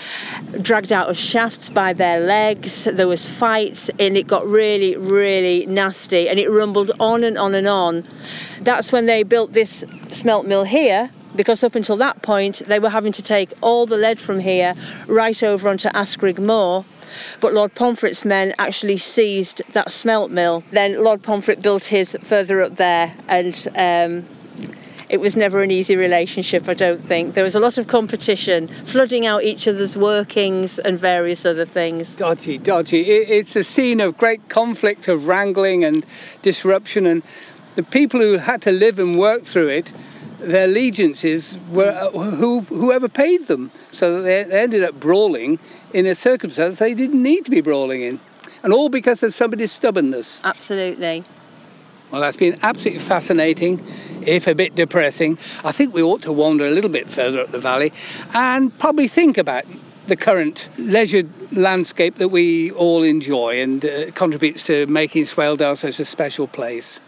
dragged 0.62 0.92
out 0.92 1.10
of 1.10 1.18
shafts 1.18 1.72
by 1.72 1.94
their 1.94 2.20
legs. 2.20 2.84
There 2.84 3.08
was 3.08 3.28
fights 3.28 3.66
and 4.00 4.18
it 4.18 4.28
got 4.28 4.46
really, 4.46 4.96
really 4.98 5.66
nasty 5.66 6.28
and 6.30 6.40
it 6.40 6.50
rumbled 6.50 6.92
on 7.00 7.24
and 7.24 7.38
on 7.38 7.54
and 7.56 7.68
on. 7.68 8.04
That's 8.62 8.92
when 8.92 9.06
they 9.06 9.24
built 9.24 9.54
this 9.54 9.84
smelt 10.10 10.46
mill 10.46 10.64
here 10.64 11.12
because 11.36 11.64
up 11.64 11.76
until 11.76 11.98
that 11.98 12.22
point 12.22 12.62
they 12.68 12.80
were 12.80 12.90
having 12.90 13.12
to 13.12 13.24
take 13.24 13.52
all 13.62 13.86
the 13.86 13.98
lead 13.98 14.20
from 14.20 14.40
here 14.40 14.74
right 15.08 15.42
over 15.44 15.70
onto 15.70 15.90
Askrigg 15.90 16.40
Moor. 16.40 16.86
But 17.40 17.54
Lord 17.54 17.74
Pomfret's 17.76 18.26
men 18.26 18.54
actually 18.60 18.98
seized 18.98 19.62
that 19.74 19.92
smelt 19.92 20.32
mill. 20.32 20.64
Then 20.72 21.02
Lord 21.04 21.22
Pomfret 21.22 21.62
built 21.62 21.86
his 21.86 22.18
further 22.22 22.62
up 22.62 22.76
there, 22.76 23.16
and 23.30 23.68
um, 23.76 24.35
it 25.10 25.20
was 25.20 25.36
never 25.36 25.62
an 25.62 25.72
easy 25.72 25.96
relationship, 25.96 26.68
I 26.68 26.74
don't 26.74 27.02
think. 27.02 27.34
There 27.34 27.44
was 27.44 27.56
a 27.56 27.60
lot 27.60 27.78
of 27.78 27.88
competition, 27.88 28.68
flooding 28.68 29.26
out 29.26 29.44
each 29.44 29.68
other's 29.68 29.98
workings 29.98 30.80
and 30.80 31.00
various 31.00 31.46
other 31.46 31.66
things. 31.66 32.16
Dodgy, 32.16 32.58
dodgy. 32.58 33.02
it's 33.02 33.56
a 33.56 33.64
scene 33.64 34.02
of 34.02 34.18
great 34.18 34.50
conflict, 34.50 35.08
of 35.08 35.28
wrangling 35.28 35.84
and 35.84 36.06
disruption, 36.42 37.06
and 37.06 37.24
the 37.76 37.84
people 37.84 38.20
who 38.20 38.38
had 38.38 38.62
to 38.64 38.72
live 38.72 39.00
and 39.00 39.18
work 39.18 39.44
through 39.44 39.70
it 39.70 39.92
their 40.40 40.66
allegiances 40.66 41.58
were 41.72 41.90
uh, 41.90 42.10
who, 42.12 42.62
whoever 42.62 43.10
paid 43.10 43.48
them. 43.48 43.72
So 43.92 44.22
they, 44.22 44.44
they 44.44 44.62
ended 44.62 44.84
up 44.84 45.00
brawling 45.00 45.60
in 45.94 46.06
a 46.06 46.16
circumstance 46.16 46.78
they 46.78 46.94
didn't 46.94 47.22
need 47.22 47.46
to 47.46 47.52
be 47.52 47.62
brawling 47.62 48.02
in. 48.02 48.20
And 48.64 48.74
all 48.74 48.90
because 48.90 49.22
of 49.24 49.34
somebody's 49.34 49.72
stubbornness. 49.72 50.42
Absolutely. 50.44 51.24
Well, 52.16 52.22
that's 52.22 52.38
been 52.38 52.58
absolutely 52.62 53.02
fascinating, 53.02 53.82
if 54.26 54.48
a 54.48 54.56
bit 54.56 54.74
depressing. 54.74 55.34
I 55.66 55.74
think 55.74 55.94
we 55.94 56.02
ought 56.02 56.22
to 56.22 56.32
wander 56.32 56.66
a 56.66 56.72
little 56.72 56.90
bit 56.90 57.10
further 57.10 57.42
up 57.42 57.52
the 57.52 57.60
valley 57.60 57.92
and 58.34 58.72
probably 58.80 59.10
think 59.10 59.38
about 59.38 59.66
the 60.08 60.16
current 60.16 60.70
leisure 60.78 61.24
landscape 61.52 62.16
that 62.16 62.30
we 62.30 62.72
all 62.72 63.04
enjoy 63.04 63.62
and 63.62 63.84
uh, 63.84 64.12
contributes 64.12 64.64
to 64.68 64.86
making 64.86 65.24
Swaledale 65.24 65.76
such 65.76 66.00
a 66.00 66.06
special 66.06 66.48
place. 66.48 67.02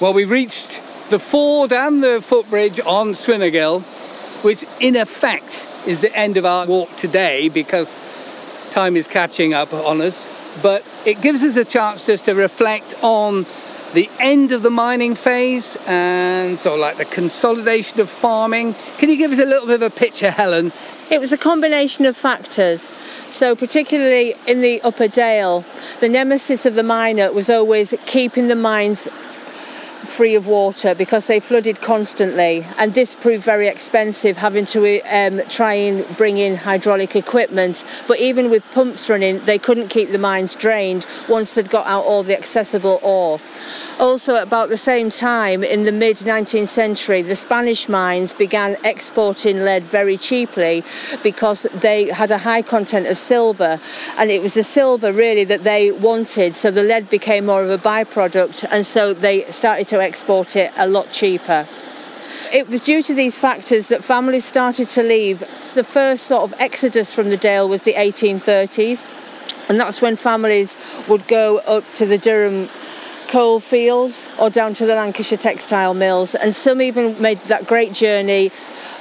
Well, 0.00 0.12
we've 0.12 0.28
reached 0.28 0.82
the 1.10 1.20
ford 1.20 1.72
and 1.72 2.02
the 2.02 2.20
footbridge 2.20 2.80
on 2.80 3.12
Swinnergill, 3.12 3.84
which 4.44 4.64
in 4.80 4.96
effect 4.96 5.66
is 5.86 6.00
the 6.00 6.14
end 6.16 6.36
of 6.36 6.44
our 6.44 6.66
walk 6.66 6.94
today 6.96 7.48
because 7.48 8.70
time 8.70 8.96
is 8.96 9.08
catching 9.08 9.54
up 9.54 9.72
on 9.72 10.00
us. 10.00 10.60
But 10.62 10.82
it 11.06 11.20
gives 11.22 11.42
us 11.44 11.56
a 11.56 11.64
chance 11.64 12.06
just 12.06 12.24
to 12.26 12.34
reflect 12.34 12.94
on 13.02 13.44
the 13.94 14.08
end 14.20 14.52
of 14.52 14.62
the 14.62 14.70
mining 14.70 15.14
phase 15.14 15.76
and 15.86 16.58
of 16.66 16.78
like 16.78 16.96
the 16.96 17.04
consolidation 17.06 18.00
of 18.00 18.08
farming. 18.08 18.74
Can 18.98 19.08
you 19.08 19.16
give 19.16 19.32
us 19.32 19.40
a 19.40 19.46
little 19.46 19.66
bit 19.66 19.82
of 19.82 19.92
a 19.92 19.94
picture, 19.94 20.30
Helen? 20.30 20.72
It 21.10 21.20
was 21.20 21.32
a 21.32 21.38
combination 21.38 22.04
of 22.04 22.16
factors. 22.16 22.82
So, 23.30 23.54
particularly 23.54 24.34
in 24.46 24.60
the 24.60 24.80
Upper 24.82 25.08
Dale, 25.08 25.64
the 26.00 26.08
nemesis 26.08 26.66
of 26.66 26.74
the 26.74 26.82
miner 26.82 27.32
was 27.32 27.48
always 27.48 27.94
keeping 28.06 28.48
the 28.48 28.56
mines 28.56 29.08
free 29.98 30.34
of 30.34 30.46
water 30.46 30.94
because 30.94 31.26
they 31.26 31.40
flooded 31.40 31.80
constantly, 31.80 32.64
and 32.78 32.94
this 32.94 33.14
proved 33.14 33.44
very 33.44 33.66
expensive 33.66 34.36
having 34.36 34.64
to 34.66 35.00
um, 35.02 35.40
try 35.48 35.74
and 35.74 36.04
bring 36.16 36.38
in 36.38 36.56
hydraulic 36.56 37.16
equipment. 37.16 37.84
But 38.06 38.18
even 38.18 38.50
with 38.50 38.70
pumps 38.72 39.10
running, 39.10 39.38
they 39.40 39.58
couldn't 39.58 39.88
keep 39.88 40.10
the 40.10 40.18
mines 40.18 40.54
drained 40.54 41.06
once 41.28 41.54
they'd 41.54 41.70
got 41.70 41.86
out 41.86 42.04
all 42.04 42.22
the 42.22 42.36
accessible 42.36 43.00
ore. 43.02 43.40
Also, 44.00 44.36
at 44.36 44.44
about 44.44 44.68
the 44.68 44.76
same 44.76 45.10
time, 45.10 45.64
in 45.64 45.82
the 45.82 45.90
mid 45.90 46.18
19th 46.18 46.68
century, 46.68 47.20
the 47.20 47.34
Spanish 47.34 47.88
mines 47.88 48.32
began 48.32 48.76
exporting 48.84 49.64
lead 49.64 49.82
very 49.82 50.16
cheaply 50.16 50.84
because 51.24 51.64
they 51.64 52.04
had 52.06 52.30
a 52.30 52.38
high 52.38 52.62
content 52.62 53.08
of 53.08 53.16
silver, 53.16 53.80
and 54.16 54.30
it 54.30 54.40
was 54.40 54.54
the 54.54 54.62
silver 54.62 55.12
really 55.12 55.42
that 55.44 55.64
they 55.64 55.90
wanted, 55.90 56.54
so 56.54 56.70
the 56.70 56.84
lead 56.84 57.10
became 57.10 57.46
more 57.46 57.64
of 57.64 57.70
a 57.70 57.78
byproduct, 57.78 58.64
and 58.70 58.86
so 58.86 59.12
they 59.12 59.42
started 59.44 59.87
to 59.88 60.02
export 60.02 60.56
it 60.56 60.72
a 60.76 60.86
lot 60.86 61.10
cheaper. 61.10 61.66
It 62.52 62.68
was 62.68 62.84
due 62.84 63.02
to 63.02 63.14
these 63.14 63.36
factors 63.36 63.88
that 63.88 64.02
families 64.02 64.44
started 64.44 64.88
to 64.90 65.02
leave. 65.02 65.40
The 65.74 65.84
first 65.84 66.24
sort 66.24 66.44
of 66.44 66.58
exodus 66.60 67.12
from 67.12 67.28
the 67.28 67.36
Dale 67.36 67.68
was 67.68 67.82
the 67.82 67.94
1830s, 67.94 69.68
and 69.68 69.78
that's 69.78 70.00
when 70.00 70.16
families 70.16 70.78
would 71.08 71.26
go 71.28 71.58
up 71.58 71.84
to 71.94 72.06
the 72.06 72.16
Durham 72.16 72.68
coal 73.28 73.60
fields 73.60 74.30
or 74.40 74.48
down 74.48 74.72
to 74.74 74.86
the 74.86 74.94
Lancashire 74.94 75.36
textile 75.36 75.92
mills, 75.92 76.34
and 76.34 76.54
some 76.54 76.80
even 76.80 77.20
made 77.20 77.38
that 77.48 77.66
great 77.66 77.92
journey 77.92 78.50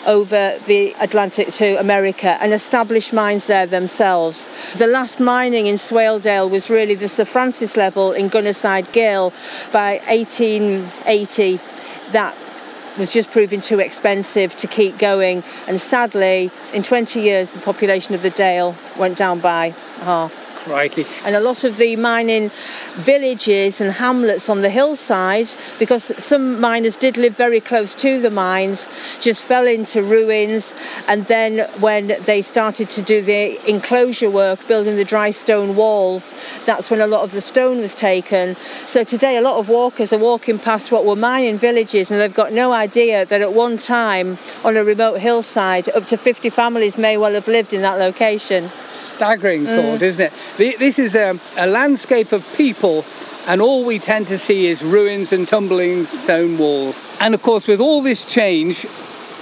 over 0.07 0.57
the 0.65 0.93
Atlantic 1.01 1.49
to 1.49 1.79
America 1.79 2.37
and 2.41 2.53
established 2.53 3.13
mines 3.13 3.47
there 3.47 3.67
themselves. 3.67 4.73
The 4.77 4.87
last 4.87 5.19
mining 5.19 5.67
in 5.67 5.75
Swaledale 5.75 6.49
was 6.49 6.69
really 6.69 6.95
the 6.95 7.07
Sir 7.07 7.25
Francis 7.25 7.77
level 7.77 8.13
in 8.13 8.29
Gunnerside 8.29 8.91
Gill 8.93 9.31
by 9.71 9.99
1880. 10.07 11.59
That 12.13 12.33
was 12.97 13.13
just 13.13 13.31
proving 13.31 13.61
too 13.61 13.79
expensive 13.79 14.55
to 14.57 14.67
keep 14.67 14.97
going, 14.97 15.43
and 15.67 15.79
sadly, 15.79 16.49
in 16.73 16.81
20 16.81 17.19
years, 17.19 17.53
the 17.53 17.61
population 17.61 18.15
of 18.15 18.23
the 18.23 18.31
Dale 18.31 18.75
went 18.97 19.17
down 19.17 19.39
by 19.39 19.73
half. 20.03 20.46
Crikey. 20.67 21.05
And 21.25 21.35
a 21.35 21.39
lot 21.39 21.63
of 21.63 21.77
the 21.77 21.95
mining 21.95 22.49
villages 22.93 23.81
and 23.81 23.91
hamlets 23.93 24.49
on 24.49 24.61
the 24.61 24.69
hillside, 24.69 25.47
because 25.79 26.03
some 26.23 26.59
miners 26.59 26.95
did 26.95 27.17
live 27.17 27.35
very 27.35 27.59
close 27.59 27.95
to 27.95 28.19
the 28.19 28.29
mines, 28.29 28.89
just 29.21 29.43
fell 29.43 29.67
into 29.67 30.01
ruins. 30.01 30.75
And 31.07 31.23
then 31.25 31.67
when 31.79 32.13
they 32.25 32.41
started 32.41 32.89
to 32.91 33.01
do 33.01 33.21
the 33.21 33.57
enclosure 33.69 34.29
work, 34.29 34.67
building 34.67 34.95
the 34.95 35.05
dry 35.05 35.31
stone 35.31 35.75
walls, 35.75 36.33
that's 36.65 36.91
when 36.91 37.01
a 37.01 37.07
lot 37.07 37.23
of 37.23 37.31
the 37.31 37.41
stone 37.41 37.77
was 37.79 37.95
taken. 37.95 38.55
So 38.55 39.03
today, 39.03 39.37
a 39.37 39.41
lot 39.41 39.57
of 39.59 39.69
walkers 39.69 40.13
are 40.13 40.19
walking 40.19 40.59
past 40.59 40.91
what 40.91 41.05
were 41.05 41.15
mining 41.15 41.57
villages, 41.57 42.11
and 42.11 42.19
they've 42.19 42.33
got 42.33 42.51
no 42.51 42.71
idea 42.71 43.25
that 43.25 43.41
at 43.41 43.53
one 43.53 43.77
time 43.77 44.37
on 44.63 44.77
a 44.77 44.83
remote 44.83 45.19
hillside, 45.19 45.89
up 45.89 46.05
to 46.05 46.17
50 46.17 46.49
families 46.49 46.97
may 46.97 47.17
well 47.17 47.33
have 47.33 47.47
lived 47.47 47.73
in 47.73 47.81
that 47.81 47.99
location. 47.99 48.63
Staggering 48.67 49.65
thought, 49.65 49.99
mm. 49.99 50.01
isn't 50.01 50.25
it? 50.25 50.31
This 50.57 50.97
is 50.97 51.13
a, 51.13 51.37
a 51.59 51.67
landscape 51.67 52.31
of 52.31 52.43
people, 52.57 53.05
and 53.47 53.61
all 53.61 53.85
we 53.85 53.99
tend 53.99 54.27
to 54.29 54.39
see 54.39 54.65
is 54.65 54.83
ruins 54.83 55.31
and 55.31 55.47
tumbling 55.47 56.03
stone 56.05 56.57
walls. 56.57 57.15
And 57.21 57.35
of 57.35 57.43
course, 57.43 57.67
with 57.67 57.79
all 57.79 58.01
this 58.01 58.25
change, 58.25 58.87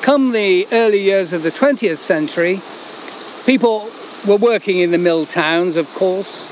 come 0.01 0.33
the 0.33 0.67
early 0.73 0.99
years 0.99 1.31
of 1.31 1.41
the 1.41 1.51
20th 1.51 1.99
century, 1.99 2.59
people 3.45 3.89
were 4.27 4.35
working 4.35 4.79
in 4.79 4.91
the 4.91 4.97
mill 4.97 5.25
towns, 5.25 5.77
of 5.77 5.87
course, 5.93 6.51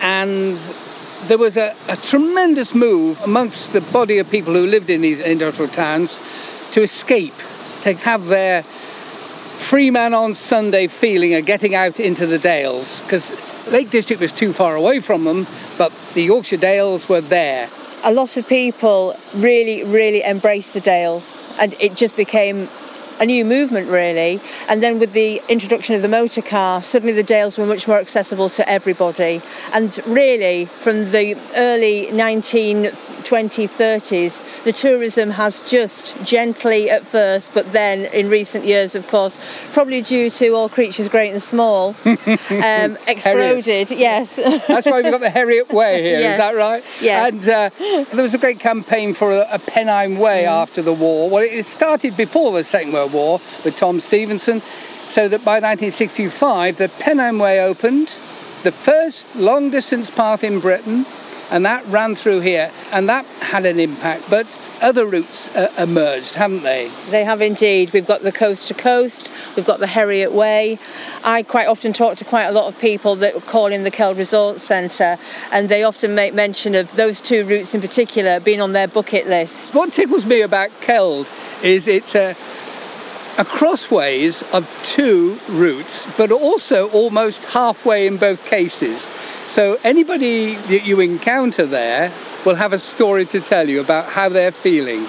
and 0.00 0.54
there 1.26 1.38
was 1.38 1.56
a, 1.56 1.74
a 1.88 1.96
tremendous 1.96 2.76
move 2.76 3.20
amongst 3.22 3.72
the 3.72 3.80
body 3.80 4.18
of 4.18 4.30
people 4.30 4.52
who 4.52 4.64
lived 4.64 4.90
in 4.90 5.00
these 5.00 5.18
industrial 5.18 5.72
towns 5.72 6.70
to 6.70 6.82
escape, 6.82 7.34
to 7.82 7.94
have 7.94 8.26
their 8.26 8.62
free 8.62 9.90
man 9.90 10.14
on 10.14 10.34
Sunday 10.34 10.86
feeling 10.86 11.34
of 11.34 11.44
getting 11.44 11.74
out 11.74 11.98
into 11.98 12.26
the 12.26 12.38
Dales 12.38 13.00
because 13.00 13.57
Lake 13.70 13.90
District 13.90 14.20
was 14.20 14.32
too 14.32 14.52
far 14.52 14.76
away 14.76 15.00
from 15.00 15.24
them, 15.24 15.46
but 15.76 15.92
the 16.14 16.22
Yorkshire 16.22 16.56
Dales 16.56 17.08
were 17.08 17.20
there. 17.20 17.68
a 18.04 18.12
lot 18.12 18.36
of 18.36 18.48
people 18.48 19.14
really, 19.36 19.82
really 19.84 20.22
embraced 20.22 20.72
the 20.74 20.80
Dales, 20.80 21.56
and 21.60 21.74
it 21.80 21.94
just 21.96 22.16
became 22.16 22.68
a 23.20 23.26
new 23.26 23.44
movement, 23.44 23.88
really. 23.88 24.40
And 24.68 24.82
then 24.82 24.98
with 24.98 25.12
the 25.12 25.40
introduction 25.48 25.94
of 25.96 26.02
the 26.02 26.08
motor 26.08 26.42
car, 26.42 26.82
suddenly 26.82 27.12
the 27.12 27.22
Dales 27.22 27.58
were 27.58 27.66
much 27.66 27.88
more 27.88 27.98
accessible 27.98 28.48
to 28.50 28.68
everybody. 28.68 29.40
And 29.74 29.98
really, 30.06 30.64
from 30.66 31.10
the 31.10 31.34
early 31.56 32.06
1920s, 32.06 32.92
30s, 33.28 34.64
the 34.64 34.72
tourism 34.72 35.30
has 35.30 35.68
just 35.70 36.24
gently 36.26 36.88
at 36.90 37.02
first, 37.02 37.54
but 37.54 37.66
then 37.72 38.06
in 38.14 38.30
recent 38.30 38.64
years, 38.64 38.94
of 38.94 39.06
course, 39.08 39.36
probably 39.72 40.00
due 40.02 40.30
to 40.30 40.48
all 40.50 40.68
creatures 40.68 41.08
great 41.08 41.30
and 41.30 41.42
small, 41.42 41.88
um, 42.04 42.96
exploded. 43.06 43.90
Yes. 43.90 44.36
That's 44.36 44.86
why 44.86 45.02
we've 45.02 45.12
got 45.12 45.20
the 45.20 45.28
Heriot 45.30 45.70
Way 45.72 46.02
here, 46.02 46.16
is 46.16 46.20
Yes. 46.22 46.36
that 46.38 46.54
right? 46.56 46.82
Yeah. 47.02 47.26
And 47.28 47.42
uh, 47.48 47.70
there 48.14 48.22
was 48.22 48.34
a 48.34 48.38
great 48.38 48.60
campaign 48.60 49.12
for 49.14 49.32
a, 49.32 49.46
a 49.52 49.58
Pennine 49.58 50.18
Way 50.18 50.46
after 50.46 50.82
the 50.82 50.92
war. 50.92 51.28
Well, 51.30 51.42
it 51.42 51.66
started 51.66 52.16
before 52.16 52.52
the 52.52 52.64
Second 52.64 52.92
World 52.92 53.07
War 53.12 53.40
with 53.64 53.76
Tom 53.76 54.00
Stephenson, 54.00 54.60
so 54.60 55.28
that 55.28 55.44
by 55.44 55.60
1965 55.60 56.76
the 56.78 56.88
Pennine 57.00 57.38
Way 57.38 57.60
opened, 57.60 58.08
the 58.62 58.72
first 58.72 59.36
long 59.36 59.70
distance 59.70 60.10
path 60.10 60.44
in 60.44 60.60
Britain, 60.60 61.04
and 61.50 61.64
that 61.64 61.84
ran 61.86 62.14
through 62.14 62.40
here, 62.40 62.70
and 62.92 63.08
that 63.08 63.24
had 63.40 63.64
an 63.64 63.80
impact. 63.80 64.28
But 64.30 64.56
other 64.82 65.06
routes 65.06 65.54
uh, 65.56 65.72
emerged, 65.78 66.34
haven't 66.34 66.62
they? 66.62 66.88
They 67.10 67.24
have 67.24 67.40
indeed. 67.40 67.92
We've 67.92 68.06
got 68.06 68.22
the 68.22 68.32
coast 68.32 68.68
to 68.68 68.74
coast, 68.74 69.32
we've 69.56 69.66
got 69.66 69.80
the 69.80 69.86
Heriot 69.86 70.32
Way. 70.32 70.78
I 71.24 71.42
quite 71.42 71.68
often 71.68 71.92
talk 71.92 72.16
to 72.18 72.24
quite 72.24 72.44
a 72.44 72.52
lot 72.52 72.66
of 72.66 72.80
people 72.80 73.16
that 73.16 73.34
call 73.46 73.66
in 73.66 73.82
the 73.82 73.90
Keld 73.90 74.18
Resource 74.18 74.62
Centre, 74.62 75.16
and 75.52 75.68
they 75.68 75.82
often 75.82 76.14
make 76.14 76.34
mention 76.34 76.74
of 76.74 76.94
those 76.96 77.20
two 77.20 77.44
routes 77.44 77.74
in 77.74 77.80
particular 77.80 78.40
being 78.40 78.60
on 78.60 78.72
their 78.72 78.88
bucket 78.88 79.26
list. 79.26 79.74
What 79.74 79.92
tickles 79.92 80.26
me 80.26 80.42
about 80.42 80.70
Keld 80.80 81.26
is 81.64 81.88
it's 81.88 82.14
a, 82.14 82.34
a 83.38 83.44
crossways 83.44 84.42
of 84.52 84.68
two 84.84 85.38
routes, 85.50 86.16
but 86.18 86.32
also 86.32 86.90
almost 86.90 87.44
halfway 87.52 88.06
in 88.06 88.16
both 88.16 88.50
cases. 88.50 89.02
So 89.02 89.78
anybody 89.84 90.54
that 90.54 90.84
you 90.84 91.00
encounter 91.00 91.64
there 91.64 92.12
will 92.44 92.56
have 92.56 92.72
a 92.72 92.78
story 92.78 93.24
to 93.26 93.40
tell 93.40 93.68
you 93.68 93.80
about 93.80 94.06
how 94.06 94.28
they're 94.28 94.50
feeling. 94.50 95.06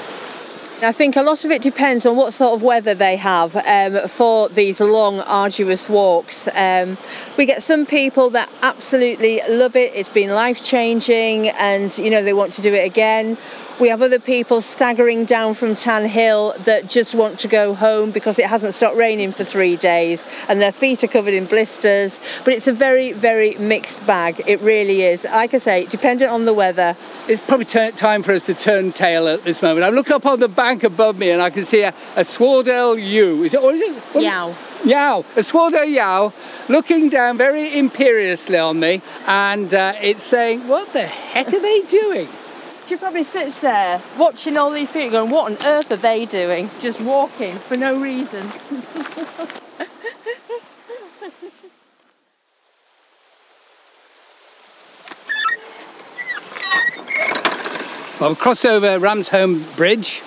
I 0.81 0.93
think 0.93 1.17
a 1.17 1.23
lot 1.23 1.43
of 1.43 1.51
it 1.51 1.61
depends 1.61 2.05
on 2.05 2.15
what 2.15 2.31
sort 2.31 2.53
of 2.53 2.63
weather 2.63 2.95
they 2.95 3.17
have 3.17 3.55
um, 3.55 4.07
for 4.07 4.47
these 4.47 4.79
long, 4.79 5.19
arduous 5.21 5.89
walks. 5.89 6.47
Um, 6.55 6.97
we 7.37 7.45
get 7.45 7.63
some 7.63 7.85
people 7.85 8.29
that 8.29 8.49
absolutely 8.61 9.41
love 9.49 9.75
it, 9.75 9.93
it's 9.93 10.13
been 10.13 10.29
life 10.29 10.63
changing, 10.63 11.49
and 11.49 11.95
you 11.97 12.09
know 12.09 12.23
they 12.23 12.31
want 12.31 12.53
to 12.53 12.61
do 12.61 12.73
it 12.73 12.85
again. 12.85 13.35
We 13.79 13.87
have 13.87 14.01
other 14.01 14.19
people 14.19 14.59
staggering 14.59 15.23
down 15.23 15.53
from 15.53 15.73
Tan 15.73 16.05
Hill 16.05 16.53
that 16.65 16.89
just 16.89 17.15
want 17.15 17.39
to 17.39 17.47
go 17.47 17.73
home 17.73 18.11
because 18.11 18.37
it 18.37 18.45
hasn't 18.47 18.73
stopped 18.73 18.97
raining 18.97 19.31
for 19.31 19.45
three 19.45 19.77
days 19.77 20.27
and 20.49 20.59
their 20.59 20.73
feet 20.73 21.01
are 21.05 21.07
covered 21.07 21.33
in 21.33 21.45
blisters. 21.45 22.21
But 22.43 22.53
it's 22.55 22.67
a 22.67 22.73
very, 22.73 23.13
very 23.13 23.55
mixed 23.55 24.05
bag. 24.05 24.41
It 24.45 24.59
really 24.59 25.03
is. 25.03 25.23
Like 25.23 25.53
I 25.53 25.59
say, 25.59 25.85
dependent 25.85 26.29
on 26.29 26.43
the 26.43 26.53
weather. 26.53 26.93
It's 27.29 27.39
probably 27.39 27.63
turn 27.67 27.93
time 27.93 28.21
for 28.21 28.33
us 28.33 28.45
to 28.47 28.53
turn 28.53 28.91
tail 28.91 29.29
at 29.29 29.45
this 29.45 29.61
moment. 29.61 29.85
I 29.85 29.89
look 29.89 30.11
up 30.11 30.25
on 30.25 30.41
the 30.41 30.49
bank 30.49 30.83
above 30.83 31.17
me 31.17 31.29
and 31.31 31.41
I 31.41 31.49
can 31.49 31.63
see 31.63 31.83
a, 31.83 31.89
a 31.89 32.25
Swardale 32.25 32.97
Yew. 33.01 33.43
Is 33.43 33.53
it? 33.53 33.61
What 33.61 33.75
is 33.75 33.81
it? 33.81 34.03
What 34.13 34.23
is- 34.23 34.29
Yow. 34.29 34.55
Yow, 34.85 35.19
a 35.35 35.39
Swardale 35.41 35.93
Yow, 35.93 36.33
looking 36.69 37.09
down 37.09 37.37
very 37.37 37.77
imperiously 37.77 38.57
on 38.57 38.79
me, 38.79 39.01
and 39.27 39.73
uh, 39.73 39.91
it's 40.01 40.23
saying, 40.23 40.65
"What 40.69 40.93
the 40.93 41.01
heck 41.01 41.47
are 41.49 41.59
they 41.59 41.81
doing?" 41.81 42.29
She 42.89 42.95
probably 42.95 43.23
sits 43.23 43.61
there 43.61 44.01
watching 44.17 44.57
all 44.57 44.71
these 44.71 44.91
people 44.91 45.11
going, 45.11 45.29
what 45.29 45.51
on 45.51 45.71
earth 45.71 45.91
are 45.91 45.95
they 45.95 46.25
doing? 46.25 46.67
Just 46.79 46.99
walking 46.99 47.53
for 47.53 47.77
no 47.77 48.01
reason. 48.01 48.43
Well, 58.19 58.31
we've 58.31 58.37
crossed 58.37 58.65
over 58.65 58.99
Ramsholme 58.99 59.77
Bridge. 59.77 60.21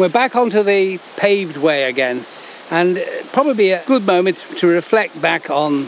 We're 0.00 0.08
back 0.08 0.34
onto 0.34 0.64
the 0.64 0.98
paved 1.16 1.56
way 1.56 1.84
again, 1.84 2.24
and 2.72 2.98
probably 3.32 3.70
a 3.70 3.84
good 3.84 4.04
moment 4.04 4.38
to 4.56 4.66
reflect 4.66 5.22
back 5.22 5.48
on 5.48 5.86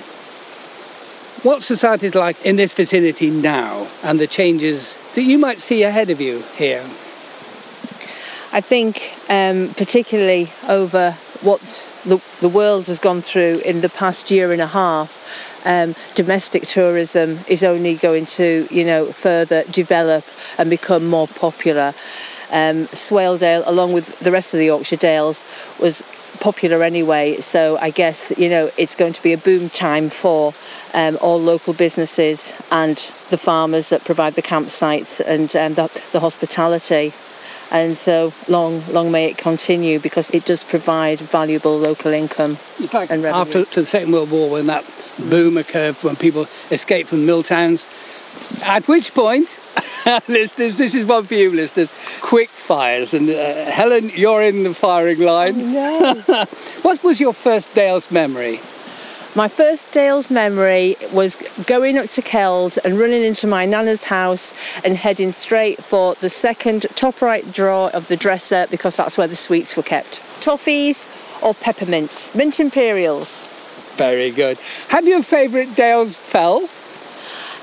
what 1.47 1.63
society's 1.63 2.17
like 2.17 2.45
in 2.45 2.57
this 2.57 2.73
vicinity 2.73 3.31
now 3.31 3.87
and 4.03 4.19
the 4.19 4.27
changes 4.27 5.01
that 5.15 5.23
you 5.23 5.39
might 5.39 5.61
see 5.61 5.85
ahead 5.85 6.11
of 6.11 6.21
you 6.21 6.43
here. 6.57 6.83
I 8.53 8.61
think, 8.61 9.15
um, 9.31 9.69
particularly 9.77 10.49
over 10.69 11.13
what 11.43 11.61
the, 12.05 12.21
the 12.41 12.49
world 12.49 12.89
has 12.89 12.99
gone 12.99 13.21
through 13.21 13.61
in 13.65 13.81
the 13.81 13.89
past 13.89 14.29
year 14.29 14.51
and 14.51 14.61
a 14.61 14.67
half, 14.67 15.63
um, 15.65 15.95
domestic 16.17 16.65
tourism 16.67 17.39
is 17.49 17.63
only 17.63 17.95
going 17.95 18.27
to, 18.27 18.67
you 18.69 18.85
know, 18.85 19.07
further 19.07 19.63
develop 19.71 20.25
and 20.59 20.69
become 20.69 21.07
more 21.07 21.29
popular. 21.29 21.95
Um, 22.51 22.87
Swaledale, 22.91 23.63
along 23.67 23.93
with 23.93 24.19
the 24.19 24.33
rest 24.33 24.53
of 24.53 24.59
the 24.59 24.67
Yorkshire 24.67 24.97
Dales, 24.97 25.45
was 25.81 26.03
popular 26.37 26.83
anyway. 26.83 27.37
So 27.37 27.79
I 27.79 27.91
guess 27.91 28.33
you 28.37 28.49
know 28.49 28.71
it's 28.77 28.95
going 28.95 29.13
to 29.13 29.23
be 29.23 29.33
a 29.33 29.39
boom 29.39 29.71
time 29.71 30.09
for 30.09 30.55
um, 30.95 31.19
all 31.21 31.41
local 31.41 31.75
businesses 31.75 32.55
and 32.71 32.97
the 33.31 33.39
farmers 33.39 33.91
that 33.91 34.05
provide 34.05 34.35
the 34.35 34.43
campsites 34.43 35.21
and 35.25 35.55
um, 35.57 35.75
the, 35.75 36.03
the 36.13 36.21
hospitality. 36.21 37.13
And 37.71 37.99
so 37.99 38.33
long, 38.49 38.83
long 38.93 39.11
may 39.11 39.29
it 39.29 39.39
continue 39.39 39.99
because 39.99 40.31
it 40.31 40.45
does 40.45 40.65
provide 40.65 41.19
valuable 41.19 41.77
local 41.77 42.13
income. 42.13 42.53
It's 42.79 42.95
like 42.95 43.11
after 43.11 43.65
the 43.65 43.85
Second 43.85 44.13
World 44.13 44.31
War 44.31 44.51
when 44.51 44.67
that 44.67 44.85
boom 45.29 45.57
occurred 45.57 45.97
when 45.97 46.17
people 46.17 46.43
escaped 46.71 47.09
from 47.09 47.27
mill 47.27 47.43
towns. 47.43 47.87
At 48.65 48.89
which 48.89 49.15
point, 49.15 49.59
listeners, 50.29 50.77
this 50.77 50.95
is 50.95 51.07
one 51.07 51.25
for 51.25 51.35
you, 51.35 51.53
listeners. 51.53 51.93
Quick 52.23 52.49
fires, 52.49 53.15
and 53.15 53.29
uh, 53.29 53.71
Helen, 53.71 54.11
you're 54.15 54.43
in 54.43 54.63
the 54.63 54.75
firing 54.75 55.21
line. 55.21 55.73
No. 55.73 56.23
What 56.83 57.03
was 57.03 57.21
your 57.21 57.33
first 57.33 57.75
Dales 57.75 58.11
memory? 58.11 58.61
My 59.37 59.49
first 59.49 59.93
Dales 59.93 60.31
memory 60.31 60.97
was 61.13 61.37
going 61.67 61.99
up 61.99 62.07
to 62.07 62.23
Keld 62.23 62.79
and 62.85 62.99
running 62.99 63.23
into 63.23 63.47
my 63.47 63.67
nana's 63.67 64.05
house 64.05 64.55
and 64.83 64.97
heading 64.97 65.31
straight 65.31 65.79
for 65.83 66.15
the 66.15 66.31
second 66.31 66.87
top 66.97 67.21
right 67.21 67.45
drawer 67.53 67.91
of 67.91 68.09
the 68.09 68.17
dresser 68.17 68.67
because 68.71 68.97
that's 68.97 69.19
where 69.19 69.29
the 69.29 69.37
sweets 69.37 69.77
were 69.77 69.83
kept. 69.83 70.21
Toffees 70.41 71.07
or 71.43 71.53
peppermints, 71.53 72.35
mint 72.35 72.61
imperials. 72.61 73.45
Very 73.97 74.31
good. 74.31 74.59
Have 74.89 75.07
your 75.07 75.23
favourite 75.23 75.75
Dales 75.75 76.17
fell? 76.17 76.67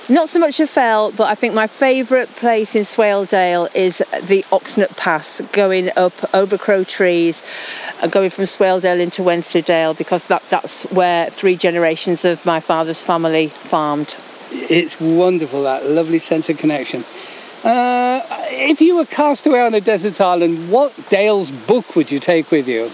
Not 0.10 0.28
so 0.28 0.38
much 0.38 0.60
a 0.60 0.68
fell, 0.68 1.14
but 1.14 1.28
I 1.28 1.36
think 1.36 1.54
my 1.54 1.66
favourite 1.66 2.28
place 2.28 2.76
in 2.76 2.84
Swaledale 2.84 3.74
is 3.74 4.00
the 4.22 4.44
Oxnop 4.52 4.98
Pass, 4.98 5.40
going 5.54 5.92
up 5.96 6.14
over 6.36 6.58
Crow 6.58 6.84
Trees, 6.84 7.42
and 8.02 8.12
going 8.12 8.30
from 8.30 8.44
Swaledale 8.44 9.00
into 9.00 9.24
Wensleydale, 9.24 9.94
because 9.94 10.28
that, 10.28 10.42
that's 10.50 10.84
where 10.92 11.30
three 11.30 11.56
generations 11.56 12.26
of 12.26 12.46
my 12.46 12.60
father's 12.60 13.02
family 13.02 13.48
farmed. 13.48 14.18
It's 14.52 15.00
wonderful, 15.00 15.64
that 15.64 15.86
lovely 15.86 16.20
sense 16.20 16.50
of 16.50 16.58
connection. 16.58 17.06
Uh, 17.64 18.20
if 18.52 18.82
you 18.82 18.98
were 18.98 19.06
cast 19.06 19.48
away 19.48 19.62
on 19.62 19.74
a 19.74 19.80
desert 19.80 20.20
island, 20.20 20.70
what 20.70 20.94
Dale's 21.10 21.50
book 21.50 21.96
would 21.96 22.12
you 22.12 22.20
take 22.20 22.52
with 22.52 22.68
you? 22.68 22.92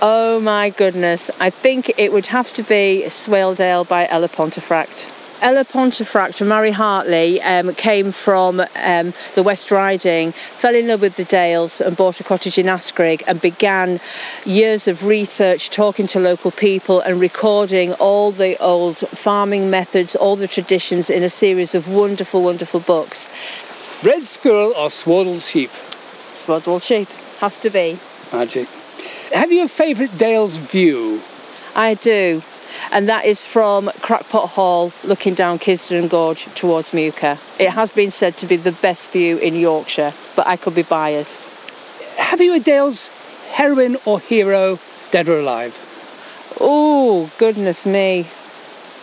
Oh 0.00 0.40
my 0.40 0.70
goodness, 0.70 1.30
I 1.38 1.50
think 1.50 1.98
it 1.98 2.10
would 2.10 2.28
have 2.28 2.54
to 2.54 2.62
be 2.62 3.02
Swaledale 3.06 3.86
by 3.86 4.08
Ella 4.08 4.28
Pontefract. 4.28 5.12
Ella 5.42 5.64
Pontefract 5.64 6.40
and 6.40 6.48
Marie 6.48 6.70
Hartley 6.70 7.42
um, 7.42 7.74
came 7.74 8.10
from 8.10 8.60
um, 8.60 9.12
the 9.34 9.42
West 9.44 9.70
Riding, 9.70 10.32
fell 10.32 10.74
in 10.74 10.88
love 10.88 11.02
with 11.02 11.16
the 11.16 11.24
Dales 11.24 11.80
and 11.80 11.94
bought 11.94 12.20
a 12.20 12.24
cottage 12.24 12.56
in 12.56 12.66
Askrigg 12.66 13.22
and 13.26 13.40
began 13.40 14.00
years 14.46 14.88
of 14.88 15.04
research, 15.04 15.68
talking 15.68 16.06
to 16.08 16.20
local 16.20 16.50
people 16.50 17.00
and 17.00 17.20
recording 17.20 17.92
all 17.94 18.30
the 18.30 18.56
old 18.62 18.96
farming 18.96 19.68
methods, 19.68 20.16
all 20.16 20.36
the 20.36 20.48
traditions 20.48 21.10
in 21.10 21.22
a 21.22 21.30
series 21.30 21.74
of 21.74 21.86
wonderful, 21.86 22.42
wonderful 22.42 22.80
books. 22.80 23.28
Red 24.02 24.26
squirrel 24.26 24.72
or 24.74 24.88
swaddled 24.88 25.42
sheep? 25.42 25.70
Swaddled 25.70 26.82
sheep, 26.82 27.08
has 27.40 27.58
to 27.58 27.68
be. 27.68 27.98
Magic. 28.32 28.68
Have 29.34 29.52
you 29.52 29.64
a 29.64 29.68
favourite 29.68 30.16
Dales 30.16 30.56
view? 30.56 31.20
I 31.74 31.92
do 31.92 32.42
and 32.92 33.08
that 33.08 33.24
is 33.24 33.44
from 33.44 33.90
Crackpot 34.00 34.50
Hall 34.50 34.92
looking 35.04 35.34
down 35.34 35.58
Kisdon 35.58 36.08
Gorge 36.08 36.44
towards 36.54 36.92
Muker. 36.92 37.38
It 37.60 37.70
has 37.70 37.90
been 37.90 38.10
said 38.10 38.36
to 38.38 38.46
be 38.46 38.56
the 38.56 38.72
best 38.72 39.10
view 39.10 39.38
in 39.38 39.54
Yorkshire, 39.54 40.12
but 40.34 40.46
I 40.46 40.56
could 40.56 40.74
be 40.74 40.82
biased. 40.82 41.40
Have 42.18 42.40
you 42.40 42.54
a 42.54 42.60
Dale's 42.60 43.10
heroine 43.52 43.96
or 44.04 44.20
hero, 44.20 44.78
dead 45.10 45.28
or 45.28 45.40
alive? 45.40 45.78
Oh, 46.60 47.30
goodness 47.38 47.86
me. 47.86 48.26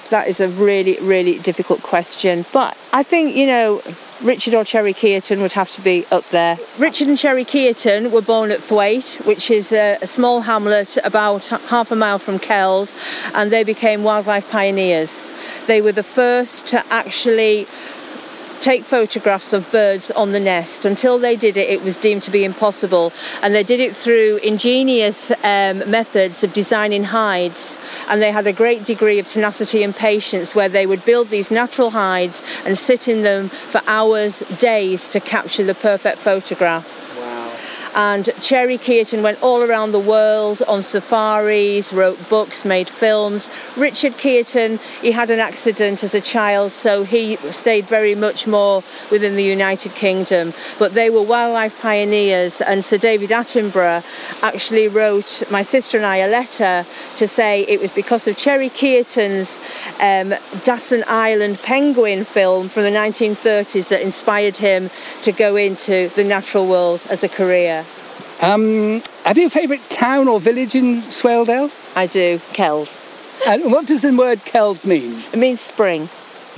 That 0.09 0.27
is 0.27 0.39
a 0.39 0.49
really, 0.49 0.97
really 1.01 1.39
difficult 1.39 1.81
question. 1.81 2.45
But 2.51 2.77
I 2.91 3.03
think, 3.03 3.35
you 3.35 3.47
know, 3.47 3.81
Richard 4.23 4.53
or 4.53 4.63
Cherry 4.63 4.93
Kearton 4.93 5.41
would 5.41 5.51
have 5.51 5.69
to 5.71 5.81
be 5.81 6.05
up 6.09 6.27
there. 6.29 6.57
Richard 6.79 7.09
and 7.09 7.17
Cherry 7.17 7.43
Kearton 7.43 8.11
were 8.11 8.21
born 8.21 8.51
at 8.51 8.59
Thwaite, 8.59 9.21
which 9.25 9.51
is 9.51 9.73
a, 9.73 9.97
a 10.01 10.07
small 10.07 10.41
hamlet 10.41 10.97
about 11.03 11.47
half 11.47 11.91
a 11.91 11.95
mile 11.95 12.19
from 12.19 12.39
Keld, 12.39 12.93
and 13.35 13.51
they 13.51 13.65
became 13.65 14.03
wildlife 14.03 14.49
pioneers. 14.49 15.27
They 15.67 15.81
were 15.81 15.91
the 15.91 16.03
first 16.03 16.67
to 16.67 16.83
actually 16.89 17.67
take 18.63 18.83
photographs 18.83 19.51
of 19.51 19.69
birds 19.73 20.09
on 20.11 20.31
the 20.31 20.39
nest. 20.39 20.85
Until 20.85 21.19
they 21.19 21.35
did 21.35 21.57
it, 21.57 21.69
it 21.69 21.83
was 21.83 21.97
deemed 21.97 22.23
to 22.23 22.31
be 22.31 22.45
impossible. 22.45 23.11
And 23.41 23.53
they 23.53 23.63
did 23.63 23.81
it 23.81 23.93
through 23.93 24.37
ingenious 24.37 25.31
um, 25.43 25.79
methods 25.91 26.45
of 26.45 26.53
designing 26.53 27.03
hides. 27.03 27.77
And 28.09 28.21
they 28.21 28.31
had 28.31 28.47
a 28.47 28.53
great 28.53 28.85
degree 28.85 29.19
of 29.19 29.27
tenacity 29.27 29.83
and 29.83 29.93
patience 29.93 30.55
where 30.55 30.69
they 30.69 30.85
would 30.85 31.03
build 31.03 31.27
these 31.27 31.51
natural 31.51 31.89
hides 31.89 32.41
and 32.65 32.77
sit 32.77 33.09
in 33.09 33.23
them 33.23 33.49
for 33.49 33.81
hours, 33.85 34.39
days 34.59 35.09
to 35.09 35.19
capture 35.19 35.65
the 35.65 35.75
perfect 35.75 36.19
photograph 36.19 37.22
and 37.95 38.29
Cherry 38.41 38.77
Kearton 38.77 39.23
went 39.23 39.41
all 39.43 39.61
around 39.61 39.91
the 39.91 39.99
world 39.99 40.61
on 40.67 40.81
safaris, 40.81 41.93
wrote 41.93 42.29
books, 42.29 42.65
made 42.65 42.89
films. 42.89 43.49
Richard 43.77 44.17
Kearton, 44.17 44.79
he 45.01 45.11
had 45.11 45.29
an 45.29 45.39
accident 45.39 46.03
as 46.03 46.13
a 46.13 46.21
child, 46.21 46.73
so 46.73 47.03
he 47.03 47.35
stayed 47.35 47.85
very 47.85 48.15
much 48.15 48.47
more 48.47 48.83
within 49.11 49.35
the 49.35 49.43
United 49.43 49.91
Kingdom. 49.93 50.53
But 50.79 50.93
they 50.93 51.09
were 51.09 51.21
wildlife 51.21 51.81
pioneers, 51.81 52.61
and 52.61 52.83
Sir 52.83 52.97
David 52.97 53.29
Attenborough 53.29 54.03
actually 54.43 54.87
wrote 54.87 55.43
my 55.51 55.61
sister 55.61 55.97
and 55.97 56.05
I 56.05 56.17
a 56.17 56.27
letter 56.27 56.85
to 57.17 57.27
say 57.27 57.61
it 57.61 57.79
was 57.79 57.91
because 57.91 58.27
of 58.27 58.37
Cherry 58.37 58.69
Kearton's 58.69 59.59
um, 59.99 60.31
Dassen 60.65 61.03
Island 61.07 61.59
penguin 61.63 62.23
film 62.23 62.69
from 62.69 62.83
the 62.83 62.89
1930s 62.89 63.89
that 63.89 64.01
inspired 64.01 64.57
him 64.57 64.89
to 65.21 65.31
go 65.31 65.55
into 65.55 66.09
the 66.09 66.23
natural 66.23 66.67
world 66.67 67.05
as 67.09 67.23
a 67.23 67.29
career. 67.29 67.82
Um, 68.43 69.01
have 69.23 69.37
you 69.37 69.47
a 69.47 69.49
favourite 69.49 69.89
town 69.89 70.27
or 70.27 70.37
village 70.37 70.75
in 70.75 70.97
Swaledale? 70.97 71.71
I 71.95 72.07
do, 72.07 72.39
Keld. 72.51 72.91
And 73.47 73.71
what 73.71 73.87
does 73.87 74.01
the 74.01 74.13
word 74.13 74.39
Keld 74.39 74.83
mean? 74.83 75.23
It 75.31 75.39
means 75.39 75.61
spring. 75.61 76.09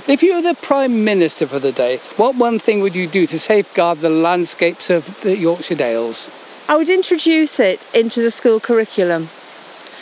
If 0.08 0.20
you 0.20 0.34
were 0.34 0.42
the 0.42 0.56
Prime 0.60 1.04
Minister 1.04 1.46
for 1.46 1.60
the 1.60 1.70
day, 1.70 1.98
what 2.16 2.34
one 2.34 2.58
thing 2.58 2.80
would 2.80 2.96
you 2.96 3.06
do 3.06 3.24
to 3.28 3.38
safeguard 3.38 3.98
the 3.98 4.10
landscapes 4.10 4.90
of 4.90 5.20
the 5.20 5.36
Yorkshire 5.36 5.76
Dales? 5.76 6.28
I 6.68 6.76
would 6.76 6.88
introduce 6.88 7.60
it 7.60 7.80
into 7.94 8.20
the 8.20 8.32
school 8.32 8.58
curriculum. 8.58 9.28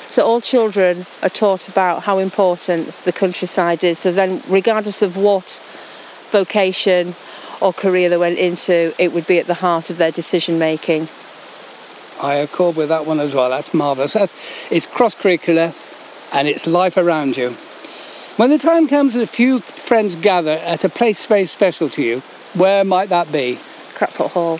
So 0.08 0.24
all 0.24 0.40
children 0.40 1.04
are 1.22 1.28
taught 1.28 1.68
about 1.68 2.04
how 2.04 2.16
important 2.16 2.94
the 3.04 3.12
countryside 3.12 3.84
is. 3.84 3.98
So 3.98 4.10
then, 4.10 4.40
regardless 4.48 5.02
of 5.02 5.18
what 5.18 5.60
vocation 6.30 7.14
or 7.60 7.74
career 7.74 8.08
they 8.08 8.16
went 8.16 8.38
into, 8.38 8.94
it 8.98 9.12
would 9.12 9.26
be 9.26 9.38
at 9.38 9.46
the 9.46 9.60
heart 9.60 9.90
of 9.90 9.98
their 9.98 10.12
decision 10.12 10.58
making. 10.58 11.08
I 12.22 12.34
accord 12.34 12.76
with 12.76 12.88
that 12.88 13.06
one 13.06 13.20
as 13.20 13.34
well. 13.34 13.50
That's 13.50 13.74
marvellous. 13.74 14.12
That's, 14.14 14.70
it's 14.72 14.86
cross 14.86 15.14
curricular 15.14 15.74
and 16.34 16.48
it's 16.48 16.66
life 16.66 16.96
around 16.96 17.36
you. 17.36 17.50
When 18.36 18.50
the 18.50 18.58
time 18.58 18.88
comes 18.88 19.14
that 19.14 19.22
a 19.22 19.28
few 19.28 19.60
friends 19.60 20.16
gather 20.16 20.58
at 20.64 20.84
a 20.84 20.88
place 20.88 21.24
very 21.26 21.44
special 21.44 21.88
to 21.90 22.02
you, 22.02 22.20
where 22.54 22.84
might 22.84 23.08
that 23.10 23.30
be? 23.32 23.58
Crackpot 23.94 24.32
Hall. 24.32 24.58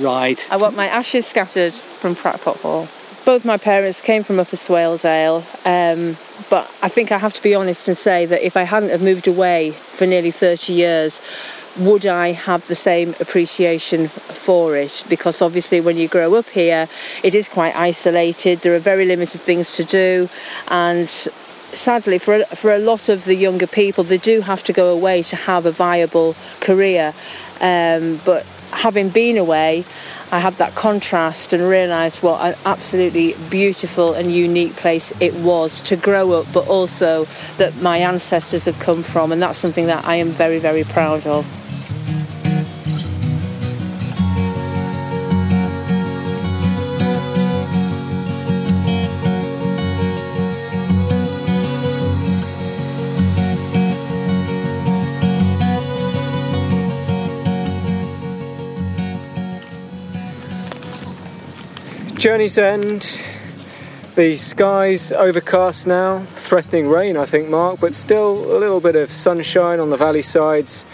Right. 0.00 0.46
I 0.50 0.56
want 0.56 0.76
my 0.76 0.86
ashes 0.86 1.26
scattered 1.26 1.72
from 1.72 2.14
Crackpot 2.14 2.58
Hall. 2.58 2.88
Both 3.24 3.44
my 3.44 3.56
parents 3.56 4.00
came 4.00 4.22
from 4.22 4.38
Upper 4.38 4.56
Swaledale, 4.56 5.42
um, 5.64 6.16
but 6.50 6.64
I 6.82 6.88
think 6.88 7.12
I 7.12 7.18
have 7.18 7.34
to 7.34 7.42
be 7.42 7.54
honest 7.54 7.88
and 7.88 7.96
say 7.96 8.26
that 8.26 8.44
if 8.44 8.56
I 8.56 8.64
hadn't 8.64 8.90
have 8.90 9.02
moved 9.02 9.28
away 9.28 9.70
for 9.70 10.06
nearly 10.06 10.30
30 10.30 10.72
years, 10.72 11.20
would 11.78 12.06
I 12.06 12.32
have 12.32 12.66
the 12.66 12.74
same 12.74 13.14
appreciation 13.20 14.08
for 14.08 14.76
it? 14.76 15.04
Because 15.08 15.40
obviously, 15.40 15.80
when 15.80 15.96
you 15.96 16.08
grow 16.08 16.34
up 16.34 16.48
here, 16.48 16.88
it 17.22 17.34
is 17.34 17.48
quite 17.48 17.74
isolated. 17.76 18.60
There 18.60 18.74
are 18.74 18.80
very 18.80 19.04
limited 19.04 19.40
things 19.40 19.72
to 19.76 19.84
do, 19.84 20.28
and 20.68 21.08
sadly, 21.08 22.18
for 22.18 22.34
a, 22.34 22.44
for 22.44 22.72
a 22.72 22.78
lot 22.78 23.08
of 23.08 23.24
the 23.24 23.34
younger 23.34 23.66
people, 23.66 24.04
they 24.04 24.18
do 24.18 24.42
have 24.42 24.62
to 24.64 24.72
go 24.72 24.92
away 24.92 25.22
to 25.24 25.36
have 25.36 25.66
a 25.66 25.70
viable 25.70 26.36
career. 26.60 27.14
Um, 27.60 28.20
but 28.24 28.44
having 28.72 29.08
been 29.08 29.36
away, 29.36 29.84
I 30.30 30.38
had 30.38 30.54
that 30.54 30.74
contrast 30.74 31.52
and 31.52 31.62
realised 31.62 32.22
what 32.22 32.40
an 32.40 32.54
absolutely 32.64 33.34
beautiful 33.50 34.14
and 34.14 34.32
unique 34.32 34.76
place 34.76 35.12
it 35.20 35.34
was 35.34 35.80
to 35.84 35.96
grow 35.96 36.32
up, 36.32 36.46
but 36.52 36.66
also 36.68 37.26
that 37.58 37.80
my 37.82 37.98
ancestors 37.98 38.64
have 38.64 38.78
come 38.78 39.02
from, 39.02 39.32
and 39.32 39.42
that's 39.42 39.58
something 39.58 39.86
that 39.86 40.04
I 40.04 40.16
am 40.16 40.28
very, 40.28 40.58
very 40.58 40.84
proud 40.84 41.26
of. 41.26 41.61
Journey's 62.22 62.56
End. 62.56 63.20
The 64.14 64.36
skies 64.36 65.10
overcast 65.10 65.88
now, 65.88 66.20
threatening 66.20 66.88
rain, 66.88 67.16
I 67.16 67.26
think, 67.26 67.48
Mark, 67.48 67.80
but 67.80 67.94
still 67.94 68.56
a 68.56 68.58
little 68.58 68.78
bit 68.78 68.94
of 68.94 69.10
sunshine 69.10 69.80
on 69.80 69.90
the 69.90 69.96
valley 69.96 70.22
sides, 70.22 70.86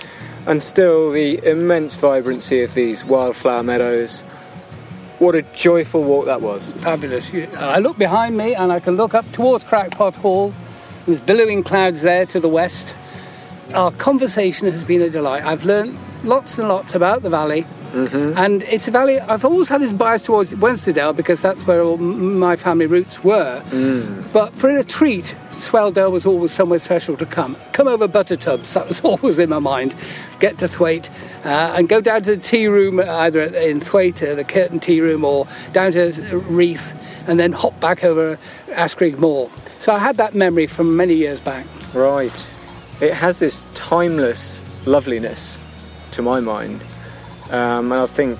and 0.46 0.62
still 0.62 1.10
the 1.10 1.38
immense 1.44 1.96
vibrancy 1.96 2.62
of 2.62 2.72
these 2.72 3.04
wildflower 3.04 3.62
meadows. 3.62 4.22
What 5.18 5.34
a 5.34 5.42
joyful 5.42 6.02
walk 6.02 6.24
that 6.24 6.40
was. 6.40 6.70
Fabulous. 6.70 7.34
Uh, 7.34 7.46
I 7.60 7.78
look 7.80 7.98
behind 7.98 8.34
me 8.34 8.54
and 8.54 8.72
I 8.72 8.80
can 8.80 8.96
look 8.96 9.12
up 9.12 9.30
towards 9.30 9.64
Crackpot 9.64 10.16
Hall. 10.16 10.54
There's 11.04 11.20
billowing 11.20 11.62
clouds 11.62 12.00
there 12.00 12.24
to 12.24 12.40
the 12.40 12.48
west. 12.48 12.96
Our 13.74 13.90
conversation 13.90 14.66
has 14.68 14.82
been 14.82 15.02
a 15.02 15.10
delight. 15.10 15.44
I've 15.44 15.66
learned 15.66 15.98
lots 16.24 16.56
and 16.56 16.68
lots 16.68 16.94
about 16.94 17.20
the 17.20 17.28
valley 17.28 17.66
And 18.36 18.62
it's 18.64 18.88
a 18.88 18.90
valley, 18.90 19.18
I've 19.20 19.44
always 19.44 19.68
had 19.68 19.80
this 19.80 19.92
bias 19.92 20.22
towards 20.22 20.54
Wensleydale 20.54 21.12
because 21.12 21.42
that's 21.42 21.66
where 21.66 21.82
all 21.82 21.96
my 21.96 22.56
family 22.56 22.86
roots 22.86 23.24
were. 23.24 23.62
But 24.32 24.54
for 24.54 24.68
a 24.70 24.84
treat, 24.84 25.34
Swaledale 25.50 26.12
was 26.12 26.26
always 26.26 26.52
somewhere 26.52 26.78
special 26.78 27.16
to 27.16 27.26
come. 27.26 27.56
Come 27.72 27.88
over 27.88 28.06
Buttertubs, 28.06 28.72
that 28.74 28.88
was 28.88 29.00
always 29.04 29.38
in 29.38 29.48
my 29.48 29.58
mind. 29.58 29.94
Get 30.40 30.58
to 30.58 30.68
Thwaite 30.68 31.10
uh, 31.44 31.74
and 31.76 31.88
go 31.88 32.00
down 32.00 32.22
to 32.22 32.36
the 32.36 32.42
tea 32.42 32.66
room, 32.68 33.00
either 33.00 33.42
in 33.42 33.80
Thwaite, 33.80 34.22
uh, 34.22 34.34
the 34.34 34.44
Kearton 34.44 34.80
Tea 34.80 35.00
Room, 35.00 35.24
or 35.24 35.46
down 35.72 35.92
to 35.92 36.10
Reeth, 36.48 37.28
and 37.28 37.38
then 37.38 37.52
hop 37.52 37.78
back 37.80 38.04
over 38.04 38.38
Askrigg 38.68 39.18
Moor. 39.18 39.50
So 39.78 39.92
I 39.92 39.98
had 39.98 40.16
that 40.16 40.34
memory 40.34 40.66
from 40.66 40.96
many 40.96 41.14
years 41.14 41.40
back. 41.40 41.66
Right. 41.94 42.54
It 43.00 43.14
has 43.14 43.38
this 43.38 43.64
timeless 43.74 44.62
loveliness 44.86 45.62
to 46.12 46.22
my 46.22 46.40
mind. 46.40 46.84
Um, 47.50 47.92
and 47.92 48.00
I 48.00 48.06
think 48.06 48.38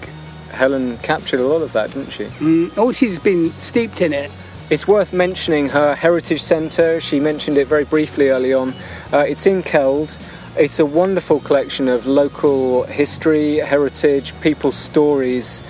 Helen 0.50 0.98
captured 0.98 1.40
a 1.40 1.46
lot 1.46 1.62
of 1.62 1.72
that, 1.72 1.92
didn't 1.92 2.10
she? 2.10 2.28
Oh, 2.76 2.92
she's 2.92 3.18
been 3.18 3.50
steeped 3.50 4.00
in 4.00 4.12
it. 4.12 4.30
It's 4.70 4.86
worth 4.86 5.12
mentioning 5.12 5.70
her 5.70 5.94
heritage 5.94 6.42
centre. 6.42 7.00
She 7.00 7.20
mentioned 7.20 7.56
it 7.56 7.66
very 7.66 7.84
briefly 7.84 8.28
early 8.28 8.52
on. 8.52 8.74
Uh, 9.12 9.24
it's 9.26 9.46
in 9.46 9.62
Keld. 9.62 10.14
It's 10.58 10.78
a 10.78 10.84
wonderful 10.84 11.40
collection 11.40 11.88
of 11.88 12.06
local 12.06 12.82
history, 12.84 13.56
heritage, 13.56 14.38
people's 14.40 14.76
stories. 14.76 15.62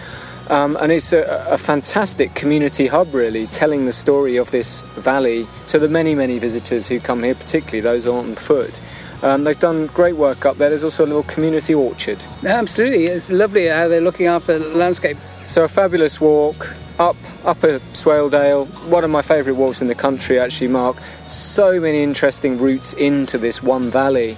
Um, 0.48 0.78
and 0.80 0.90
it's 0.90 1.12
a, 1.12 1.46
a 1.50 1.58
fantastic 1.58 2.34
community 2.34 2.86
hub, 2.86 3.12
really, 3.12 3.46
telling 3.46 3.84
the 3.84 3.92
story 3.92 4.36
of 4.36 4.50
this 4.50 4.80
valley 4.80 5.46
to 5.66 5.78
the 5.78 5.88
many, 5.88 6.14
many 6.14 6.38
visitors 6.38 6.88
who 6.88 6.98
come 6.98 7.22
here, 7.22 7.34
particularly 7.34 7.82
those 7.82 8.06
on 8.06 8.34
foot. 8.34 8.80
Um, 9.22 9.44
they've 9.44 9.58
done 9.58 9.86
great 9.88 10.16
work 10.16 10.46
up 10.46 10.56
there. 10.56 10.68
There's 10.68 10.84
also 10.84 11.04
a 11.04 11.06
little 11.06 11.24
community 11.24 11.74
orchard. 11.74 12.22
Absolutely, 12.44 13.04
it's 13.04 13.30
lovely 13.30 13.66
how 13.66 13.88
they're 13.88 14.00
looking 14.00 14.26
after 14.26 14.58
the 14.58 14.76
landscape. 14.76 15.16
So 15.46 15.64
a 15.64 15.68
fabulous 15.68 16.20
walk 16.20 16.74
up 16.98 17.16
Upper 17.44 17.78
Swaledale. 17.94 18.66
One 18.88 19.04
of 19.04 19.10
my 19.10 19.22
favourite 19.22 19.56
walks 19.56 19.80
in 19.80 19.86
the 19.86 19.94
country, 19.94 20.38
actually, 20.38 20.68
Mark. 20.68 20.96
So 21.26 21.80
many 21.80 22.02
interesting 22.02 22.58
routes 22.58 22.92
into 22.92 23.38
this 23.38 23.62
one 23.62 23.90
valley. 23.90 24.36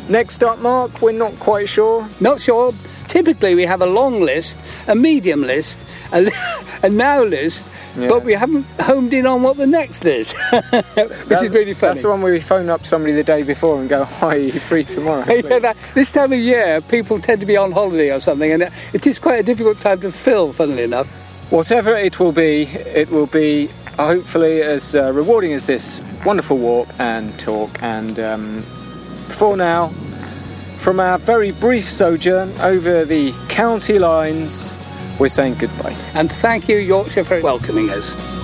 Next 0.10 0.41
up, 0.41 0.60
Mark, 0.60 1.01
we're 1.01 1.12
not 1.12 1.38
quite 1.39 1.68
sure. 1.68 2.08
Not 2.22 2.39
sure. 2.39 2.72
Typically, 3.08 3.55
we 3.55 3.66
have 3.66 3.82
a 3.82 3.86
long 3.86 4.22
list, 4.22 4.88
a 4.88 4.95
medium 4.95 5.41
list, 5.41 5.86
a, 6.14 6.30
a 6.84 6.89
now 6.89 7.24
list, 7.24 7.66
but 7.97 8.24
we 8.24 8.34
haven't 8.34 8.66
homed 8.80 9.14
in 9.14 9.26
on 9.26 9.43
what 9.43 9.58
the 9.58 9.68
next 9.68 10.05
is, 10.05 10.34
which 10.51 11.41
is 11.41 11.51
really 11.51 11.74
funny. 11.74 11.91
That's 11.91 12.03
the 12.03 12.10
one 12.10 12.22
where 12.22 12.32
we 12.32 12.39
phone 12.39 12.70
up 12.70 12.86
somebody 12.86 13.14
the 13.14 13.24
day 13.24 13.43
before 13.43 13.80
and 13.80 13.89
go, 13.89 14.05
Hi, 14.05 14.36
are 14.36 14.38
you 14.38 14.51
free 14.51 14.84
tomorrow? 14.84 15.24
Yeah, 15.28 15.60
that, 15.60 15.78
this 15.93 16.12
time 16.12 16.32
of 16.32 16.39
year, 16.39 16.80
people 16.82 17.20
tend 17.20 17.39
to 17.41 17.45
be 17.45 17.58
on 17.58 17.72
holiday 17.72 18.12
or 18.12 18.20
something, 18.20 18.51
and 18.51 18.64
it, 18.64 18.89
it 18.93 19.08
is 19.08 19.20
quite 19.20 19.39
a 19.39 19.43
difficult 19.43 19.80
time 19.80 19.99
to 20.01 20.12
fill, 20.12 20.53
funnily 20.53 20.84
enough. 20.84 21.08
Whatever 21.51 21.95
it 21.95 22.20
will 22.20 22.32
be, 22.32 22.64
it 22.64 23.10
will 23.10 23.28
be 23.28 23.70
hopefully 23.97 24.62
as 24.62 24.95
uh, 24.95 25.12
rewarding 25.14 25.53
as 25.53 25.68
this 25.68 26.01
wonderful 26.26 26.58
walk 26.58 26.88
and 26.99 27.38
talk. 27.39 27.82
And 27.82 28.20
um, 28.20 28.64
for 29.30 29.57
now, 29.57 29.89
from 30.78 30.99
our 30.99 31.17
very 31.17 31.51
brief 31.51 31.89
sojourn 31.89 32.51
over 32.61 33.05
the 33.05 33.34
county 33.49 33.99
lines, 33.99 34.78
we're 35.19 35.28
saying 35.28 35.55
goodbye. 35.55 35.95
And 36.13 36.32
thank 36.32 36.69
you, 36.69 36.78
Yorkshire, 36.78 37.23
for 37.23 37.41
welcoming 37.41 37.89
us. 37.89 38.37